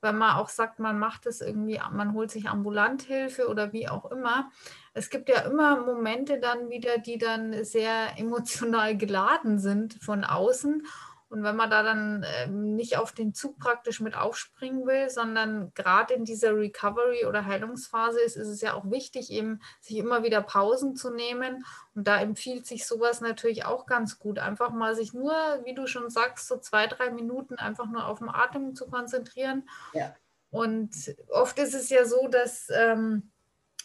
wenn 0.00 0.16
man 0.16 0.36
auch 0.36 0.48
sagt, 0.48 0.78
man 0.78 0.98
macht 0.98 1.26
es 1.26 1.40
irgendwie, 1.40 1.80
man 1.92 2.12
holt 2.12 2.30
sich 2.30 2.48
Ambulanthilfe 2.48 3.48
oder 3.48 3.72
wie 3.72 3.88
auch 3.88 4.10
immer. 4.10 4.50
Es 4.98 5.10
gibt 5.10 5.28
ja 5.28 5.42
immer 5.42 5.80
Momente 5.80 6.40
dann 6.40 6.70
wieder, 6.70 6.98
die 6.98 7.18
dann 7.18 7.64
sehr 7.64 8.18
emotional 8.18 8.96
geladen 8.96 9.60
sind 9.60 9.94
von 10.02 10.24
außen. 10.24 10.84
Und 11.30 11.44
wenn 11.44 11.56
man 11.56 11.70
da 11.70 11.82
dann 11.82 12.26
ähm, 12.38 12.74
nicht 12.74 12.96
auf 12.96 13.12
den 13.12 13.34
Zug 13.34 13.58
praktisch 13.58 14.00
mit 14.00 14.16
aufspringen 14.16 14.86
will, 14.86 15.08
sondern 15.10 15.72
gerade 15.74 16.14
in 16.14 16.24
dieser 16.24 16.56
Recovery- 16.56 17.26
oder 17.26 17.44
Heilungsphase 17.44 18.20
ist, 18.20 18.36
ist 18.36 18.48
es 18.48 18.60
ja 18.60 18.72
auch 18.72 18.90
wichtig, 18.90 19.30
eben 19.30 19.60
sich 19.80 19.98
immer 19.98 20.24
wieder 20.24 20.40
Pausen 20.40 20.96
zu 20.96 21.10
nehmen. 21.10 21.64
Und 21.94 22.08
da 22.08 22.18
empfiehlt 22.20 22.66
sich 22.66 22.86
sowas 22.86 23.20
natürlich 23.20 23.66
auch 23.66 23.86
ganz 23.86 24.18
gut. 24.18 24.38
Einfach 24.38 24.70
mal 24.70 24.96
sich 24.96 25.12
nur, 25.12 25.32
wie 25.64 25.74
du 25.74 25.86
schon 25.86 26.08
sagst, 26.10 26.48
so 26.48 26.56
zwei, 26.56 26.86
drei 26.86 27.10
Minuten 27.10 27.56
einfach 27.56 27.86
nur 27.86 28.06
auf 28.06 28.18
den 28.18 28.30
Atem 28.30 28.74
zu 28.74 28.88
konzentrieren. 28.88 29.68
Ja. 29.92 30.16
Und 30.50 31.14
oft 31.28 31.58
ist 31.58 31.74
es 31.74 31.90
ja 31.90 32.06
so, 32.06 32.26
dass 32.28 32.68
ähm, 32.70 33.30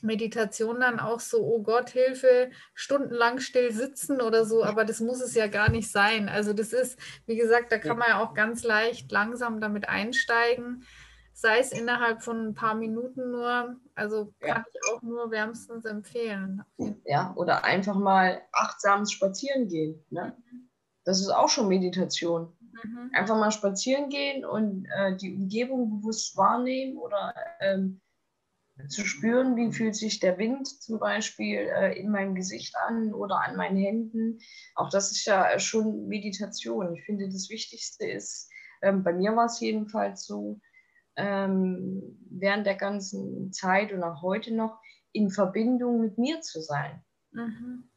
Meditation 0.04 0.82
dann 0.82 1.00
auch 1.00 1.20
so, 1.20 1.44
oh 1.44 1.64
Gott, 1.64 1.90
Hilfe, 1.90 2.52
stundenlang 2.74 3.40
still 3.40 3.72
sitzen 3.72 4.22
oder 4.22 4.46
so, 4.46 4.64
aber 4.64 4.86
das 4.86 5.00
muss 5.00 5.22
es 5.22 5.34
ja 5.34 5.48
gar 5.48 5.70
nicht 5.70 5.92
sein. 5.92 6.30
Also 6.30 6.54
das 6.54 6.74
ist, 6.74 7.00
wie 7.26 7.36
gesagt, 7.36 7.72
da 7.72 7.78
kann 7.78 7.98
man 7.98 8.10
ja 8.10 8.24
auch 8.24 8.34
ganz 8.34 8.64
leicht 8.64 9.12
langsam 9.12 9.62
damit 9.62 9.88
einsteigen, 9.88 10.86
sei 11.34 11.60
es 11.60 11.72
innerhalb 11.72 12.22
von 12.22 12.48
ein 12.48 12.54
paar 12.54 12.76
Minuten 12.76 13.32
nur. 13.32 13.78
Also 13.96 14.34
kann 14.40 14.50
ja. 14.50 14.66
ich 14.72 14.92
auch 14.92 15.02
nur 15.02 15.32
wärmstens 15.32 15.86
empfehlen. 15.86 16.64
Ja, 17.06 17.34
oder 17.36 17.64
einfach 17.64 17.96
mal 17.96 18.42
achtsam 18.52 19.06
spazieren 19.06 19.68
gehen. 19.68 20.04
Ne? 20.10 20.36
Mhm. 20.52 20.70
Das 21.06 21.20
ist 21.22 21.30
auch 21.30 21.50
schon 21.50 21.68
Meditation. 21.70 22.54
Mhm. 22.84 23.12
Einfach 23.14 23.38
mal 23.38 23.52
spazieren 23.52 24.10
gehen 24.10 24.46
und 24.46 24.86
äh, 24.98 25.16
die 25.16 25.34
Umgebung 25.34 25.90
bewusst 25.90 26.36
wahrnehmen 26.36 26.98
oder 26.98 27.34
ähm, 27.60 28.02
zu 28.88 29.06
spüren, 29.06 29.56
wie 29.56 29.72
fühlt 29.72 29.96
sich 29.96 30.20
der 30.20 30.38
Wind 30.38 30.68
zum 30.68 31.00
Beispiel 31.00 31.60
äh, 31.60 32.00
in 32.00 32.10
meinem 32.10 32.36
Gesicht 32.36 32.76
an 32.88 33.14
oder 33.14 33.42
an 33.42 33.56
meinen 33.56 33.78
Händen. 33.78 34.40
Auch 34.76 34.90
das 34.90 35.12
ist 35.12 35.26
ja 35.26 35.60
schon 35.60 36.08
Meditation. 36.08 36.96
Ich 36.96 37.06
finde, 37.06 37.28
das 37.28 37.50
Wichtigste 37.50 38.06
ist, 38.06 38.50
ähm, 38.82 39.04
bei 39.04 39.14
mir 39.14 39.36
war 39.36 39.46
es 39.46 39.60
jedenfalls 39.60 40.26
so, 40.26 40.60
ähm, 41.16 42.18
während 42.30 42.66
der 42.66 42.76
ganzen 42.76 43.52
Zeit 43.52 43.94
und 43.94 44.04
auch 44.04 44.22
heute 44.22 44.54
noch 44.54 44.80
in 45.12 45.30
Verbindung 45.30 46.02
mit 46.02 46.18
mir 46.18 46.42
zu 46.42 46.62
sein. 46.62 47.04
Mhm. 47.32 47.90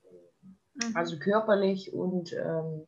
Mhm. 0.75 0.97
Also 0.97 1.19
körperlich 1.19 1.93
und 1.93 2.33
ähm, 2.35 2.87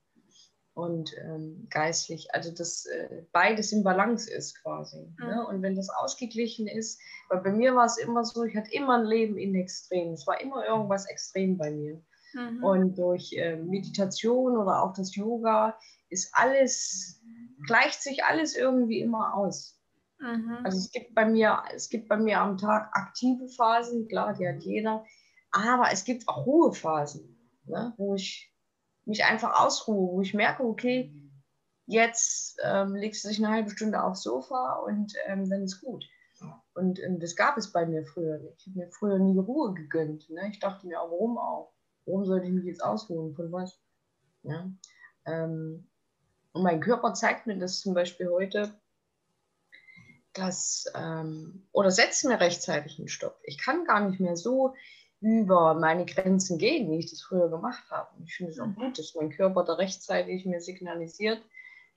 und 0.78 1.12
ähm, 1.18 1.66
geistlich, 1.70 2.32
also 2.32 2.52
dass 2.54 2.86
äh, 2.86 3.24
beides 3.32 3.72
im 3.72 3.82
Balance 3.82 4.30
ist 4.32 4.62
quasi. 4.62 5.12
Mhm. 5.18 5.26
Ne? 5.26 5.46
Und 5.48 5.60
wenn 5.60 5.74
das 5.74 5.90
ausgeglichen 5.90 6.68
ist, 6.68 7.00
weil 7.28 7.40
bei 7.40 7.50
mir 7.50 7.74
war 7.74 7.86
es 7.86 7.98
immer 7.98 8.24
so, 8.24 8.44
ich 8.44 8.56
hatte 8.56 8.70
immer 8.70 8.96
ein 8.96 9.04
Leben 9.04 9.36
in 9.38 9.56
Extremen. 9.56 10.12
Es 10.12 10.24
war 10.28 10.40
immer 10.40 10.64
irgendwas 10.64 11.06
extrem 11.06 11.58
bei 11.58 11.72
mir. 11.72 12.00
Mhm. 12.32 12.62
Und 12.62 12.96
durch 12.96 13.32
äh, 13.32 13.56
Meditation 13.56 14.56
oder 14.56 14.84
auch 14.84 14.92
das 14.92 15.16
Yoga 15.16 15.76
ist 16.10 16.30
alles, 16.32 17.20
gleicht 17.66 18.00
sich 18.00 18.22
alles 18.22 18.54
irgendwie 18.54 19.00
immer 19.00 19.34
aus. 19.34 19.80
Mhm. 20.20 20.58
Also 20.62 20.78
es 20.78 20.92
gibt 20.92 21.12
bei 21.12 21.26
mir, 21.26 21.60
es 21.74 21.88
gibt 21.88 22.08
bei 22.08 22.18
mir 22.18 22.40
am 22.40 22.56
Tag 22.56 22.90
aktive 22.92 23.48
Phasen, 23.48 24.06
klar, 24.06 24.32
die 24.34 24.46
hat 24.46 24.62
jeder, 24.62 25.04
aber 25.50 25.90
es 25.90 26.04
gibt 26.04 26.28
auch 26.28 26.46
Ruhephasen, 26.46 27.36
ne? 27.64 27.94
wo 27.96 28.14
ich 28.14 28.47
mich 29.08 29.24
einfach 29.24 29.60
ausruhe, 29.60 30.12
wo 30.12 30.20
ich 30.20 30.34
merke, 30.34 30.62
okay, 30.62 31.12
jetzt 31.86 32.58
ähm, 32.62 32.94
legst 32.94 33.24
du 33.24 33.28
dich 33.28 33.38
eine 33.38 33.52
halbe 33.52 33.70
Stunde 33.70 34.02
aufs 34.02 34.22
Sofa 34.22 34.74
und 34.84 35.14
ähm, 35.26 35.48
dann 35.48 35.62
ist 35.62 35.80
gut. 35.80 36.04
Und 36.74 37.02
ähm, 37.02 37.18
das 37.18 37.34
gab 37.34 37.56
es 37.56 37.72
bei 37.72 37.86
mir 37.86 38.04
früher 38.04 38.38
nicht. 38.38 38.60
Ich 38.60 38.66
habe 38.68 38.78
mir 38.78 38.92
früher 38.92 39.18
nie 39.18 39.38
Ruhe 39.38 39.74
gegönnt. 39.74 40.30
Ne? 40.30 40.48
Ich 40.50 40.60
dachte 40.60 40.86
mir, 40.86 41.00
auch, 41.00 41.10
warum 41.10 41.38
auch? 41.38 41.72
Warum 42.06 42.24
sollte 42.24 42.46
ich 42.46 42.52
mich 42.52 42.64
jetzt 42.64 42.84
ausruhen? 42.84 43.34
Von 43.34 43.50
was? 43.50 43.80
Ja? 44.44 44.70
Ähm, 45.26 45.88
und 46.52 46.62
mein 46.62 46.80
Körper 46.80 47.14
zeigt 47.14 47.46
mir 47.46 47.58
das 47.58 47.80
zum 47.80 47.94
Beispiel 47.94 48.28
heute, 48.28 48.78
dass, 50.34 50.84
ähm, 50.94 51.66
oder 51.72 51.90
setzt 51.90 52.24
mir 52.24 52.38
rechtzeitig 52.38 52.98
einen 52.98 53.08
Stopp. 53.08 53.40
Ich 53.42 53.58
kann 53.58 53.84
gar 53.84 54.08
nicht 54.08 54.20
mehr 54.20 54.36
so 54.36 54.74
über 55.20 55.74
meine 55.74 56.04
Grenzen 56.06 56.58
gehen, 56.58 56.90
wie 56.90 56.98
ich 56.98 57.10
das 57.10 57.22
früher 57.22 57.48
gemacht 57.48 57.84
habe. 57.90 58.08
Und 58.16 58.24
ich 58.24 58.36
finde 58.36 58.52
es 58.52 58.60
auch 58.60 58.72
gut, 58.74 58.98
dass 58.98 59.14
mein 59.14 59.30
Körper 59.30 59.64
da 59.64 59.74
rechtzeitig 59.74 60.46
mir 60.46 60.60
signalisiert, 60.60 61.42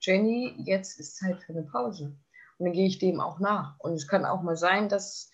Jenny, 0.00 0.54
jetzt 0.64 0.98
ist 0.98 1.16
Zeit 1.16 1.40
für 1.42 1.52
eine 1.52 1.62
Pause. 1.62 2.16
Und 2.58 2.66
dann 2.66 2.72
gehe 2.72 2.86
ich 2.86 2.98
dem 2.98 3.20
auch 3.20 3.38
nach. 3.38 3.78
Und 3.78 3.92
es 3.92 4.08
kann 4.08 4.24
auch 4.24 4.42
mal 4.42 4.56
sein, 4.56 4.88
dass 4.88 5.30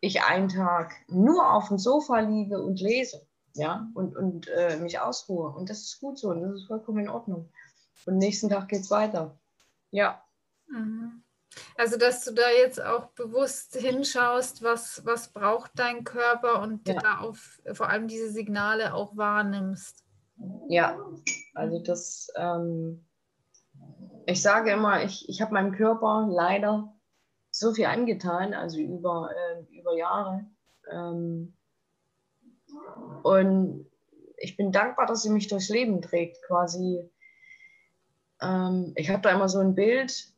ich 0.00 0.22
einen 0.22 0.48
Tag 0.48 0.94
nur 1.08 1.52
auf 1.52 1.68
dem 1.68 1.78
Sofa 1.78 2.18
liege 2.18 2.60
und 2.60 2.80
lese, 2.80 3.26
ja, 3.54 3.88
und, 3.94 4.16
und 4.16 4.48
äh, 4.48 4.76
mich 4.78 4.98
ausruhe. 4.98 5.50
Und 5.50 5.70
das 5.70 5.82
ist 5.82 6.00
gut 6.00 6.18
so 6.18 6.30
und 6.30 6.42
das 6.42 6.54
ist 6.54 6.66
vollkommen 6.66 7.04
in 7.04 7.08
Ordnung. 7.08 7.50
Und 8.04 8.18
nächsten 8.18 8.48
Tag 8.48 8.68
geht 8.68 8.80
es 8.80 8.90
weiter. 8.90 9.38
Ja. 9.90 10.22
Mhm. 10.68 11.22
Also, 11.76 11.96
dass 11.96 12.24
du 12.24 12.32
da 12.32 12.48
jetzt 12.50 12.82
auch 12.82 13.08
bewusst 13.12 13.76
hinschaust, 13.76 14.62
was, 14.62 15.04
was 15.04 15.32
braucht 15.32 15.72
dein 15.76 16.04
Körper 16.04 16.60
und 16.62 16.86
ja. 16.88 16.94
da 16.94 17.18
auf, 17.18 17.60
vor 17.72 17.88
allem 17.88 18.08
diese 18.08 18.30
Signale 18.30 18.94
auch 18.94 19.16
wahrnimmst. 19.16 20.04
Ja, 20.68 20.98
also 21.54 21.78
das, 21.82 22.28
ähm, 22.36 23.04
ich 24.26 24.42
sage 24.42 24.72
immer, 24.72 25.02
ich, 25.02 25.28
ich 25.28 25.40
habe 25.40 25.54
meinem 25.54 25.72
Körper 25.72 26.26
leider 26.30 26.92
so 27.50 27.72
viel 27.72 27.86
angetan, 27.86 28.52
also 28.52 28.78
über, 28.78 29.30
äh, 29.34 29.78
über 29.78 29.96
Jahre. 29.96 30.44
Ähm, 30.90 31.54
und 33.22 33.86
ich 34.36 34.56
bin 34.56 34.72
dankbar, 34.72 35.06
dass 35.06 35.22
sie 35.22 35.30
mich 35.30 35.48
durchs 35.48 35.70
Leben 35.70 36.02
trägt, 36.02 36.42
quasi. 36.46 37.08
Ähm, 38.42 38.92
ich 38.96 39.08
habe 39.10 39.22
da 39.22 39.30
immer 39.30 39.48
so 39.48 39.60
ein 39.60 39.74
Bild, 39.74 40.34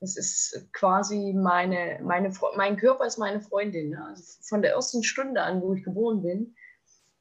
das 0.00 0.16
ist 0.16 0.68
quasi 0.72 1.32
meine, 1.32 1.98
meine, 2.02 2.32
mein 2.56 2.76
Körper 2.76 3.06
ist 3.06 3.18
meine 3.18 3.40
Freundin. 3.40 3.90
Ne? 3.90 4.04
Also 4.06 4.40
von 4.42 4.62
der 4.62 4.72
ersten 4.72 5.02
Stunde 5.02 5.42
an, 5.42 5.62
wo 5.62 5.74
ich 5.74 5.84
geboren 5.84 6.22
bin, 6.22 6.54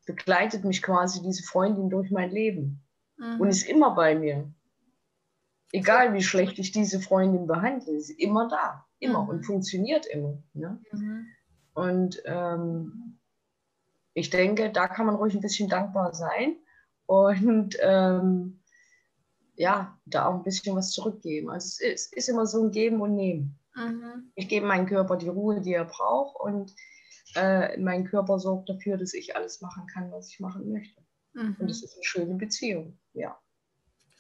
begleitet 0.06 0.66
mich 0.66 0.82
quasi 0.82 1.22
diese 1.22 1.44
Freundin 1.44 1.90
durch 1.90 2.12
mein 2.12 2.32
Leben 2.32 2.84
mhm. 3.18 3.40
und 3.40 3.48
ist 3.48 3.68
immer 3.68 3.96
bei 3.96 4.16
mir. 4.16 4.52
Egal 5.72 6.14
wie 6.14 6.22
schlecht 6.22 6.60
ich 6.60 6.72
diese 6.72 7.00
Freundin 7.00 7.48
behandle, 7.48 7.94
ist 7.94 8.10
immer 8.10 8.48
da, 8.48 8.86
immer 9.00 9.24
mhm. 9.24 9.30
und 9.30 9.46
funktioniert 9.46 10.06
immer. 10.06 10.38
Ne? 10.54 10.80
Mhm. 10.92 11.28
Und 11.74 12.22
ähm, 12.26 13.20
ich 14.14 14.30
denke, 14.30 14.72
da 14.72 14.88
kann 14.88 15.06
man 15.06 15.16
ruhig 15.16 15.34
ein 15.34 15.42
bisschen 15.42 15.70
dankbar 15.70 16.14
sein. 16.14 16.58
Und 17.06 17.78
ähm, 17.82 18.62
ja, 19.56 19.99
da 20.06 20.28
auch 20.28 20.36
ein 20.36 20.43
bisschen 20.43 20.76
was 20.76 20.91
zurückgeben. 20.91 21.49
Also 21.49 21.68
es 21.68 21.80
ist, 21.82 22.14
ist 22.14 22.30
immer 22.30 22.45
so 22.45 22.64
ein 22.64 22.72
Geben 22.72 23.01
und 23.01 23.16
Nehmen. 23.16 23.60
Mhm. 23.76 24.32
Ich 24.36 24.47
gebe 24.47 24.66
meinem 24.66 24.86
Körper 24.86 25.18
die 25.18 25.30
Ruhe, 25.30 25.62
die 25.62 25.74
er 25.74 25.86
braucht 25.86 26.39
und 26.39 26.74
äh, 27.36 27.78
mein 27.78 28.06
Körper 28.06 28.39
sorgt 28.39 28.70
dafür, 28.70 28.97
dass 28.97 29.14
ich 29.14 29.36
alles 29.36 29.62
machen 29.62 29.88
kann, 29.88 30.12
was 30.12 30.30
ich 30.30 30.39
machen 30.39 30.72
möchte. 30.72 31.01
Mhm. 31.34 31.58
Und 31.60 31.70
es 31.70 31.84
ist 31.84 31.95
eine 31.95 32.03
schöne 32.03 32.36
Beziehung, 32.36 32.97
ja. 33.14 33.38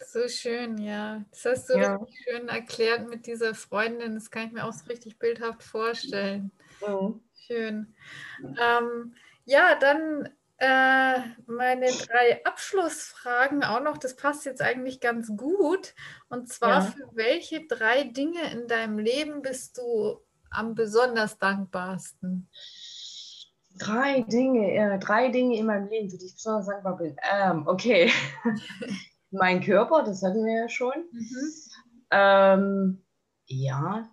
So 0.07 0.27
schön, 0.27 0.77
ja. 0.77 1.23
Das 1.31 1.45
hast 1.45 1.69
du 1.69 1.77
ja. 1.77 1.95
richtig 1.95 2.25
schön 2.27 2.49
erklärt 2.49 3.07
mit 3.09 3.25
dieser 3.27 3.55
Freundin. 3.55 4.15
Das 4.15 4.29
kann 4.29 4.47
ich 4.47 4.51
mir 4.51 4.65
auch 4.65 4.73
so 4.73 4.85
richtig 4.87 5.17
bildhaft 5.19 5.63
vorstellen. 5.63 6.51
Mhm. 6.85 7.21
Schön. 7.33 7.95
Ähm, 8.59 9.15
ja, 9.45 9.75
dann 9.79 10.29
äh, 10.57 11.19
meine 11.47 11.87
drei 11.87 12.45
Abschlussfragen 12.45 13.63
auch 13.63 13.81
noch, 13.81 13.97
das 13.97 14.15
passt 14.15 14.45
jetzt 14.45 14.61
eigentlich 14.61 15.01
ganz 15.01 15.35
gut. 15.35 15.93
Und 16.29 16.47
zwar, 16.47 16.81
ja. 16.81 16.81
für 16.81 17.09
welche 17.13 17.67
drei 17.67 18.03
Dinge 18.03 18.51
in 18.51 18.67
deinem 18.67 18.97
Leben 18.97 19.41
bist 19.41 19.77
du 19.77 20.21
am 20.49 20.73
besonders 20.73 21.37
dankbarsten? 21.37 22.49
Drei 23.77 24.21
Dinge, 24.21 24.71
äh, 24.71 24.99
drei 24.99 25.29
Dinge 25.29 25.57
in 25.57 25.65
meinem 25.65 25.89
Leben, 25.89 26.09
für 26.09 26.17
die 26.17 26.27
ich 26.27 26.35
besonders 26.35 26.67
dankbar 26.67 26.97
bin. 26.97 27.17
Ähm, 27.29 27.67
okay. 27.67 28.09
mein 29.31 29.61
Körper, 29.61 30.03
das 30.03 30.23
hatten 30.23 30.45
wir 30.45 30.61
ja 30.61 30.69
schon. 30.69 30.93
Mhm. 31.11 31.53
Ähm, 32.11 33.05
ja. 33.47 34.09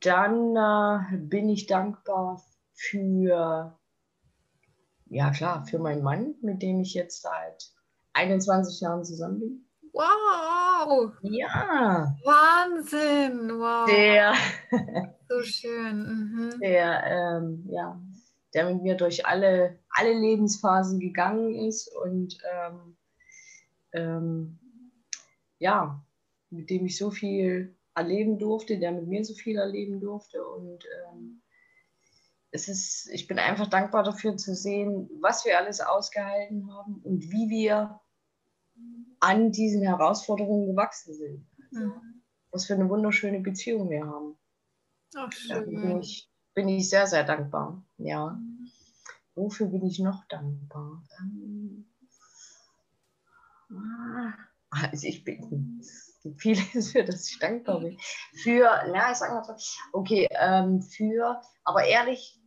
Dann 0.00 0.56
äh, 0.56 1.16
bin 1.16 1.48
ich 1.48 1.66
dankbar 1.66 2.42
für 2.74 3.78
ja, 5.12 5.30
klar, 5.30 5.66
für 5.66 5.78
meinen 5.78 6.02
Mann, 6.02 6.34
mit 6.40 6.62
dem 6.62 6.80
ich 6.80 6.94
jetzt 6.94 7.22
seit 7.22 7.70
21 8.14 8.80
Jahren 8.80 9.04
zusammen 9.04 9.40
bin. 9.40 9.64
Wow! 9.92 11.12
Ja! 11.20 12.16
Wahnsinn! 12.24 13.50
Wow! 13.50 13.86
Der, 13.86 14.32
so 15.28 15.42
schön. 15.42 15.98
Mhm. 15.98 16.60
Der, 16.60 17.04
ähm, 17.04 17.64
ja, 17.68 18.00
der 18.54 18.72
mit 18.72 18.82
mir 18.82 18.96
durch 18.96 19.26
alle, 19.26 19.78
alle 19.90 20.18
Lebensphasen 20.18 20.98
gegangen 20.98 21.54
ist 21.54 21.94
und 21.94 22.38
ähm, 22.50 22.96
ähm, 23.92 24.58
ja, 25.58 26.02
mit 26.48 26.70
dem 26.70 26.86
ich 26.86 26.96
so 26.96 27.10
viel 27.10 27.76
erleben 27.94 28.38
durfte, 28.38 28.78
der 28.78 28.92
mit 28.92 29.06
mir 29.06 29.24
so 29.26 29.34
viel 29.34 29.58
erleben 29.58 30.00
durfte 30.00 30.42
und 30.42 30.86
ähm, 31.06 31.42
es 32.52 32.68
ist, 32.68 33.08
ich 33.10 33.26
bin 33.26 33.38
einfach 33.38 33.66
dankbar 33.66 34.04
dafür 34.04 34.36
zu 34.36 34.54
sehen, 34.54 35.08
was 35.20 35.44
wir 35.46 35.58
alles 35.58 35.80
ausgehalten 35.80 36.70
haben 36.70 37.00
und 37.02 37.22
wie 37.30 37.48
wir 37.48 37.98
an 39.20 39.52
diesen 39.52 39.82
Herausforderungen 39.82 40.66
gewachsen 40.66 41.14
sind. 41.14 41.46
Mhm. 41.70 42.22
Was 42.50 42.66
für 42.66 42.74
eine 42.74 42.90
wunderschöne 42.90 43.40
Beziehung 43.40 43.88
wir 43.88 44.06
haben. 44.06 44.36
Ach, 45.16 45.30
bin, 45.64 46.00
ich, 46.00 46.30
bin 46.54 46.68
ich 46.68 46.90
sehr, 46.90 47.06
sehr 47.06 47.24
dankbar. 47.24 47.82
Ja. 47.96 48.38
Wofür 49.34 49.68
bin 49.68 49.86
ich 49.86 49.98
noch 49.98 50.26
dankbar? 50.28 51.02
Ähm, 51.20 51.86
ah, 53.70 54.34
also 54.68 55.06
ich 55.06 55.24
bin 55.24 55.82
vieles, 56.36 56.92
für 56.92 57.04
das 57.04 57.30
ich 57.30 57.38
dankbar 57.38 57.80
bin. 57.80 57.96
Für, 58.42 58.82
na, 58.92 59.10
ich 59.10 59.16
sag 59.16 59.30
mal 59.30 59.42
so, 59.42 59.54
okay, 59.94 60.28
ähm, 60.32 60.82
für, 60.82 61.40
aber 61.64 61.84
ehrlich, 61.84 62.41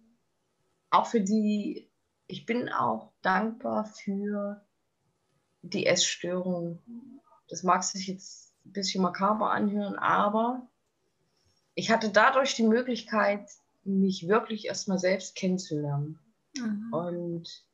auch 0.95 1.07
für 1.07 1.21
die, 1.21 1.89
ich 2.27 2.45
bin 2.45 2.69
auch 2.69 3.11
dankbar 3.21 3.85
für 3.85 4.65
die 5.61 5.85
Essstörung. 5.85 6.81
Das 7.49 7.63
mag 7.63 7.83
sich 7.83 8.07
jetzt 8.07 8.53
ein 8.65 8.73
bisschen 8.73 9.03
makaber 9.03 9.51
anhören, 9.51 9.95
aber 9.95 10.67
ich 11.75 11.91
hatte 11.91 12.09
dadurch 12.09 12.55
die 12.55 12.67
Möglichkeit, 12.67 13.49
mich 13.83 14.27
wirklich 14.27 14.65
erstmal 14.65 14.97
selbst 14.97 15.35
kennenzulernen. 15.35 16.19
Mhm. 16.57 16.93
Und 16.93 17.65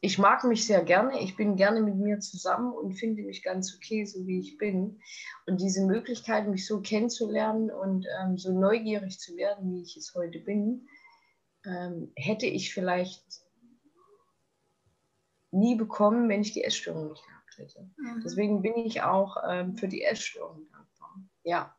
ich 0.00 0.18
mag 0.18 0.44
mich 0.44 0.66
sehr 0.66 0.82
gerne. 0.82 1.20
Ich 1.22 1.36
bin 1.36 1.56
gerne 1.56 1.80
mit 1.80 1.94
mir 1.94 2.18
zusammen 2.20 2.72
und 2.72 2.92
finde 2.92 3.22
mich 3.22 3.42
ganz 3.42 3.74
okay, 3.74 4.04
so 4.04 4.26
wie 4.26 4.40
ich 4.40 4.58
bin. 4.58 5.00
Und 5.46 5.60
diese 5.60 5.86
Möglichkeit, 5.86 6.48
mich 6.48 6.66
so 6.66 6.80
kennenzulernen 6.80 7.70
und 7.70 8.06
ähm, 8.20 8.36
so 8.36 8.52
neugierig 8.52 9.18
zu 9.18 9.36
werden, 9.36 9.72
wie 9.72 9.82
ich 9.82 9.96
es 9.96 10.14
heute 10.14 10.40
bin, 10.40 10.88
ähm, 11.64 12.12
hätte 12.16 12.46
ich 12.46 12.72
vielleicht 12.72 13.22
nie 15.50 15.76
bekommen, 15.76 16.28
wenn 16.28 16.40
ich 16.40 16.52
die 16.52 16.64
Essstörung 16.64 17.08
nicht 17.08 17.24
gehabt 17.24 17.58
hätte. 17.58 17.88
Mhm. 17.96 18.22
Deswegen 18.24 18.62
bin 18.62 18.76
ich 18.76 19.02
auch 19.02 19.36
ähm, 19.48 19.76
für 19.76 19.88
die 19.88 20.02
Essstörung 20.02 20.66
dankbar. 20.70 21.14
Ja. 21.44 21.76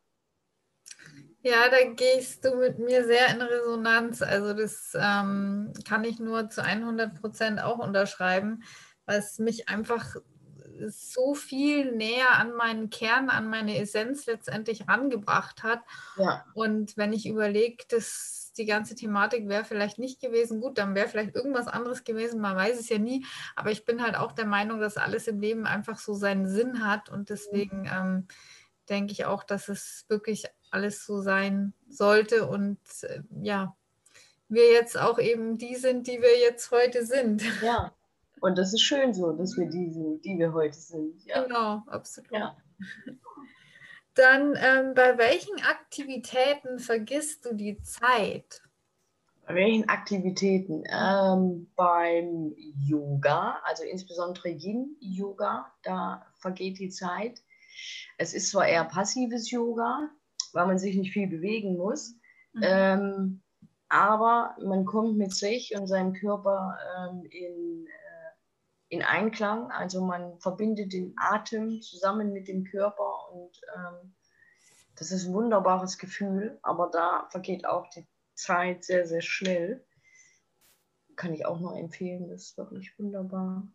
Ja, 1.42 1.68
da 1.68 1.84
gehst 1.92 2.44
du 2.44 2.56
mit 2.56 2.78
mir 2.78 3.04
sehr 3.04 3.28
in 3.28 3.40
Resonanz. 3.40 4.22
Also 4.22 4.52
das 4.52 4.96
ähm, 4.98 5.72
kann 5.86 6.02
ich 6.04 6.18
nur 6.18 6.50
zu 6.50 6.64
100 6.64 7.20
Prozent 7.20 7.62
auch 7.62 7.78
unterschreiben, 7.78 8.64
es 9.06 9.38
mich 9.38 9.68
einfach 9.68 10.16
so 10.88 11.34
viel 11.34 11.92
näher 11.92 12.32
an 12.32 12.52
meinen 12.52 12.90
Kern, 12.90 13.30
an 13.30 13.48
meine 13.48 13.78
Essenz 13.78 14.26
letztendlich 14.26 14.88
rangebracht 14.88 15.62
hat. 15.62 15.80
Ja. 16.16 16.44
Und 16.54 16.96
wenn 16.96 17.12
ich 17.12 17.28
überlege, 17.28 17.84
dass 17.88 18.45
die 18.58 18.66
ganze 18.66 18.94
Thematik 18.94 19.48
wäre 19.48 19.64
vielleicht 19.64 19.98
nicht 19.98 20.20
gewesen, 20.20 20.60
gut, 20.60 20.78
dann 20.78 20.94
wäre 20.94 21.08
vielleicht 21.08 21.34
irgendwas 21.34 21.68
anderes 21.68 22.04
gewesen, 22.04 22.40
man 22.40 22.56
weiß 22.56 22.78
es 22.78 22.88
ja 22.88 22.98
nie. 22.98 23.24
Aber 23.54 23.70
ich 23.70 23.84
bin 23.84 24.02
halt 24.02 24.16
auch 24.16 24.32
der 24.32 24.46
Meinung, 24.46 24.80
dass 24.80 24.96
alles 24.96 25.28
im 25.28 25.40
Leben 25.40 25.66
einfach 25.66 25.98
so 25.98 26.14
seinen 26.14 26.48
Sinn 26.48 26.84
hat 26.84 27.08
und 27.08 27.30
deswegen 27.30 27.88
ähm, 27.92 28.26
denke 28.88 29.12
ich 29.12 29.24
auch, 29.24 29.42
dass 29.42 29.68
es 29.68 30.04
wirklich 30.08 30.44
alles 30.70 31.04
so 31.04 31.20
sein 31.20 31.72
sollte 31.88 32.48
und 32.48 32.78
äh, 33.02 33.22
ja, 33.42 33.76
wir 34.48 34.70
jetzt 34.70 34.98
auch 34.98 35.18
eben 35.18 35.58
die 35.58 35.76
sind, 35.76 36.06
die 36.06 36.20
wir 36.20 36.38
jetzt 36.40 36.70
heute 36.70 37.04
sind. 37.04 37.42
Ja, 37.62 37.92
und 38.40 38.58
das 38.58 38.72
ist 38.72 38.82
schön 38.82 39.14
so, 39.14 39.32
dass 39.32 39.56
wir 39.56 39.66
die 39.66 39.90
sind, 39.90 40.24
die 40.24 40.38
wir 40.38 40.52
heute 40.52 40.78
sind. 40.78 41.24
Ja. 41.24 41.42
Genau, 41.42 41.82
absolut. 41.86 42.30
Ja. 42.30 42.56
Dann 44.16 44.56
ähm, 44.56 44.94
bei 44.94 45.18
welchen 45.18 45.62
Aktivitäten 45.62 46.78
vergisst 46.78 47.44
du 47.44 47.54
die 47.54 47.80
Zeit? 47.82 48.62
Bei 49.46 49.54
welchen 49.54 49.88
Aktivitäten? 49.90 50.84
Ähm, 50.90 51.70
beim 51.76 52.54
Yoga, 52.56 53.60
also 53.64 53.84
insbesondere 53.84 54.48
Yin-Yoga, 54.48 55.70
da 55.82 56.26
vergeht 56.38 56.78
die 56.78 56.88
Zeit. 56.88 57.42
Es 58.16 58.32
ist 58.32 58.50
zwar 58.50 58.66
eher 58.66 58.84
passives 58.84 59.50
Yoga, 59.50 60.08
weil 60.54 60.66
man 60.66 60.78
sich 60.78 60.96
nicht 60.96 61.12
viel 61.12 61.28
bewegen 61.28 61.76
muss, 61.76 62.14
mhm. 62.54 62.62
ähm, 62.62 63.42
aber 63.90 64.56
man 64.64 64.86
kommt 64.86 65.18
mit 65.18 65.34
sich 65.34 65.76
und 65.76 65.86
seinem 65.86 66.14
Körper 66.14 66.78
ähm, 66.98 67.22
in, 67.30 67.86
in 68.88 69.02
Einklang. 69.02 69.70
Also 69.70 70.04
man 70.04 70.38
verbindet 70.40 70.92
den 70.92 71.14
Atem 71.16 71.80
zusammen 71.80 72.32
mit 72.32 72.48
dem 72.48 72.64
Körper 72.64 73.30
und 73.32 73.60
ähm, 73.74 74.14
das 74.96 75.10
ist 75.10 75.26
ein 75.26 75.34
wunderbares 75.34 75.98
Gefühl, 75.98 76.58
aber 76.62 76.90
da 76.90 77.28
vergeht 77.30 77.66
auch 77.66 77.88
die 77.90 78.06
Zeit 78.34 78.84
sehr, 78.84 79.06
sehr 79.06 79.22
schnell. 79.22 79.84
Kann 81.16 81.34
ich 81.34 81.46
auch 81.46 81.60
nur 81.60 81.76
empfehlen, 81.76 82.28
das 82.28 82.44
ist 82.44 82.58
wirklich 82.58 82.98
wunderbar. 82.98 83.66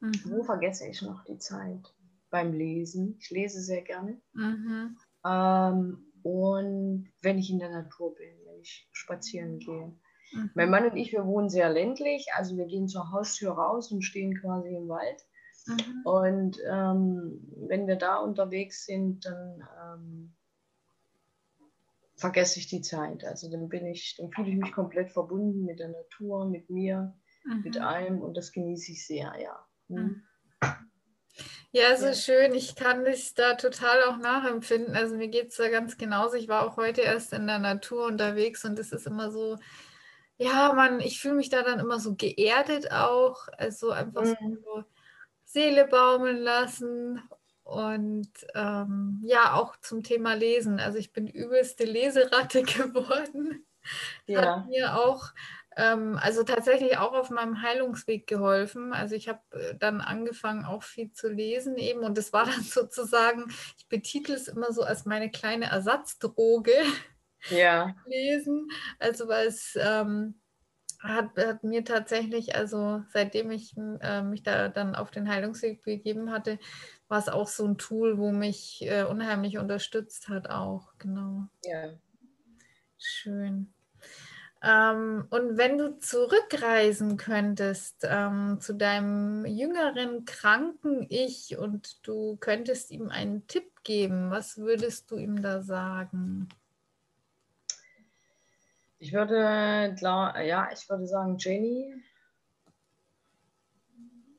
Mhm. 0.00 0.20
Wo 0.24 0.42
vergesse 0.42 0.86
ich 0.86 1.02
noch 1.02 1.24
die 1.24 1.38
Zeit? 1.38 1.92
beim 2.32 2.52
Lesen. 2.52 3.16
Ich 3.20 3.30
lese 3.30 3.60
sehr 3.60 3.82
gerne. 3.82 4.20
Mhm. 4.32 4.98
Ähm, 5.24 6.12
und 6.24 7.12
wenn 7.20 7.38
ich 7.38 7.50
in 7.50 7.60
der 7.60 7.70
Natur 7.70 8.14
bin, 8.16 8.34
wenn 8.46 8.60
ich 8.60 8.88
spazieren 8.90 9.60
gehe. 9.60 9.94
Mhm. 10.32 10.50
Mein 10.54 10.70
Mann 10.70 10.90
und 10.90 10.96
ich, 10.96 11.12
wir 11.12 11.26
wohnen 11.26 11.48
sehr 11.48 11.70
ländlich, 11.70 12.28
also 12.34 12.56
wir 12.56 12.66
gehen 12.66 12.88
zur 12.88 13.10
Haustür 13.12 13.52
raus 13.52 13.90
und 13.92 14.02
stehen 14.02 14.38
quasi 14.40 14.74
im 14.74 14.88
Wald. 14.88 15.24
Mhm. 15.66 16.02
Und 16.04 16.58
ähm, 16.68 17.40
wenn 17.68 17.86
wir 17.86 17.96
da 17.96 18.16
unterwegs 18.16 18.86
sind, 18.86 19.24
dann 19.24 19.62
ähm, 19.82 20.32
vergesse 22.16 22.58
ich 22.58 22.68
die 22.68 22.80
Zeit. 22.80 23.24
Also 23.24 23.50
dann 23.50 23.68
bin 23.68 23.86
ich, 23.86 24.16
dann 24.16 24.30
fühle 24.30 24.50
ich 24.50 24.56
mich 24.56 24.72
komplett 24.72 25.10
verbunden 25.10 25.64
mit 25.64 25.78
der 25.78 25.88
Natur, 25.88 26.46
mit 26.48 26.70
mir, 26.70 27.14
mit 27.62 27.76
mhm. 27.76 27.82
allem 27.82 28.22
und 28.22 28.36
das 28.36 28.52
genieße 28.52 28.92
ich 28.92 29.06
sehr, 29.06 29.32
ja. 29.40 29.66
Mhm. 29.88 29.98
mhm. 29.98 30.22
Ja, 31.74 31.96
so 31.96 32.08
ja. 32.08 32.14
schön. 32.14 32.54
Ich 32.54 32.76
kann 32.76 33.06
dich 33.06 33.34
da 33.34 33.54
total 33.54 34.02
auch 34.04 34.18
nachempfinden. 34.18 34.94
Also 34.94 35.16
mir 35.16 35.28
geht 35.28 35.48
es 35.48 35.56
da 35.56 35.70
ganz 35.70 35.96
genauso. 35.96 36.36
Ich 36.36 36.46
war 36.46 36.66
auch 36.66 36.76
heute 36.76 37.00
erst 37.00 37.32
in 37.32 37.46
der 37.46 37.58
Natur 37.58 38.06
unterwegs 38.06 38.62
und 38.66 38.78
es 38.78 38.92
ist 38.92 39.06
immer 39.06 39.30
so, 39.30 39.56
ja, 40.42 40.72
man, 40.72 41.00
ich 41.00 41.20
fühle 41.20 41.34
mich 41.34 41.48
da 41.48 41.62
dann 41.62 41.80
immer 41.80 42.00
so 42.00 42.14
geerdet 42.14 42.92
auch. 42.92 43.48
Also 43.56 43.90
einfach 43.90 44.24
mhm. 44.24 44.58
so 44.64 44.84
Seele 45.44 45.86
baumeln 45.86 46.38
lassen 46.38 47.22
und 47.64 48.30
ähm, 48.54 49.20
ja, 49.24 49.54
auch 49.54 49.76
zum 49.80 50.02
Thema 50.02 50.34
Lesen. 50.34 50.80
Also 50.80 50.98
ich 50.98 51.12
bin 51.12 51.26
übelste 51.26 51.84
Leseratte 51.84 52.62
geworden. 52.62 53.64
Ja. 54.26 54.58
Hat 54.58 54.68
mir 54.68 54.96
auch 54.96 55.32
ähm, 55.76 56.18
also 56.20 56.42
tatsächlich 56.42 56.98
auch 56.98 57.12
auf 57.12 57.30
meinem 57.30 57.62
Heilungsweg 57.62 58.26
geholfen. 58.26 58.92
Also 58.92 59.14
ich 59.14 59.28
habe 59.28 59.40
äh, 59.52 59.74
dann 59.74 60.00
angefangen, 60.00 60.64
auch 60.64 60.82
viel 60.82 61.12
zu 61.12 61.28
lesen 61.28 61.76
eben. 61.76 62.00
Und 62.00 62.18
das 62.18 62.32
war 62.32 62.44
dann 62.44 62.60
sozusagen, 62.62 63.44
ich 63.78 63.88
betitel 63.88 64.32
es 64.32 64.48
immer 64.48 64.72
so 64.72 64.82
als 64.82 65.04
meine 65.04 65.30
kleine 65.30 65.66
Ersatzdroge. 65.66 66.72
Ja. 67.50 67.94
Lesen. 68.06 68.68
Also 68.98 69.28
weil 69.28 69.46
es 69.46 69.76
ähm, 69.80 70.34
hat, 71.00 71.36
hat, 71.36 71.64
mir 71.64 71.84
tatsächlich, 71.84 72.54
also 72.54 73.02
seitdem 73.08 73.50
ich 73.50 73.76
äh, 74.00 74.22
mich 74.22 74.42
da 74.42 74.68
dann 74.68 74.94
auf 74.94 75.10
den 75.10 75.28
Heilungsweg 75.28 75.82
begeben 75.82 76.30
hatte, 76.30 76.58
war 77.08 77.18
es 77.18 77.28
auch 77.28 77.48
so 77.48 77.66
ein 77.66 77.78
Tool, 77.78 78.18
wo 78.18 78.30
mich 78.30 78.82
äh, 78.82 79.04
unheimlich 79.04 79.58
unterstützt 79.58 80.28
hat 80.28 80.48
auch, 80.48 80.92
genau. 80.98 81.48
Ja. 81.64 81.94
Schön. 82.98 83.72
Ähm, 84.62 85.26
und 85.30 85.58
wenn 85.58 85.76
du 85.76 85.98
zurückreisen 85.98 87.16
könntest 87.16 88.06
ähm, 88.08 88.58
zu 88.60 88.74
deinem 88.74 89.44
jüngeren, 89.44 90.24
kranken 90.24 91.04
Ich 91.08 91.58
und 91.58 92.06
du 92.06 92.36
könntest 92.36 92.92
ihm 92.92 93.08
einen 93.08 93.48
Tipp 93.48 93.82
geben, 93.82 94.30
was 94.30 94.58
würdest 94.58 95.10
du 95.10 95.16
ihm 95.16 95.42
da 95.42 95.62
sagen? 95.62 96.48
Ich 99.02 99.12
würde 99.12 99.96
klar, 99.98 100.40
ja, 100.42 100.70
ich 100.72 100.88
würde 100.88 101.08
sagen, 101.08 101.36
Jenny, 101.36 101.92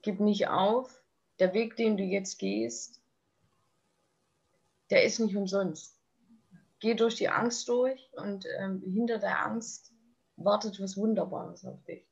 gib 0.01 0.21
nicht 0.21 0.47
auf. 0.47 1.03
Der 1.39 1.53
Weg, 1.53 1.75
den 1.75 1.97
du 1.97 2.03
jetzt 2.03 2.39
gehst, 2.39 3.01
der 4.89 5.03
ist 5.03 5.19
nicht 5.19 5.35
umsonst. 5.35 5.99
Geh 6.79 6.93
durch 6.93 7.15
die 7.15 7.27
Angst 7.27 7.67
durch 7.67 8.09
und 8.13 8.45
ähm, 8.57 8.81
hinter 8.85 9.19
der 9.19 9.45
Angst 9.45 9.91
wartet 10.37 10.79
was 10.79 10.95
Wunderbares 10.95 11.65
auf 11.65 11.83
dich. 11.83 12.07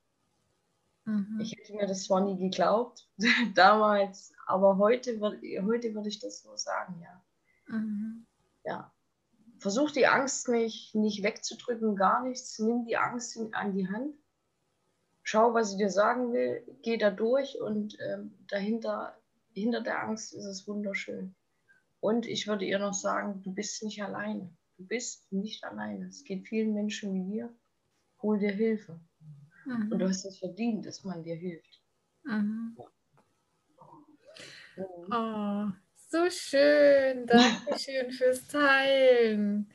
Mhm. 1.05 1.39
Ich 1.41 1.53
hätte 1.53 1.73
mir 1.73 1.87
das 1.87 2.03
zwar 2.03 2.19
nie 2.19 2.37
geglaubt, 2.37 3.09
damals, 3.55 4.33
aber 4.45 4.77
heute, 4.77 5.21
heute 5.21 5.95
würde 5.95 6.09
ich 6.09 6.19
das 6.19 6.41
so 6.41 6.57
sagen, 6.57 7.01
ja. 7.01 7.23
Mhm. 7.67 8.25
Ja. 8.65 8.93
Versuch 9.61 9.91
die 9.91 10.07
Angst 10.07 10.49
nicht, 10.49 10.95
nicht 10.95 11.23
wegzudrücken, 11.23 11.95
gar 11.95 12.23
nichts. 12.23 12.59
Nimm 12.59 12.85
die 12.85 12.97
Angst 12.97 13.39
an 13.53 13.73
die 13.73 13.87
Hand. 13.87 14.15
Schau, 15.23 15.53
was 15.53 15.71
sie 15.71 15.77
dir 15.77 15.89
sagen 15.89 16.33
will. 16.33 16.63
Geh 16.81 16.97
da 16.97 17.11
durch 17.11 17.61
und 17.61 17.97
ähm, 18.01 18.33
dahinter, 18.47 19.15
hinter 19.53 19.81
der 19.81 20.03
Angst 20.03 20.33
ist 20.33 20.45
es 20.45 20.67
wunderschön. 20.67 21.35
Und 21.99 22.25
ich 22.25 22.47
würde 22.47 22.65
ihr 22.65 22.79
noch 22.79 22.95
sagen, 22.95 23.41
du 23.43 23.53
bist 23.53 23.83
nicht 23.83 24.03
alleine. 24.03 24.49
Du 24.77 24.85
bist 24.85 25.31
nicht 25.31 25.63
alleine. 25.63 26.07
Es 26.07 26.23
geht 26.23 26.47
vielen 26.47 26.73
Menschen 26.73 27.13
wie 27.13 27.31
dir 27.31 27.55
hol 28.21 28.39
dir 28.39 28.51
Hilfe. 28.51 28.99
Mhm. 29.65 29.91
Und 29.91 29.99
du 29.99 30.07
hast 30.07 30.25
es 30.25 30.39
verdient, 30.39 30.85
dass 30.85 31.03
man 31.03 31.23
dir 31.23 31.35
hilft. 31.35 31.81
Mhm. 32.23 32.77
Oh, 35.11 35.67
so 36.11 36.29
schön. 36.29 37.25
Dankeschön 37.25 38.11
fürs 38.11 38.45
Teilen. 38.47 39.71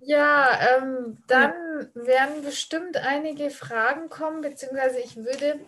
Ja, 0.00 0.58
ähm, 0.78 1.18
dann 1.26 1.52
werden 1.94 2.42
bestimmt 2.42 2.96
einige 2.96 3.50
Fragen 3.50 4.08
kommen, 4.08 4.40
beziehungsweise 4.40 4.98
ich 5.00 5.16
würde 5.16 5.60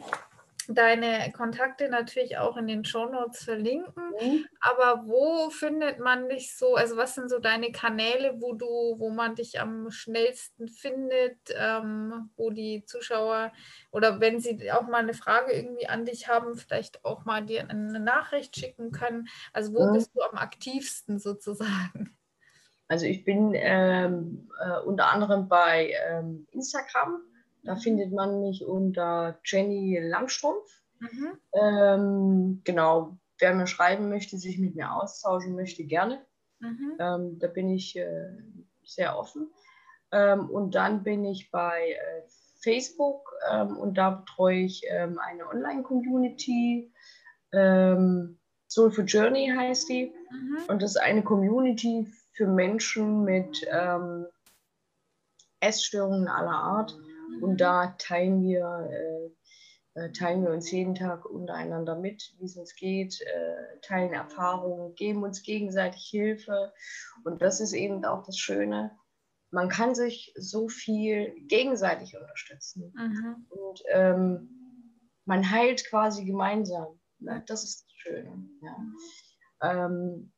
deine 0.68 1.32
Kontakte 1.32 1.88
natürlich 1.88 2.38
auch 2.38 2.56
in 2.56 2.66
den 2.66 2.84
Shownotes 2.84 3.44
verlinken. 3.44 4.12
Mhm. 4.20 4.46
Aber 4.60 5.06
wo 5.06 5.50
findet 5.50 5.98
man 5.98 6.28
dich 6.28 6.56
so? 6.56 6.76
Also 6.76 6.96
was 6.96 7.14
sind 7.14 7.28
so 7.28 7.38
deine 7.38 7.72
Kanäle, 7.72 8.40
wo 8.40 8.54
du, 8.54 8.66
wo 8.66 9.10
man 9.10 9.34
dich 9.34 9.60
am 9.60 9.90
schnellsten 9.90 10.68
findet, 10.68 11.38
ähm, 11.56 12.30
wo 12.36 12.50
die 12.50 12.84
Zuschauer 12.86 13.52
oder 13.90 14.20
wenn 14.20 14.40
sie 14.40 14.70
auch 14.72 14.88
mal 14.88 14.98
eine 14.98 15.14
Frage 15.14 15.52
irgendwie 15.52 15.88
an 15.88 16.04
dich 16.04 16.28
haben, 16.28 16.56
vielleicht 16.56 17.04
auch 17.04 17.24
mal 17.24 17.44
dir 17.44 17.68
eine 17.68 18.00
Nachricht 18.00 18.56
schicken 18.56 18.92
können. 18.92 19.28
Also 19.52 19.74
wo 19.74 19.86
mhm. 19.86 19.94
bist 19.94 20.12
du 20.14 20.22
am 20.22 20.36
aktivsten 20.38 21.18
sozusagen? 21.18 22.16
Also 22.88 23.06
ich 23.06 23.24
bin 23.24 23.52
ähm, 23.54 24.50
äh, 24.60 24.78
unter 24.80 25.10
anderem 25.10 25.48
bei 25.48 25.94
ähm, 26.08 26.46
Instagram 26.52 27.22
da 27.64 27.76
findet 27.76 28.12
man 28.12 28.40
mich 28.40 28.64
unter 28.64 29.38
Jenny 29.44 29.98
Langstrumpf. 29.98 30.82
Mhm. 31.00 31.38
Ähm, 31.52 32.60
genau, 32.64 33.16
wer 33.38 33.54
mir 33.54 33.66
schreiben 33.66 34.08
möchte, 34.08 34.36
sich 34.36 34.58
mit 34.58 34.74
mir 34.74 34.92
austauschen 34.92 35.54
möchte, 35.54 35.84
gerne. 35.84 36.24
Mhm. 36.60 36.92
Ähm, 36.98 37.38
da 37.38 37.48
bin 37.48 37.70
ich 37.70 37.96
äh, 37.96 38.28
sehr 38.84 39.18
offen. 39.18 39.50
Ähm, 40.12 40.50
und 40.50 40.74
dann 40.74 41.02
bin 41.02 41.24
ich 41.24 41.50
bei 41.50 41.92
äh, 41.92 42.22
Facebook 42.62 43.32
ähm, 43.50 43.76
und 43.76 43.94
da 43.94 44.10
betreue 44.10 44.60
ich 44.60 44.82
ähm, 44.88 45.18
eine 45.18 45.48
Online-Community. 45.48 46.92
Ähm, 47.52 48.38
Soul 48.68 48.90
for 48.90 49.04
Journey 49.04 49.52
heißt 49.54 49.88
die. 49.88 50.12
Mhm. 50.30 50.58
Und 50.68 50.82
das 50.82 50.92
ist 50.92 51.02
eine 51.02 51.22
Community 51.22 52.06
für 52.32 52.46
Menschen 52.46 53.22
mit 53.22 53.64
Essstörungen 55.60 56.26
aller 56.26 56.50
Art 56.50 56.98
und 57.40 57.60
da 57.60 57.94
teilen 57.98 58.42
wir, 58.42 58.88
äh, 58.90 60.00
äh, 60.00 60.12
teilen 60.12 60.42
wir 60.42 60.50
uns 60.50 60.70
jeden 60.70 60.94
Tag 60.94 61.24
untereinander 61.24 61.96
mit, 61.96 62.34
wie 62.38 62.44
es 62.44 62.56
uns 62.56 62.74
geht, 62.74 63.20
äh, 63.20 63.80
teilen 63.82 64.12
Erfahrungen, 64.12 64.94
geben 64.94 65.22
uns 65.22 65.42
gegenseitig 65.42 66.06
Hilfe. 66.10 66.72
Und 67.24 67.42
das 67.42 67.60
ist 67.60 67.72
eben 67.72 68.04
auch 68.04 68.24
das 68.24 68.38
Schöne. 68.38 68.96
Man 69.50 69.68
kann 69.68 69.94
sich 69.94 70.32
so 70.36 70.68
viel 70.68 71.34
gegenseitig 71.46 72.16
unterstützen. 72.16 72.92
Mhm. 72.96 73.46
Und 73.48 73.82
ähm, 73.92 74.64
man 75.24 75.48
heilt 75.50 75.88
quasi 75.88 76.24
gemeinsam. 76.24 77.00
Ne? 77.20 77.42
Das 77.46 77.62
ist 77.64 77.84
das 77.84 77.92
Schöne. 77.96 78.48
Ja. 78.62 78.76
Ähm, 79.62 80.32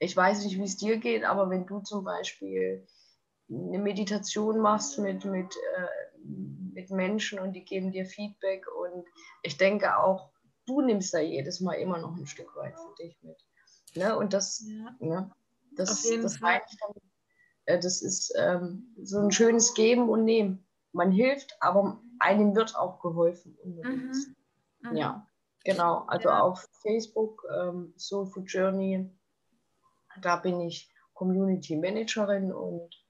ich 0.00 0.16
weiß 0.16 0.44
nicht, 0.44 0.58
wie 0.58 0.64
es 0.64 0.76
dir 0.76 0.98
geht, 0.98 1.24
aber 1.24 1.50
wenn 1.50 1.66
du 1.66 1.80
zum 1.80 2.04
Beispiel 2.04 2.86
eine 3.54 3.78
Meditation 3.78 4.58
machst 4.58 4.98
mit, 4.98 5.24
mit, 5.24 5.54
äh, 5.76 6.18
mit 6.72 6.90
Menschen 6.90 7.38
und 7.38 7.52
die 7.52 7.64
geben 7.64 7.92
dir 7.92 8.06
Feedback. 8.06 8.66
Und 8.74 9.04
ich 9.42 9.56
denke 9.56 9.98
auch, 9.98 10.30
du 10.66 10.80
nimmst 10.80 11.14
da 11.14 11.20
jedes 11.20 11.60
Mal 11.60 11.74
immer 11.74 11.98
noch 11.98 12.16
ein 12.16 12.26
Stück 12.26 12.54
weit 12.56 12.74
für 12.78 12.94
dich 13.02 13.16
mit. 13.22 13.36
Ne? 13.94 14.16
Und 14.16 14.32
das, 14.32 14.64
ja. 14.66 14.96
ne? 14.98 15.30
das, 15.76 16.02
das, 16.02 16.40
dann, 16.40 16.60
äh, 17.66 17.78
das 17.78 18.02
ist 18.02 18.32
ähm, 18.36 18.94
so 19.02 19.20
ein 19.20 19.30
schönes 19.30 19.74
Geben 19.74 20.08
und 20.08 20.24
Nehmen. 20.24 20.66
Man 20.92 21.10
hilft, 21.10 21.56
aber 21.60 22.00
einem 22.20 22.54
wird 22.54 22.76
auch 22.76 23.00
geholfen. 23.00 23.56
Mhm. 23.64 24.12
Mhm. 24.80 24.96
Ja, 24.96 25.26
genau. 25.64 26.04
Also 26.06 26.28
ja. 26.28 26.40
auf 26.40 26.68
Facebook, 26.82 27.44
ähm, 27.56 27.94
Soul 27.96 28.26
Food 28.26 28.50
Journey, 28.50 29.10
da 30.20 30.36
bin 30.36 30.60
ich 30.60 30.92
Community 31.14 31.76
Managerin 31.76 32.52
und 32.52 33.03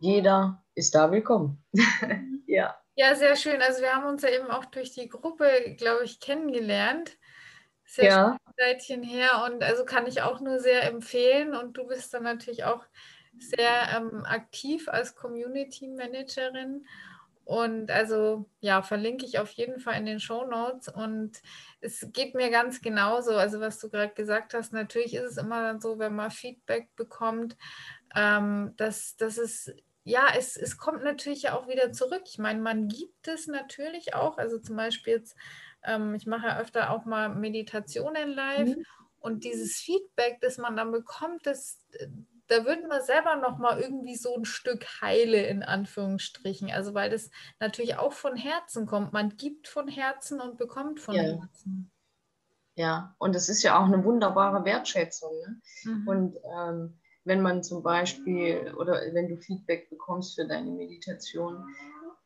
jeder 0.00 0.62
ist 0.74 0.94
da 0.94 1.10
willkommen. 1.10 1.62
ja. 2.46 2.76
Ja, 2.96 3.14
sehr 3.16 3.34
schön. 3.36 3.60
Also 3.60 3.82
wir 3.82 3.92
haben 3.92 4.06
uns 4.06 4.22
ja 4.22 4.30
eben 4.30 4.50
auch 4.50 4.64
durch 4.66 4.92
die 4.92 5.08
Gruppe, 5.08 5.74
glaube 5.76 6.04
ich, 6.04 6.20
kennengelernt. 6.20 7.16
Sehr 7.86 8.04
ja. 8.04 8.36
Zeitchen 8.56 9.02
her 9.02 9.44
und 9.46 9.62
also 9.62 9.84
kann 9.84 10.06
ich 10.06 10.22
auch 10.22 10.40
nur 10.40 10.60
sehr 10.60 10.84
empfehlen. 10.84 11.54
Und 11.54 11.76
du 11.76 11.86
bist 11.86 12.14
dann 12.14 12.22
natürlich 12.22 12.64
auch 12.64 12.84
sehr 13.38 13.88
ähm, 13.96 14.24
aktiv 14.24 14.88
als 14.88 15.16
Community 15.16 15.88
Managerin. 15.88 16.86
Und 17.44 17.90
also 17.90 18.48
ja, 18.60 18.82
verlinke 18.82 19.26
ich 19.26 19.38
auf 19.38 19.50
jeden 19.50 19.78
Fall 19.78 19.98
in 19.98 20.06
den 20.06 20.20
Show 20.20 20.44
Notes. 20.44 20.88
Und 20.88 21.42
es 21.80 22.06
geht 22.12 22.34
mir 22.34 22.50
ganz 22.50 22.80
genauso. 22.80 23.32
Also, 23.32 23.60
was 23.60 23.78
du 23.78 23.90
gerade 23.90 24.14
gesagt 24.14 24.54
hast, 24.54 24.72
natürlich 24.72 25.14
ist 25.14 25.32
es 25.32 25.36
immer 25.36 25.62
dann 25.62 25.80
so, 25.80 25.98
wenn 25.98 26.14
man 26.14 26.30
Feedback 26.30 26.94
bekommt, 26.96 27.56
ähm, 28.14 28.72
dass, 28.76 29.16
dass 29.16 29.38
es 29.38 29.74
ja, 30.04 30.28
es, 30.36 30.56
es 30.56 30.76
kommt 30.76 31.02
natürlich 31.02 31.42
ja 31.42 31.56
auch 31.56 31.66
wieder 31.66 31.92
zurück. 31.92 32.22
Ich 32.26 32.38
meine, 32.38 32.60
man 32.60 32.88
gibt 32.88 33.26
es 33.26 33.46
natürlich 33.46 34.14
auch. 34.14 34.36
Also 34.36 34.58
zum 34.58 34.76
Beispiel 34.76 35.14
jetzt, 35.14 35.34
ähm, 35.82 36.14
ich 36.14 36.26
mache 36.26 36.46
ja 36.46 36.60
öfter 36.60 36.90
auch 36.90 37.06
mal 37.06 37.30
Meditationen 37.30 38.30
live 38.30 38.76
mhm. 38.76 38.84
und 39.18 39.44
dieses 39.44 39.76
Feedback, 39.76 40.40
das 40.42 40.58
man 40.58 40.76
dann 40.76 40.92
bekommt, 40.92 41.46
das, 41.46 41.80
da 42.48 42.64
wird 42.64 42.86
man 42.88 43.02
selber 43.02 43.36
noch 43.36 43.58
mal 43.58 43.80
irgendwie 43.80 44.16
so 44.16 44.34
ein 44.36 44.44
Stück 44.44 44.86
heile 45.00 45.46
in 45.46 45.62
Anführungsstrichen. 45.62 46.70
Also 46.70 46.94
weil 46.94 47.10
das 47.10 47.30
natürlich 47.58 47.96
auch 47.96 48.12
von 48.12 48.36
Herzen 48.36 48.86
kommt. 48.86 49.12
Man 49.12 49.36
gibt 49.36 49.68
von 49.68 49.88
Herzen 49.88 50.40
und 50.40 50.58
bekommt 50.58 51.00
von 51.00 51.14
ja. 51.14 51.22
Herzen. 51.22 51.90
Ja, 52.76 53.14
und 53.18 53.36
es 53.36 53.48
ist 53.48 53.62
ja 53.62 53.78
auch 53.78 53.84
eine 53.84 54.04
wunderbare 54.04 54.64
Wertschätzung. 54.64 55.32
Ne? 55.40 55.60
Mhm. 55.84 56.08
Und 56.08 56.36
ähm, 56.58 56.98
wenn 57.24 57.40
man 57.40 57.62
zum 57.62 57.82
Beispiel 57.82 58.74
oder 58.76 59.00
wenn 59.12 59.28
du 59.28 59.36
Feedback 59.36 59.88
bekommst 59.90 60.34
für 60.34 60.46
deine 60.46 60.70
Meditation, 60.70 61.64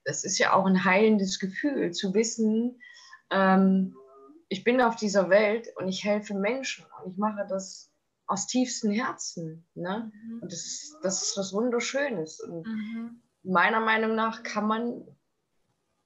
das 0.05 0.25
ist 0.25 0.39
ja 0.39 0.55
auch 0.55 0.67
ein 0.67 0.85
heilendes 0.85 1.39
Gefühl, 1.39 1.93
zu 1.93 2.15
wissen, 2.15 2.81
ähm, 3.31 3.95
ich 4.49 4.65
bin 4.65 4.81
auf 4.81 4.97
dieser 4.97 5.29
Welt 5.29 5.69
und 5.77 5.89
ich 5.89 6.05
helfe 6.05 6.35
Menschen 6.35 6.87
und 7.05 7.13
ich 7.13 7.19
mache 7.19 7.47
das 7.49 7.93
aus 8.29 8.47
tiefstem 8.47 8.93
Herzen. 8.93 9.67
Ne? 9.75 10.13
Mhm. 10.13 10.43
Und 10.43 10.53
das 10.53 10.61
ist, 10.61 10.97
das 11.03 11.23
ist 11.23 11.37
was 11.37 11.53
Wunderschönes. 11.53 12.41
Und 12.41 12.67
mhm. 12.67 13.23
meiner 13.43 13.81
Meinung 13.81 14.15
nach 14.15 14.43
kann 14.43 14.67
man 14.67 15.05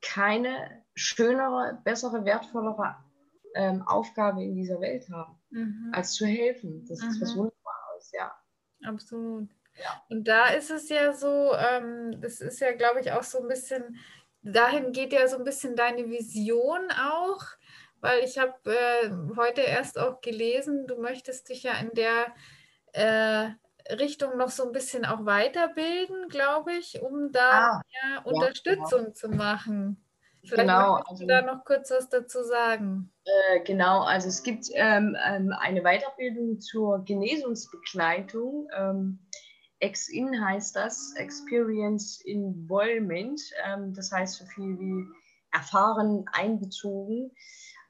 keine 0.01 0.83
schönere, 0.95 1.81
bessere, 1.85 2.25
wertvollere 2.25 2.97
ähm, 3.55 3.83
Aufgabe 3.87 4.43
in 4.43 4.55
dieser 4.55 4.81
Welt 4.81 5.09
haben, 5.11 5.39
mhm. 5.51 5.91
als 5.93 6.15
zu 6.15 6.27
helfen. 6.27 6.87
Das 6.89 7.03
ist 7.03 7.21
was 7.21 7.35
mhm. 7.35 7.41
Wunderbares, 7.41 8.13
ja. 8.13 8.33
Absolut. 8.85 9.49
Ja. 9.79 10.03
Und 10.09 10.29
da 10.29 10.49
ist 10.49 10.71
es 10.71 10.89
ja 10.89 11.13
so, 11.13 11.53
ähm, 11.55 12.21
das 12.21 12.41
ist 12.41 12.61
ja, 12.61 12.73
glaube 12.73 13.01
ich, 13.01 13.13
auch 13.13 13.23
so 13.23 13.41
ein 13.41 13.49
bisschen, 13.49 13.97
dahin 14.43 14.93
geht 14.93 15.13
ja 15.13 15.27
so 15.29 15.39
ein 15.39 15.45
bisschen 15.45 15.77
deine 15.77 16.09
Vision 16.09 16.91
auch, 16.91 17.45
weil 18.03 18.25
ich 18.25 18.37
habe 18.37 18.53
äh, 18.67 19.11
heute 19.37 19.63
erst 19.63 19.99
auch 19.99 20.21
gelesen, 20.21 20.87
du 20.87 21.01
möchtest 21.01 21.49
dich 21.49 21.63
ja 21.63 21.73
in 21.75 21.93
der 21.95 22.35
äh, 22.93 23.95
Richtung 23.95 24.37
noch 24.37 24.51
so 24.51 24.65
ein 24.65 24.73
bisschen 24.73 25.05
auch 25.07 25.25
weiterbilden, 25.25 26.29
glaube 26.29 26.73
ich, 26.75 27.01
um 27.01 27.33
da 27.33 27.51
ah, 27.51 27.83
ja, 27.89 28.23
Unterstützung 28.25 29.05
genau. 29.05 29.13
zu 29.13 29.29
machen. 29.29 30.05
Vielleicht 30.45 30.63
genau, 30.63 30.95
kannst 30.97 31.23
du 31.23 31.27
also, 31.27 31.27
da 31.27 31.43
noch 31.43 31.65
kurz 31.65 31.91
was 31.93 32.09
dazu 32.09 32.43
sagen. 32.43 33.13
Äh, 33.25 33.61
genau, 33.61 34.03
also 34.03 34.29
es 34.29 34.43
gibt 34.43 34.67
ähm, 34.73 35.17
ähm, 35.25 35.55
eine 35.57 35.83
Weiterbildung 35.83 36.61
zur 36.61 37.05
Genesungsbegleitung. 37.05 38.69
Ähm, 38.77 39.21
Ex-In 39.79 40.45
heißt 40.45 40.75
das, 40.75 41.15
Experience 41.17 42.21
Involvement. 42.25 43.41
Ähm, 43.65 43.95
das 43.95 44.11
heißt 44.11 44.39
so 44.39 44.45
viel 44.47 44.79
wie 44.81 45.05
erfahren, 45.53 46.25
einbezogen. 46.33 47.31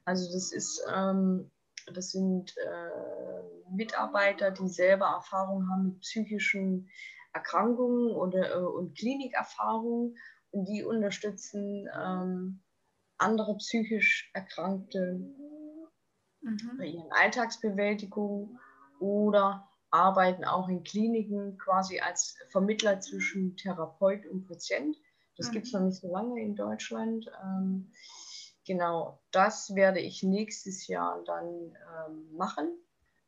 Also 0.04 0.32
das 0.32 0.52
ist, 0.52 0.84
ähm, 0.92 1.50
das 1.92 2.10
sind 2.10 2.54
äh, 2.56 3.74
Mitarbeiter, 3.74 4.50
die 4.50 4.68
selber 4.68 5.06
Erfahrung 5.06 5.68
haben 5.70 5.84
mit 5.84 6.00
psychischen 6.00 6.90
Erkrankungen 7.32 8.14
oder, 8.14 8.56
äh, 8.56 8.64
und 8.64 8.96
Klinikerfahrungen 8.96 10.16
die 10.52 10.84
unterstützen 10.84 11.88
ähm, 11.96 12.60
andere 13.18 13.56
psychisch 13.56 14.30
Erkrankte 14.34 15.20
mhm. 16.40 16.76
bei 16.78 16.86
ihren 16.86 17.10
Alltagsbewältigung 17.12 18.58
oder 19.00 19.68
arbeiten 19.90 20.44
auch 20.44 20.68
in 20.68 20.82
Kliniken 20.82 21.58
quasi 21.58 22.00
als 22.00 22.36
Vermittler 22.50 23.00
zwischen 23.00 23.56
Therapeut 23.56 24.26
und 24.26 24.46
Patient. 24.46 24.96
Das 25.36 25.48
mhm. 25.48 25.52
gibt 25.52 25.66
es 25.66 25.72
noch 25.72 25.80
nicht 25.80 26.00
so 26.00 26.12
lange 26.12 26.40
in 26.40 26.54
Deutschland. 26.54 27.30
Ähm, 27.42 27.92
genau, 28.64 29.20
das 29.30 29.74
werde 29.74 30.00
ich 30.00 30.22
nächstes 30.22 30.86
Jahr 30.86 31.22
dann 31.24 31.46
ähm, 31.46 32.36
machen. 32.36 32.70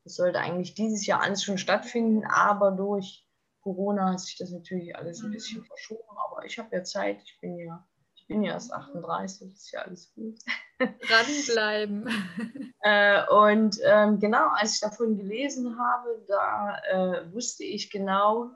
Das 0.04 0.16
sollte 0.16 0.38
eigentlich 0.38 0.74
dieses 0.74 1.06
Jahr 1.06 1.22
alles 1.22 1.42
schon 1.42 1.58
stattfinden, 1.58 2.24
aber 2.26 2.70
durch 2.72 3.26
Corona 3.62 4.12
hat 4.12 4.20
sich 4.20 4.36
das 4.36 4.50
natürlich 4.50 4.94
alles 4.94 5.22
ein 5.22 5.30
bisschen 5.30 5.60
mhm. 5.60 5.64
verschoben, 5.64 6.16
aber 6.16 6.44
ich 6.44 6.58
habe 6.58 6.76
ja 6.76 6.84
Zeit, 6.84 7.22
ich 7.24 7.40
bin 7.40 7.58
ja, 7.58 7.86
ich 8.14 8.26
bin 8.26 8.42
ja 8.42 8.52
erst 8.52 8.72
38, 8.72 9.52
ist 9.52 9.72
ja 9.72 9.80
alles 9.80 10.12
gut. 10.14 10.38
Dranbleiben. 10.78 12.08
Äh, 12.86 13.26
und 13.30 13.78
ähm, 13.82 14.18
genau, 14.18 14.46
als 14.50 14.74
ich 14.74 14.80
davon 14.80 15.16
gelesen 15.16 15.78
habe, 15.78 16.22
da 16.28 16.76
äh, 16.90 17.32
wusste 17.32 17.64
ich 17.64 17.90
genau, 17.90 18.50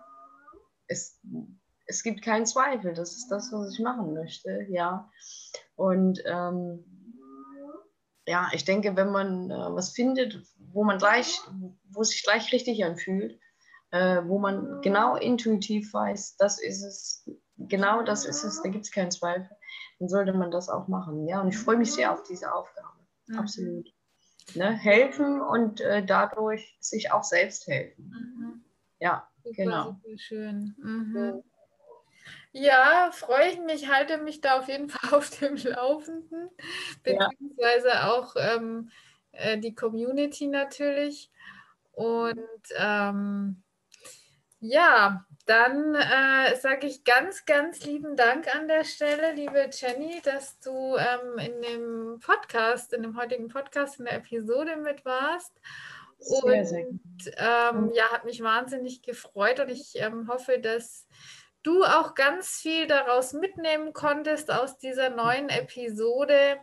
es, 0.87 1.19
es 1.89 2.03
gibt 2.03 2.23
keinen 2.23 2.47
Zweifel, 2.47 2.93
das 2.93 3.17
ist 3.17 3.29
das, 3.29 3.51
was 3.51 3.73
ich 3.73 3.81
machen 3.81 4.13
möchte, 4.13 4.67
ja. 4.69 5.11
Und 5.75 6.23
ähm, 6.27 6.85
ja, 8.27 8.49
ich 8.53 8.65
denke, 8.65 8.95
wenn 8.95 9.11
man 9.11 9.51
äh, 9.51 9.55
was 9.55 9.93
findet, 9.93 10.43
wo 10.59 10.85
man 10.85 10.99
gleich, 10.99 11.41
wo 11.91 12.03
sich 12.03 12.23
gleich 12.23 12.53
richtig 12.53 12.85
anfühlt, 12.85 13.41
äh, 13.91 14.21
wo 14.27 14.39
man 14.39 14.83
genau 14.83 15.17
intuitiv 15.17 15.93
weiß, 15.95 16.37
das 16.37 16.61
ist 16.61 16.83
es, 16.83 17.31
genau 17.57 18.03
das 18.03 18.27
ist 18.27 18.45
es, 18.45 18.63
da 18.63 18.69
gibt 18.69 18.85
es 18.85 18.93
keinen 18.93 19.11
Zweifel, 19.11 19.49
dann 19.99 20.11
sollte 20.11 20.35
man 20.35 20.51
das 20.51 20.69
auch 20.69 20.89
machen. 20.89 21.27
Ja, 21.27 21.41
und 21.41 21.49
ich 21.49 21.59
freue 21.59 21.79
mich 21.79 21.93
sehr 21.93 22.13
auf 22.13 22.23
diese 22.25 22.53
Aufgabe. 22.53 22.99
Mhm. 23.29 23.39
Absolut. 23.39 23.89
Ne? 24.55 24.73
Helfen 24.77 25.41
und 25.41 25.81
äh, 25.81 26.05
dadurch 26.05 26.77
sich 26.81 27.13
auch 27.13 27.25
selbst 27.25 27.67
helfen. 27.67 28.11
Mhm. 28.11 28.65
Ja, 29.01 29.27
super, 29.43 29.55
genau. 29.57 29.85
Super 29.85 30.19
schön. 30.19 30.75
Mhm. 30.79 31.43
Ja, 32.53 33.11
freue 33.13 33.49
ich 33.49 33.61
mich, 33.61 33.89
halte 33.89 34.19
mich 34.19 34.41
da 34.41 34.59
auf 34.59 34.69
jeden 34.69 34.89
Fall 34.89 35.19
auf 35.19 35.31
dem 35.39 35.57
Laufenden, 35.57 36.51
beziehungsweise 37.03 37.89
ja. 37.89 38.13
auch 38.13 38.35
ähm, 38.37 38.91
äh, 39.33 39.59
die 39.59 39.75
Community 39.75 40.47
natürlich. 40.47 41.31
Und 41.93 42.39
ähm, 42.77 43.63
ja, 44.61 45.25
dann 45.47 45.95
äh, 45.95 46.57
sage 46.57 46.87
ich 46.87 47.05
ganz, 47.05 47.45
ganz 47.47 47.85
lieben 47.85 48.17
Dank 48.17 48.55
an 48.55 48.69
der 48.69 48.85
Stelle, 48.85 49.33
liebe 49.33 49.71
Jenny, 49.73 50.21
dass 50.23 50.59
du 50.61 50.97
ähm, 50.97 51.39
in 51.39 51.63
dem 51.63 52.21
Podcast, 52.21 52.93
in 52.93 53.03
dem 53.03 53.17
heutigen 53.17 53.49
Podcast, 53.49 53.99
in 53.99 54.05
der 54.07 54.17
Episode 54.17 54.77
mit 54.77 55.05
warst. 55.05 55.53
Sehr, 56.19 56.67
sehr 56.67 56.89
und 56.89 57.03
ähm, 57.37 57.93
ja, 57.95 58.11
hat 58.11 58.25
mich 58.25 58.43
wahnsinnig 58.43 59.03
gefreut 59.03 59.61
und 59.61 59.71
ich 59.71 59.93
ähm, 59.95 60.29
hoffe, 60.29 60.59
dass 60.59 61.07
du 61.69 61.85
auch 61.85 62.15
ganz 62.15 62.57
viel 62.57 62.87
daraus 62.87 63.35
mitnehmen 63.35 63.93
konntest 63.93 64.51
aus 64.51 64.79
dieser 64.79 65.11
neuen 65.11 65.51
Episode. 65.51 66.57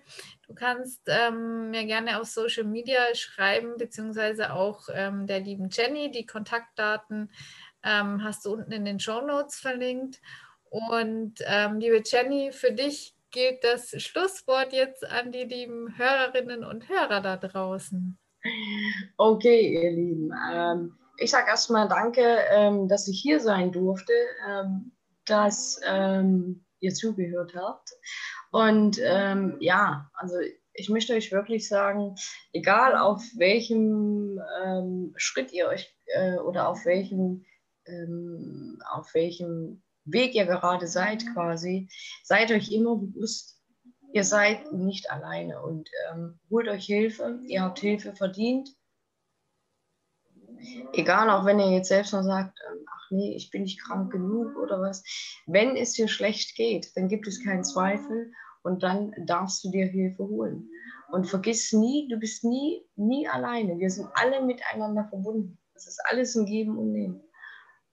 Du 0.47 0.55
kannst 0.55 1.01
ähm, 1.05 1.69
mir 1.69 1.85
gerne 1.85 2.19
auf 2.19 2.27
Social 2.27 2.63
Media 2.63 3.13
schreiben, 3.13 3.77
beziehungsweise 3.77 4.51
auch 4.51 4.89
ähm, 4.91 5.27
der 5.27 5.41
lieben 5.41 5.69
Jenny 5.69 6.09
die 6.09 6.25
Kontaktdaten 6.25 7.31
ähm, 7.83 8.23
hast 8.23 8.45
du 8.45 8.53
unten 8.53 8.71
in 8.71 8.83
den 8.83 8.99
Show 8.99 9.21
Notes 9.21 9.59
verlinkt. 9.59 10.21
Und 10.71 11.35
ähm, 11.45 11.79
liebe 11.79 12.01
Jenny, 12.03 12.51
für 12.51 12.71
dich 12.71 13.15
gilt 13.29 13.63
das 13.63 13.91
Schlusswort 14.01 14.73
jetzt 14.73 15.05
an 15.05 15.31
die 15.31 15.43
lieben 15.43 15.95
Hörerinnen 15.97 16.63
und 16.63 16.89
Hörer 16.89 17.21
da 17.21 17.37
draußen. 17.37 18.17
Okay, 19.17 19.83
ihr 19.83 19.91
Lieben. 19.91 20.33
Ähm, 20.51 20.97
ich 21.17 21.31
sage 21.31 21.47
erstmal 21.47 21.87
danke, 21.87 22.39
ähm, 22.49 22.87
dass 22.87 23.07
ich 23.07 23.21
hier 23.21 23.39
sein 23.39 23.71
durfte, 23.71 24.13
dass 25.25 25.79
ähm, 25.85 26.65
ihr 26.79 26.93
zugehört 26.93 27.53
habt. 27.55 27.89
Und 28.51 28.99
ähm, 29.03 29.57
ja, 29.59 30.09
also 30.13 30.35
ich 30.73 30.89
möchte 30.89 31.13
euch 31.13 31.31
wirklich 31.31 31.67
sagen, 31.67 32.15
egal 32.53 32.97
auf 32.97 33.23
welchem 33.37 34.41
ähm, 34.63 35.13
Schritt 35.17 35.51
ihr 35.53 35.67
euch 35.67 35.93
äh, 36.07 36.35
oder 36.35 36.67
auf 36.67 36.85
welchem 36.85 37.45
ähm, 37.85 38.79
auf 38.91 39.13
welchem 39.13 39.83
Weg 40.05 40.35
ihr 40.35 40.45
gerade 40.45 40.87
seid 40.87 41.25
quasi, 41.33 41.89
seid 42.23 42.51
euch 42.51 42.71
immer 42.71 42.95
bewusst, 42.95 43.59
ihr 44.13 44.23
seid 44.23 44.71
nicht 44.71 45.09
alleine 45.09 45.61
und 45.61 45.89
ähm, 46.11 46.39
holt 46.49 46.67
euch 46.67 46.85
Hilfe, 46.85 47.39
ihr 47.47 47.61
habt 47.63 47.79
Hilfe 47.79 48.15
verdient. 48.15 48.69
Egal, 50.93 51.29
auch 51.29 51.45
wenn 51.45 51.59
ihr 51.59 51.71
jetzt 51.71 51.89
selbst 51.89 52.13
noch 52.13 52.23
sagt, 52.23 52.57
ähm, 52.69 52.85
ach 53.05 53.11
nee, 53.11 53.35
ich 53.35 53.51
bin 53.51 53.63
nicht 53.63 53.81
krank 53.81 54.11
genug 54.11 54.55
oder 54.57 54.81
was. 54.81 55.03
Wenn 55.45 55.75
es 55.75 55.93
dir 55.93 56.07
schlecht 56.07 56.55
geht, 56.55 56.91
dann 56.95 57.07
gibt 57.07 57.27
es 57.27 57.43
keinen 57.43 57.63
Zweifel 57.63 58.31
und 58.63 58.83
dann 58.83 59.13
darfst 59.25 59.63
du 59.63 59.69
dir 59.69 59.85
Hilfe 59.85 60.23
holen. 60.23 60.69
Und 61.11 61.25
vergiss 61.25 61.71
nie, 61.71 62.07
du 62.09 62.17
bist 62.17 62.43
nie, 62.43 62.83
nie 62.95 63.27
alleine. 63.27 63.77
Wir 63.77 63.89
sind 63.89 64.09
alle 64.15 64.43
miteinander 64.43 65.07
verbunden. 65.07 65.59
Das 65.73 65.87
ist 65.87 66.01
alles 66.09 66.35
ein 66.35 66.45
Geben 66.45 66.77
und 66.77 66.91
Nehmen. 66.91 67.21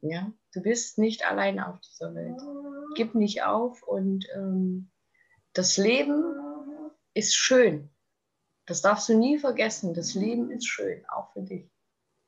Ja, 0.01 0.33
du 0.55 0.63
bist 0.63 0.99
nicht 0.99 1.25
allein 1.25 1.61
auf 1.61 1.79
dieser 1.81 2.15
Welt. 2.15 2.41
Gib 2.97 3.15
nicht 3.15 3.43
auf 3.45 3.83
und 3.83 4.27
ähm, 4.35 4.91
das 5.53 5.77
Leben 5.77 6.25
ist 7.15 7.35
schön. 7.35 7.91
Das 8.67 8.81
darfst 8.81 9.09
du 9.09 9.17
nie 9.17 9.39
vergessen. 9.39 9.95
Das 9.95 10.15
Leben 10.15 10.51
ist 10.51 10.67
schön, 10.67 11.05
auch 11.09 11.33
für 11.33 11.43
dich. 11.43 11.71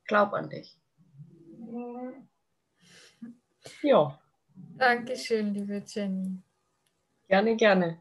Glaub 0.06 0.34
an 0.34 0.50
dich. 0.50 0.78
Ja. 3.82 4.18
Dankeschön, 4.78 5.54
liebe 5.54 5.82
Jenny. 5.86 6.42
Gerne, 7.28 7.56
gerne. 7.56 7.92